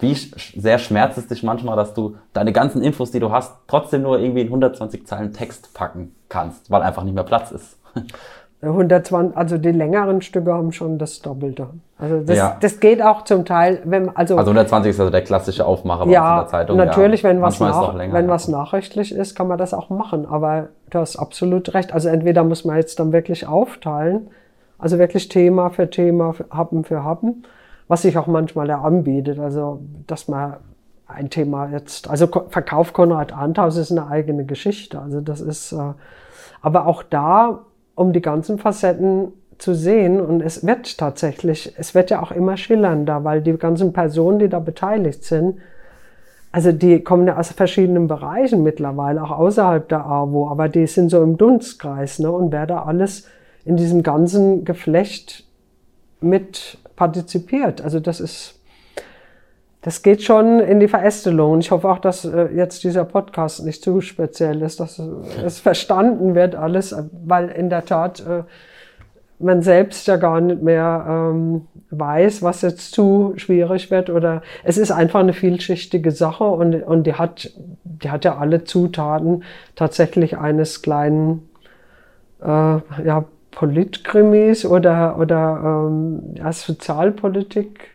wie 0.00 0.14
sch 0.14 0.54
sehr 0.58 0.78
schmerzt 0.78 1.18
es 1.18 1.26
dich 1.26 1.42
manchmal, 1.42 1.76
dass 1.76 1.94
du 1.94 2.16
deine 2.32 2.52
ganzen 2.52 2.82
Infos, 2.82 3.10
die 3.10 3.20
du 3.20 3.30
hast, 3.30 3.54
trotzdem 3.66 4.02
nur 4.02 4.18
irgendwie 4.18 4.42
in 4.42 4.48
120 4.48 5.06
Zeilen 5.06 5.32
Text 5.32 5.74
packen 5.74 6.14
kannst, 6.28 6.70
weil 6.70 6.82
einfach 6.82 7.04
nicht 7.04 7.14
mehr 7.14 7.24
Platz 7.24 7.50
ist. 7.50 7.78
120, 8.60 9.36
also 9.36 9.56
die 9.56 9.70
längeren 9.70 10.20
Stücke 10.20 10.52
haben 10.52 10.72
schon 10.72 10.98
das 10.98 11.20
Doppelte. 11.20 11.68
Also 11.96 12.20
das, 12.20 12.36
Ja. 12.36 12.56
das 12.60 12.80
geht 12.80 13.00
auch 13.00 13.22
zum 13.22 13.44
Teil, 13.44 13.80
wenn 13.84 14.08
also, 14.16 14.36
Also 14.36 14.50
120 14.50 14.90
ist 14.90 15.00
also 15.00 15.12
der 15.12 15.22
klassische 15.22 15.64
Aufmacher 15.64 16.06
bei 16.06 16.12
ja, 16.12 16.40
der 16.40 16.48
Zeitung. 16.48 16.76
natürlich, 16.76 17.22
ja. 17.22 17.30
wenn 17.30 17.40
was 17.40 17.60
nach, 17.60 17.94
länger, 17.94 18.14
wenn 18.14 18.26
ja. 18.26 18.30
was 18.30 18.48
nachrichtlich 18.48 19.14
ist, 19.14 19.36
kann 19.36 19.46
man 19.46 19.58
das 19.58 19.74
auch 19.74 19.90
machen. 19.90 20.26
Aber 20.26 20.68
du 20.90 20.98
hast 20.98 21.16
absolut 21.16 21.72
recht. 21.74 21.92
Also 21.92 22.08
entweder 22.08 22.42
muss 22.42 22.64
man 22.64 22.76
jetzt 22.76 22.98
dann 22.98 23.12
wirklich 23.12 23.46
aufteilen, 23.46 24.28
also 24.78 24.98
wirklich 24.98 25.28
Thema 25.28 25.70
für 25.70 25.90
Thema, 25.90 26.34
Happen 26.50 26.84
für 26.84 27.04
Happen, 27.04 27.44
was 27.88 28.02
sich 28.02 28.16
auch 28.16 28.26
manchmal 28.26 28.68
ja 28.68 28.80
anbietet. 28.80 29.38
Also 29.38 29.80
dass 30.06 30.28
man 30.28 30.56
ein 31.06 31.30
Thema 31.30 31.70
jetzt, 31.70 32.08
also 32.08 32.26
Verkauf 32.26 32.92
Konrad 32.92 33.32
Anthaus 33.32 33.76
ist 33.76 33.90
eine 33.90 34.08
eigene 34.08 34.44
Geschichte. 34.44 35.00
Also 35.00 35.20
das 35.20 35.40
ist, 35.40 35.72
äh, 35.72 35.92
aber 36.60 36.86
auch 36.86 37.02
da, 37.02 37.60
um 37.94 38.12
die 38.12 38.20
ganzen 38.20 38.58
Facetten 38.58 39.32
zu 39.56 39.74
sehen, 39.74 40.20
und 40.20 40.40
es 40.40 40.64
wird 40.64 40.98
tatsächlich, 40.98 41.74
es 41.76 41.94
wird 41.94 42.10
ja 42.10 42.22
auch 42.22 42.30
immer 42.30 42.56
schillernder, 42.56 43.24
weil 43.24 43.40
die 43.40 43.54
ganzen 43.54 43.92
Personen, 43.92 44.38
die 44.38 44.48
da 44.48 44.60
beteiligt 44.60 45.24
sind, 45.24 45.58
also 46.52 46.72
die 46.72 47.02
kommen 47.02 47.26
ja 47.26 47.36
aus 47.36 47.52
verschiedenen 47.52 48.06
Bereichen 48.06 48.62
mittlerweile, 48.62 49.22
auch 49.22 49.30
außerhalb 49.32 49.88
der 49.88 50.06
AWO, 50.06 50.48
aber 50.48 50.68
die 50.68 50.86
sind 50.86 51.10
so 51.10 51.22
im 51.22 51.36
Dunstkreis, 51.36 52.18
ne? 52.20 52.30
Und 52.30 52.52
wer 52.52 52.66
da 52.66 52.84
alles 52.84 53.26
in 53.64 53.76
diesem 53.76 54.02
ganzen 54.02 54.64
Geflecht 54.64 55.44
mit 56.20 56.78
partizipiert. 56.96 57.80
Also 57.80 58.00
das 58.00 58.20
ist, 58.20 58.60
das 59.82 60.02
geht 60.02 60.22
schon 60.22 60.60
in 60.60 60.80
die 60.80 60.88
Verästelung. 60.88 61.60
Ich 61.60 61.70
hoffe 61.70 61.88
auch, 61.88 61.98
dass 61.98 62.24
äh, 62.24 62.48
jetzt 62.54 62.82
dieser 62.84 63.04
Podcast 63.04 63.64
nicht 63.64 63.82
zu 63.82 64.00
speziell 64.00 64.62
ist, 64.62 64.80
dass 64.80 64.98
es 64.98 65.60
verstanden 65.60 66.34
wird 66.34 66.54
alles, 66.54 66.94
weil 67.24 67.48
in 67.48 67.70
der 67.70 67.84
Tat 67.84 68.20
äh, 68.20 68.42
man 69.38 69.62
selbst 69.62 70.08
ja 70.08 70.16
gar 70.16 70.40
nicht 70.40 70.62
mehr 70.62 71.04
ähm, 71.08 71.68
weiß, 71.90 72.42
was 72.42 72.62
jetzt 72.62 72.92
zu 72.92 73.34
schwierig 73.36 73.90
wird 73.90 74.10
oder 74.10 74.42
es 74.64 74.78
ist 74.78 74.90
einfach 74.90 75.20
eine 75.20 75.32
vielschichtige 75.32 76.10
Sache 76.10 76.44
und, 76.44 76.74
und 76.82 77.04
die 77.04 77.14
hat, 77.14 77.52
die 77.84 78.10
hat 78.10 78.24
ja 78.24 78.36
alle 78.36 78.64
Zutaten 78.64 79.44
tatsächlich 79.76 80.36
eines 80.38 80.82
kleinen, 80.82 81.48
äh, 82.42 82.46
ja, 82.46 83.24
Politkrimis 83.50 84.64
oder, 84.64 85.18
oder 85.18 85.88
ähm, 85.88 86.34
ja, 86.36 86.52
Sozialpolitik. 86.52 87.90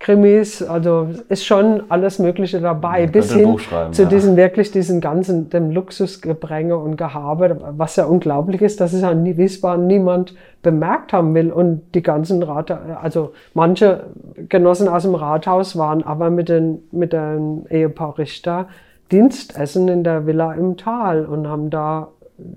Krimis, 0.00 0.62
also 0.62 1.08
ist 1.28 1.44
schon 1.44 1.82
alles 1.88 2.20
Mögliche 2.20 2.60
dabei, 2.60 3.02
Man 3.02 3.12
bis 3.12 3.32
hin 3.32 3.58
zu 3.90 4.02
ja. 4.02 4.08
diesen 4.08 4.36
wirklich 4.36 4.70
diesen 4.70 5.00
ganzen, 5.00 5.50
dem 5.50 5.72
Luxusgebränge 5.72 6.76
und 6.76 6.96
Gehabe, 6.96 7.74
was 7.76 7.96
ja 7.96 8.04
unglaublich 8.04 8.62
ist, 8.62 8.80
dass 8.80 8.92
es 8.92 9.02
ja 9.02 9.10
in 9.10 9.36
Wiesbaden 9.36 9.88
niemand 9.88 10.34
bemerkt 10.62 11.12
haben 11.12 11.34
will 11.34 11.50
und 11.50 11.82
die 11.94 12.02
ganzen 12.02 12.42
Rat, 12.44 12.70
also 12.70 13.32
manche 13.54 14.04
Genossen 14.48 14.88
aus 14.88 15.02
dem 15.02 15.16
Rathaus 15.16 15.76
waren 15.76 16.04
aber 16.04 16.30
mit 16.30 16.48
den, 16.48 16.78
mit 16.92 17.12
dem 17.12 17.66
Ehepaar 17.68 18.18
Richter 18.18 18.68
Dienstessen 19.10 19.88
in 19.88 20.04
der 20.04 20.26
Villa 20.26 20.52
im 20.52 20.76
Tal 20.76 21.24
und 21.24 21.48
haben 21.48 21.70
da 21.70 22.08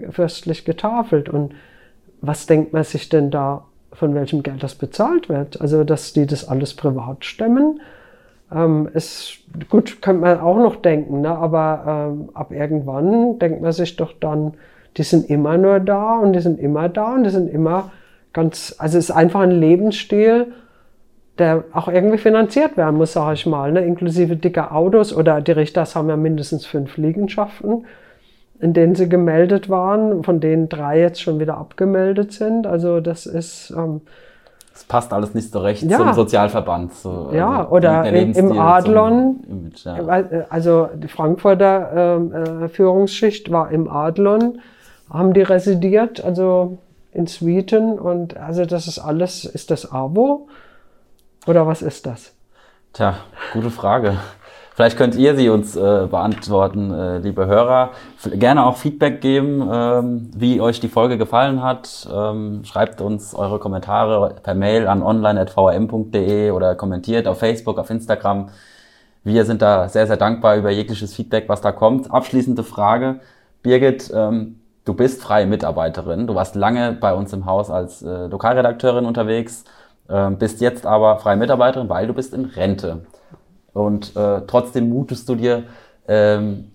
fürstlich 0.10 0.66
getafelt 0.66 1.30
und 1.30 1.54
was 2.22 2.46
denkt 2.46 2.72
man 2.74 2.84
sich 2.84 3.10
denn 3.10 3.32
da, 3.32 3.66
von 3.94 4.14
welchem 4.16 4.44
Geld 4.44 4.64
das 4.64 4.76
bezahlt 4.76 5.28
wird? 5.28 5.60
Also, 5.60 5.84
dass 5.84 6.14
die 6.14 6.26
das 6.26 6.48
alles 6.48 6.76
privat 6.76 7.26
stemmen, 7.26 7.82
ähm, 8.54 8.90
ist 8.94 9.40
gut, 9.70 10.02
könnte 10.02 10.22
man 10.22 10.40
auch 10.40 10.58
noch 10.58 10.76
denken, 10.78 11.22
ne? 11.22 11.30
aber 11.30 12.12
ähm, 12.12 12.30
ab 12.34 12.52
irgendwann 12.52 13.40
denkt 13.40 13.62
man 13.62 13.72
sich 13.72 13.96
doch 13.96 14.14
dann, 14.20 14.54
die 14.98 15.04
sind 15.04 15.30
immer 15.30 15.58
nur 15.58 15.80
da 15.80 16.18
und 16.20 16.34
die 16.34 16.42
sind 16.42 16.60
immer 16.60 16.90
da 16.90 17.14
und 17.14 17.24
die 17.24 17.30
sind 17.30 17.50
immer 17.50 17.92
ganz, 18.34 18.76
also 18.78 18.98
es 18.98 19.06
ist 19.06 19.16
einfach 19.16 19.42
ein 19.42 19.52
Lebensstil, 19.52 20.48
der 21.38 21.64
auch 21.72 21.88
irgendwie 21.88 22.18
finanziert 22.18 22.76
werden 22.76 22.98
muss, 22.98 23.14
sage 23.14 23.34
ich 23.34 23.46
mal, 23.46 23.72
ne? 23.72 23.86
inklusive 23.86 24.36
dicker 24.36 24.76
Autos 24.76 25.16
oder 25.16 25.42
die 25.42 25.54
Richters 25.54 25.96
haben 25.96 26.10
ja 26.10 26.18
mindestens 26.18 26.66
fünf 26.66 26.98
Liegenschaften 26.98 27.86
in 28.62 28.74
denen 28.74 28.96
sie 28.96 29.10
gemeldet 29.10 29.70
waren, 29.70 30.24
von 30.24 30.40
denen 30.40 30.70
drei 30.70 31.00
jetzt 31.00 31.22
schon 31.22 31.40
wieder 31.40 31.58
abgemeldet 31.58 32.32
sind. 32.32 32.68
Also 32.68 33.00
das 33.00 33.26
ist 33.26 33.72
ähm, 33.76 34.02
Es 34.74 34.84
passt 34.86 35.12
alles 35.14 35.34
nicht 35.34 35.52
so 35.52 35.60
recht 35.60 35.84
Ja. 35.84 35.98
zum 35.98 36.14
Sozialverband. 36.14 36.94
So, 36.94 37.30
Ja, 37.34 37.62
also 37.64 37.72
oder 37.72 38.04
der 38.04 38.14
im- 38.38 38.60
Adlon. 38.60 39.44
Image, 39.50 39.86
ja. 39.86 40.18
Äh, 40.20 40.46
Also 40.50 40.90
die 40.96 41.08
Frankfurter 41.08 42.18
ähm, 42.18 42.34
äh, 42.34 42.70
Führungsschicht 42.70 43.52
war 43.52 43.72
im 43.72 43.90
Adlon, 43.90 44.60
haben 45.10 45.34
die 45.34 45.42
residiert, 45.42 46.24
also 46.24 46.78
in 47.12 47.28
Sweden 47.28 48.00
und 48.00 48.38
also 48.38 48.66
das 48.66 48.88
ist 48.88 49.00
alles, 49.00 49.44
ist 49.44 49.70
das 49.72 49.92
AWO 49.92 50.48
oder 51.48 51.68
was 51.68 51.82
ist 51.82 52.06
das? 52.06 52.34
Tja, 52.94 53.16
gute 53.54 53.70
Frage. 53.72 54.18
Vielleicht 54.74 54.98
könnt 54.98 55.16
ihr 55.16 55.36
sie 55.36 55.50
uns 55.50 55.76
äh, 55.76 56.08
beantworten, 56.10 56.94
äh, 56.94 57.18
liebe 57.18 57.46
Hörer. 57.46 57.92
F 58.18 58.32
gerne 58.34 58.66
auch 58.66 58.78
Feedback 58.78 59.20
geben, 59.20 59.70
ähm, 59.72 60.32
wie 60.34 60.62
euch 60.62 60.80
die 60.80 60.88
Folge 60.88 61.18
gefallen 61.18 61.62
hat. 61.62 62.08
Ähm, 62.12 62.64
schreibt 62.64 63.02
uns 63.02 63.36
eure 63.36 63.60
Kommentare 63.60 64.36
per 64.42 64.56
Mail 64.56 64.88
an 64.88 65.04
online.vrm.de 65.04 66.52
oder 66.52 66.76
kommentiert 66.76 67.28
auf 67.28 67.40
Facebook, 67.40 67.80
auf 67.80 67.90
Instagram. 67.90 68.48
Wir 69.26 69.44
sind 69.44 69.62
da 69.62 69.90
sehr, 69.90 70.08
sehr 70.08 70.18
dankbar 70.18 70.56
über 70.56 70.72
jegliches 70.72 71.14
Feedback, 71.14 71.50
was 71.50 71.60
da 71.60 71.74
kommt. 71.74 72.10
Abschließende 72.10 72.64
Frage. 72.64 73.20
Birgit, 73.64 74.10
ähm, 74.16 74.62
du 74.86 74.94
bist 74.94 75.22
freie 75.22 75.48
Mitarbeiterin. 75.48 76.28
Du 76.28 76.36
warst 76.36 76.56
lange 76.56 76.94
bei 76.94 77.14
uns 77.14 77.34
im 77.34 77.46
Haus 77.46 77.70
als 77.70 78.04
äh, 78.04 78.28
Lokalredakteurin 78.28 79.06
unterwegs, 79.06 79.66
ähm, 80.10 80.38
bist 80.38 80.62
jetzt 80.62 80.86
aber 80.86 81.18
freie 81.18 81.36
Mitarbeiterin, 81.36 81.90
weil 81.90 82.08
du 82.08 82.14
bist 82.14 82.34
in 82.34 82.46
Rente. 82.46 83.02
Und 83.74 84.16
äh, 84.16 84.42
trotzdem 84.48 84.90
mutest 84.90 85.30
du 85.30 85.36
dir 85.36 85.64
ähm, 86.08 86.72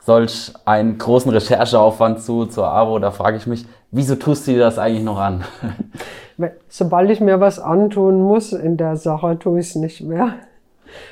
solch 0.00 0.52
einen 0.64 0.98
großen 0.98 1.30
Rechercheaufwand 1.30 2.20
zu 2.20 2.46
zur 2.46 2.68
AWO. 2.68 2.98
Da 2.98 3.10
frage 3.10 3.36
ich 3.36 3.46
mich, 3.46 3.66
wieso 3.90 4.16
tust 4.16 4.46
du 4.46 4.52
dir 4.52 4.60
das 4.60 4.78
eigentlich 4.78 5.04
noch 5.04 5.18
an? 5.18 5.44
Sobald 6.68 7.10
ich 7.10 7.20
mir 7.20 7.40
was 7.40 7.58
antun 7.58 8.22
muss 8.22 8.52
in 8.52 8.76
der 8.76 8.96
Sache, 8.96 9.38
tue 9.38 9.60
ich 9.60 9.68
es 9.68 9.74
nicht 9.76 10.00
mehr. 10.00 10.34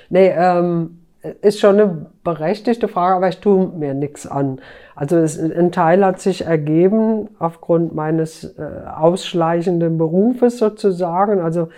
Nee, 0.09 0.32
ähm, 0.34 0.99
ist 1.43 1.61
schon 1.61 1.80
eine 1.80 2.07
berechtigte 2.24 2.89
Frage, 2.89 3.16
aber 3.16 3.28
ich 3.28 3.39
tue 3.39 3.68
mir 3.68 3.95
nichts 3.95 4.26
an. 4.26 4.61
Also 4.95 5.16
es, 5.16 5.39
ein 5.39 5.72
Teil 5.72 6.05
hat 6.05 6.20
sich 6.20 6.45
ergeben 6.45 7.28
aufgrund 7.39 7.95
meines 7.95 8.45
äh, 8.45 8.62
ausschleichenden 8.97 9.99
Berufes 9.99 10.59
sozusagen. 10.59 11.41
Also 11.41 11.68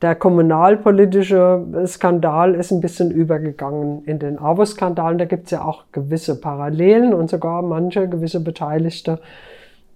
der 0.00 0.14
kommunalpolitische 0.14 1.84
Skandal 1.86 2.54
ist 2.54 2.70
ein 2.70 2.80
bisschen 2.80 3.10
übergegangen 3.10 4.04
in 4.04 4.20
den 4.20 4.38
AWO-Skandalen. 4.38 5.18
Da 5.18 5.24
gibt 5.24 5.46
es 5.46 5.50
ja 5.50 5.64
auch 5.64 5.84
gewisse 5.90 6.40
Parallelen 6.40 7.12
und 7.12 7.30
sogar 7.30 7.62
manche 7.62 8.08
gewisse 8.08 8.40
Beteiligte, 8.40 9.18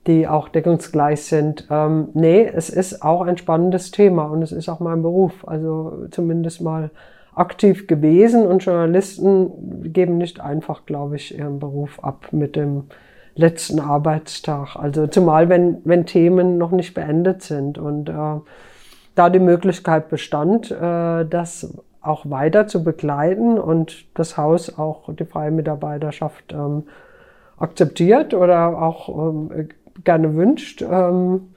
die 0.08 0.26
auch 0.26 0.48
deckungsgleich 0.48 1.22
sind. 1.22 1.68
Ähm, 1.70 2.08
nee, 2.14 2.44
es 2.44 2.68
ist 2.68 3.02
auch 3.02 3.22
ein 3.22 3.36
spannendes 3.36 3.92
Thema 3.92 4.24
und 4.24 4.42
es 4.42 4.50
ist 4.50 4.68
auch 4.68 4.80
mein 4.80 5.02
Beruf. 5.02 5.46
Also 5.46 6.06
zumindest 6.10 6.60
mal 6.60 6.90
aktiv 7.36 7.86
gewesen 7.86 8.44
und 8.44 8.64
Journalisten 8.64 9.92
geben 9.92 10.18
nicht 10.18 10.40
einfach, 10.40 10.84
glaube 10.84 11.14
ich, 11.14 11.38
ihren 11.38 11.60
Beruf 11.60 12.02
ab 12.02 12.26
mit 12.32 12.56
dem 12.56 12.84
letzten 13.36 13.78
Arbeitstag. 13.78 14.74
Also 14.74 15.06
zumal 15.06 15.48
wenn, 15.48 15.78
wenn 15.84 16.06
Themen 16.06 16.58
noch 16.58 16.72
nicht 16.72 16.92
beendet 16.92 17.42
sind 17.42 17.78
und 17.78 18.08
äh, 18.08 18.40
da 19.14 19.30
die 19.30 19.38
Möglichkeit 19.38 20.08
bestand, 20.08 20.70
äh, 20.70 21.24
das 21.24 21.76
auch 22.00 22.28
weiter 22.28 22.66
zu 22.66 22.82
begleiten 22.82 23.58
und 23.58 24.04
das 24.14 24.36
Haus 24.36 24.76
auch 24.76 25.14
die 25.14 25.24
freie 25.24 25.50
Mitarbeiterschaft 25.50 26.52
ähm, 26.52 26.84
akzeptiert 27.58 28.34
oder 28.34 28.82
auch 28.82 29.08
ähm, 29.08 29.68
gerne 30.04 30.34
wünscht. 30.34 30.82
Ähm, 30.82 31.52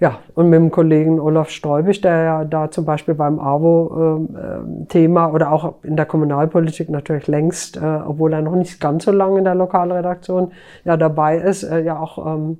ja, 0.00 0.18
und 0.34 0.48
mit 0.48 0.58
dem 0.58 0.70
Kollegen 0.70 1.20
Olaf 1.20 1.50
Stäubig, 1.50 2.00
der 2.00 2.22
ja 2.22 2.44
da 2.44 2.70
zum 2.70 2.86
Beispiel 2.86 3.14
beim 3.14 3.38
AWO-Thema 3.38 5.24
ähm, 5.24 5.30
äh, 5.30 5.34
oder 5.34 5.52
auch 5.52 5.74
in 5.82 5.94
der 5.94 6.06
Kommunalpolitik 6.06 6.88
natürlich 6.88 7.26
längst, 7.26 7.76
äh, 7.76 8.00
obwohl 8.06 8.32
er 8.32 8.40
noch 8.40 8.56
nicht 8.56 8.80
ganz 8.80 9.04
so 9.04 9.12
lange 9.12 9.38
in 9.38 9.44
der 9.44 9.54
Lokalredaktion 9.54 10.52
ja 10.84 10.96
dabei 10.96 11.36
ist, 11.36 11.64
äh, 11.64 11.82
ja 11.82 11.98
auch 12.00 12.26
ähm, 12.26 12.58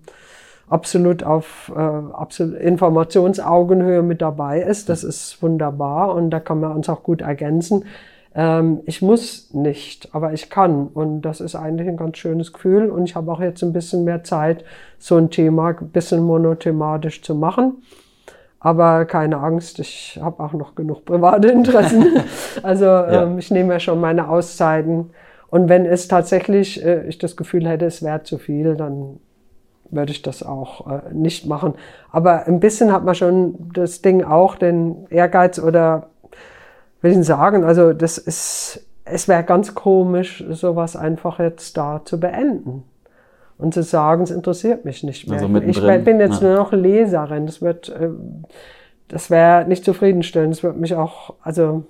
absolut 0.71 1.25
auf 1.25 1.71
äh, 1.77 1.79
absolut 1.79 2.57
Informationsaugenhöhe 2.59 4.03
mit 4.03 4.23
dabei 4.23 4.63
ist. 4.63 4.89
Das 4.89 5.05
ist 5.05 5.43
wunderbar 5.43 6.15
und 6.15 6.31
da 6.31 6.41
kann 6.41 6.61
man 6.61 6.73
uns 6.73 6.89
auch 6.89 7.03
gut 7.03 7.21
ergänzen. 7.21 7.85
Ähm, 8.35 8.81
ich 8.87 9.03
muss 9.03 9.53
nicht, 9.53 10.15
aber 10.15 10.33
ich 10.33 10.49
kann 10.49 10.87
und 10.87 11.23
das 11.23 11.41
ist 11.41 11.57
eigentlich 11.57 11.89
ein 11.89 11.97
ganz 11.97 12.19
schönes 12.19 12.53
Gefühl 12.53 12.89
und 12.89 13.05
ich 13.05 13.17
habe 13.17 13.31
auch 13.33 13.41
jetzt 13.41 13.63
ein 13.63 13.73
bisschen 13.73 14.05
mehr 14.05 14.23
Zeit, 14.23 14.65
so 14.99 15.17
ein 15.17 15.31
Thema 15.31 15.69
ein 15.69 15.89
bisschen 15.89 16.23
monothematisch 16.23 17.23
zu 17.23 17.35
machen. 17.35 17.83
Aber 18.61 19.07
keine 19.07 19.39
Angst, 19.39 19.79
ich 19.81 20.21
habe 20.23 20.43
auch 20.43 20.53
noch 20.53 20.75
genug 20.75 21.05
private 21.07 21.49
Interessen. 21.49 22.19
also 22.63 22.85
ja. 22.85 23.25
ähm, 23.25 23.39
ich 23.39 23.51
nehme 23.51 23.73
ja 23.73 23.81
schon 23.81 24.01
meine 24.01 24.29
Auszeiten. 24.29 25.11
Und 25.49 25.69
wenn 25.69 25.87
es 25.87 26.07
tatsächlich, 26.07 26.85
äh, 26.85 27.09
ich 27.09 27.19
das 27.19 27.37
Gefühl 27.37 27.67
hätte, 27.67 27.87
es 27.87 28.03
wäre 28.03 28.23
zu 28.23 28.39
viel, 28.39 28.77
dann 28.77 29.19
würde 29.91 30.13
ich 30.13 30.23
das 30.23 30.43
auch 30.43 30.87
äh, 30.87 31.01
nicht 31.13 31.47
machen. 31.47 31.75
Aber 32.11 32.47
ein 32.47 32.61
bisschen 32.61 32.93
hat 32.93 33.05
man 33.05 33.15
schon 33.15 33.71
das 33.75 34.03
Ding 34.03 34.25
auch, 34.25 34.57
den 34.57 35.07
Ehrgeiz 35.11 35.59
oder 35.59 36.09
will 37.03 37.13
ich 37.13 37.27
sagen, 37.27 37.65
also 37.65 37.93
das 37.93 38.19
ist, 38.19 38.87
es 39.05 39.29
wäre 39.29 39.45
ganz 39.45 39.75
komisch, 39.75 40.45
sowas 40.51 40.97
einfach 40.97 41.39
jetzt 41.39 41.77
da 41.77 42.03
zu 42.05 42.21
beenden. 42.21 42.85
Und 43.59 43.75
zu 43.75 43.83
sagen, 43.83 44.23
es 44.23 44.31
interessiert 44.31 44.87
mich 44.87 45.03
nicht 45.03 45.29
mehr. 45.29 45.43
Also 45.43 45.55
ich 45.59 46.05
bin 46.05 46.19
jetzt 46.19 46.41
ja. 46.41 46.49
nur 46.49 46.57
noch 46.57 46.73
Leserin. 46.73 47.45
Das 47.45 47.61
wird, 47.61 47.91
äh, 47.91 48.09
das 49.09 49.29
wäre 49.29 49.67
nicht 49.67 49.85
zufriedenstellend. 49.85 50.55
Das 50.55 50.63
wird 50.63 50.79
mich 50.79 50.95
auch, 50.95 51.35
also 51.43 51.85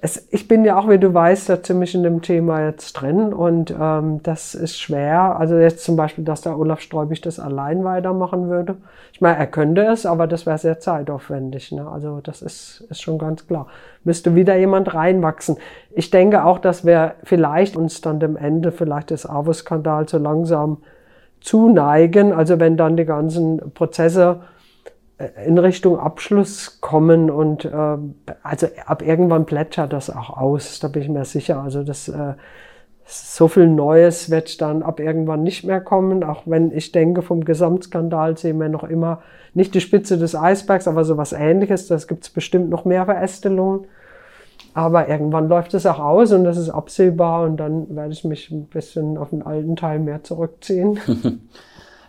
es, 0.00 0.28
ich 0.30 0.46
bin 0.46 0.64
ja 0.64 0.78
auch, 0.78 0.88
wie 0.88 0.98
du 0.98 1.12
weißt, 1.12 1.48
da 1.48 1.60
ziemlich 1.60 1.92
in 1.94 2.04
dem 2.04 2.22
Thema 2.22 2.64
jetzt 2.64 2.92
drin 2.92 3.32
und 3.32 3.74
ähm, 3.78 4.20
das 4.22 4.54
ist 4.54 4.78
schwer. 4.78 5.36
Also 5.38 5.56
jetzt 5.56 5.82
zum 5.82 5.96
Beispiel, 5.96 6.24
dass 6.24 6.42
der 6.42 6.56
Olaf 6.56 6.80
Streubig 6.80 7.20
das 7.20 7.40
allein 7.40 7.82
weitermachen 7.82 8.48
würde. 8.48 8.76
Ich 9.12 9.20
meine, 9.20 9.38
er 9.38 9.48
könnte 9.48 9.82
es, 9.82 10.06
aber 10.06 10.28
das 10.28 10.46
wäre 10.46 10.58
sehr 10.58 10.78
zeitaufwendig. 10.78 11.72
Ne? 11.72 11.88
Also 11.88 12.20
das 12.22 12.42
ist, 12.42 12.86
ist 12.88 13.02
schon 13.02 13.18
ganz 13.18 13.48
klar. 13.48 13.66
Müsste 14.04 14.36
wieder 14.36 14.56
jemand 14.56 14.94
reinwachsen. 14.94 15.56
Ich 15.90 16.10
denke 16.10 16.44
auch, 16.44 16.60
dass 16.60 16.86
wir 16.86 17.14
vielleicht 17.24 17.76
uns 17.76 18.00
dann 18.00 18.20
dem 18.20 18.36
Ende 18.36 18.70
vielleicht 18.70 19.10
des 19.10 19.26
AWO-Skandals 19.26 20.12
so 20.12 20.18
langsam 20.18 20.78
zuneigen. 21.40 22.32
Also 22.32 22.60
wenn 22.60 22.76
dann 22.76 22.96
die 22.96 23.04
ganzen 23.04 23.72
Prozesse 23.74 24.42
in 25.44 25.58
Richtung 25.58 25.98
Abschluss 25.98 26.80
kommen 26.80 27.30
und 27.30 27.64
äh, 27.64 27.96
also 28.42 28.68
ab 28.86 29.02
irgendwann 29.02 29.46
plätschert 29.46 29.92
das 29.92 30.10
auch 30.10 30.30
aus, 30.30 30.78
da 30.78 30.88
bin 30.88 31.02
ich 31.02 31.08
mir 31.08 31.24
sicher. 31.24 31.60
Also 31.60 31.82
das 31.82 32.08
äh, 32.08 32.34
so 33.04 33.48
viel 33.48 33.66
Neues 33.66 34.30
wird 34.30 34.60
dann 34.60 34.82
ab 34.82 35.00
irgendwann 35.00 35.42
nicht 35.42 35.64
mehr 35.64 35.80
kommen, 35.80 36.22
auch 36.22 36.42
wenn 36.44 36.70
ich 36.70 36.92
denke, 36.92 37.22
vom 37.22 37.44
Gesamtskandal 37.44 38.36
sehen 38.36 38.60
wir 38.60 38.68
noch 38.68 38.84
immer 38.84 39.22
nicht 39.54 39.74
die 39.74 39.80
Spitze 39.80 40.18
des 40.18 40.36
Eisbergs, 40.36 40.86
aber 40.86 41.04
so 41.04 41.16
was 41.16 41.32
ähnliches, 41.32 41.88
das 41.88 42.06
gibt 42.06 42.24
es 42.24 42.30
bestimmt 42.30 42.68
noch 42.68 42.84
mehr 42.84 43.06
Verästelungen. 43.06 43.86
Aber 44.74 45.08
irgendwann 45.08 45.48
läuft 45.48 45.72
es 45.74 45.86
auch 45.86 45.98
aus 45.98 46.32
und 46.32 46.44
das 46.44 46.58
ist 46.58 46.68
absehbar 46.68 47.44
und 47.44 47.56
dann 47.56 47.96
werde 47.96 48.12
ich 48.12 48.24
mich 48.24 48.50
ein 48.50 48.66
bisschen 48.66 49.16
auf 49.16 49.30
den 49.30 49.42
alten 49.42 49.74
Teil 49.74 49.98
mehr 49.98 50.22
zurückziehen. 50.22 51.00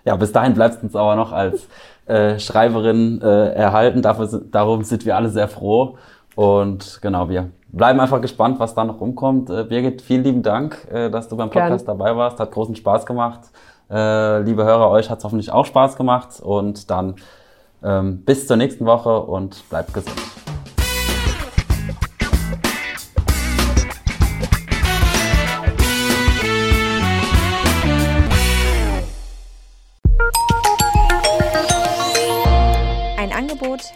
ja, 0.05 0.15
bis 0.17 0.33
dahin 0.33 0.53
bleibt 0.53 0.75
es 0.75 0.83
uns 0.83 0.95
aber 0.95 1.15
noch 1.15 1.31
als 1.31 1.67
äh, 2.09 2.39
Schreiberin 2.39 3.21
äh, 3.21 3.53
erhalten. 3.53 4.01
Dafür, 4.01 4.41
darum 4.51 4.83
sind 4.83 5.05
wir 5.05 5.15
alle 5.15 5.29
sehr 5.29 5.47
froh. 5.47 5.97
Und 6.35 6.99
genau, 7.01 7.29
wir 7.29 7.49
bleiben 7.71 7.99
einfach 7.99 8.21
gespannt, 8.21 8.59
was 8.59 8.73
da 8.73 8.83
noch 8.83 8.99
rumkommt. 8.99 9.49
Äh, 9.49 9.63
Birgit, 9.63 10.01
vielen 10.01 10.23
lieben 10.23 10.43
Dank, 10.43 10.87
äh, 10.91 11.09
dass 11.09 11.27
du 11.27 11.37
beim 11.37 11.49
Podcast 11.49 11.85
Gern. 11.85 11.97
dabei 11.97 12.15
warst. 12.15 12.39
Hat 12.39 12.51
großen 12.51 12.75
Spaß 12.75 13.05
gemacht. 13.05 13.41
Äh, 13.89 14.41
liebe 14.41 14.63
Hörer, 14.63 14.89
euch 14.89 15.09
hat 15.09 15.19
es 15.19 15.23
hoffentlich 15.23 15.51
auch 15.51 15.65
Spaß 15.65 15.95
gemacht. 15.95 16.39
Und 16.41 16.89
dann 16.89 17.15
ähm, 17.83 18.23
bis 18.25 18.47
zur 18.47 18.57
nächsten 18.57 18.85
Woche 18.85 19.19
und 19.21 19.67
bleibt 19.69 19.93
gesund. 19.93 20.17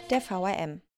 Der 0.09 0.21
VRM. 0.21 0.83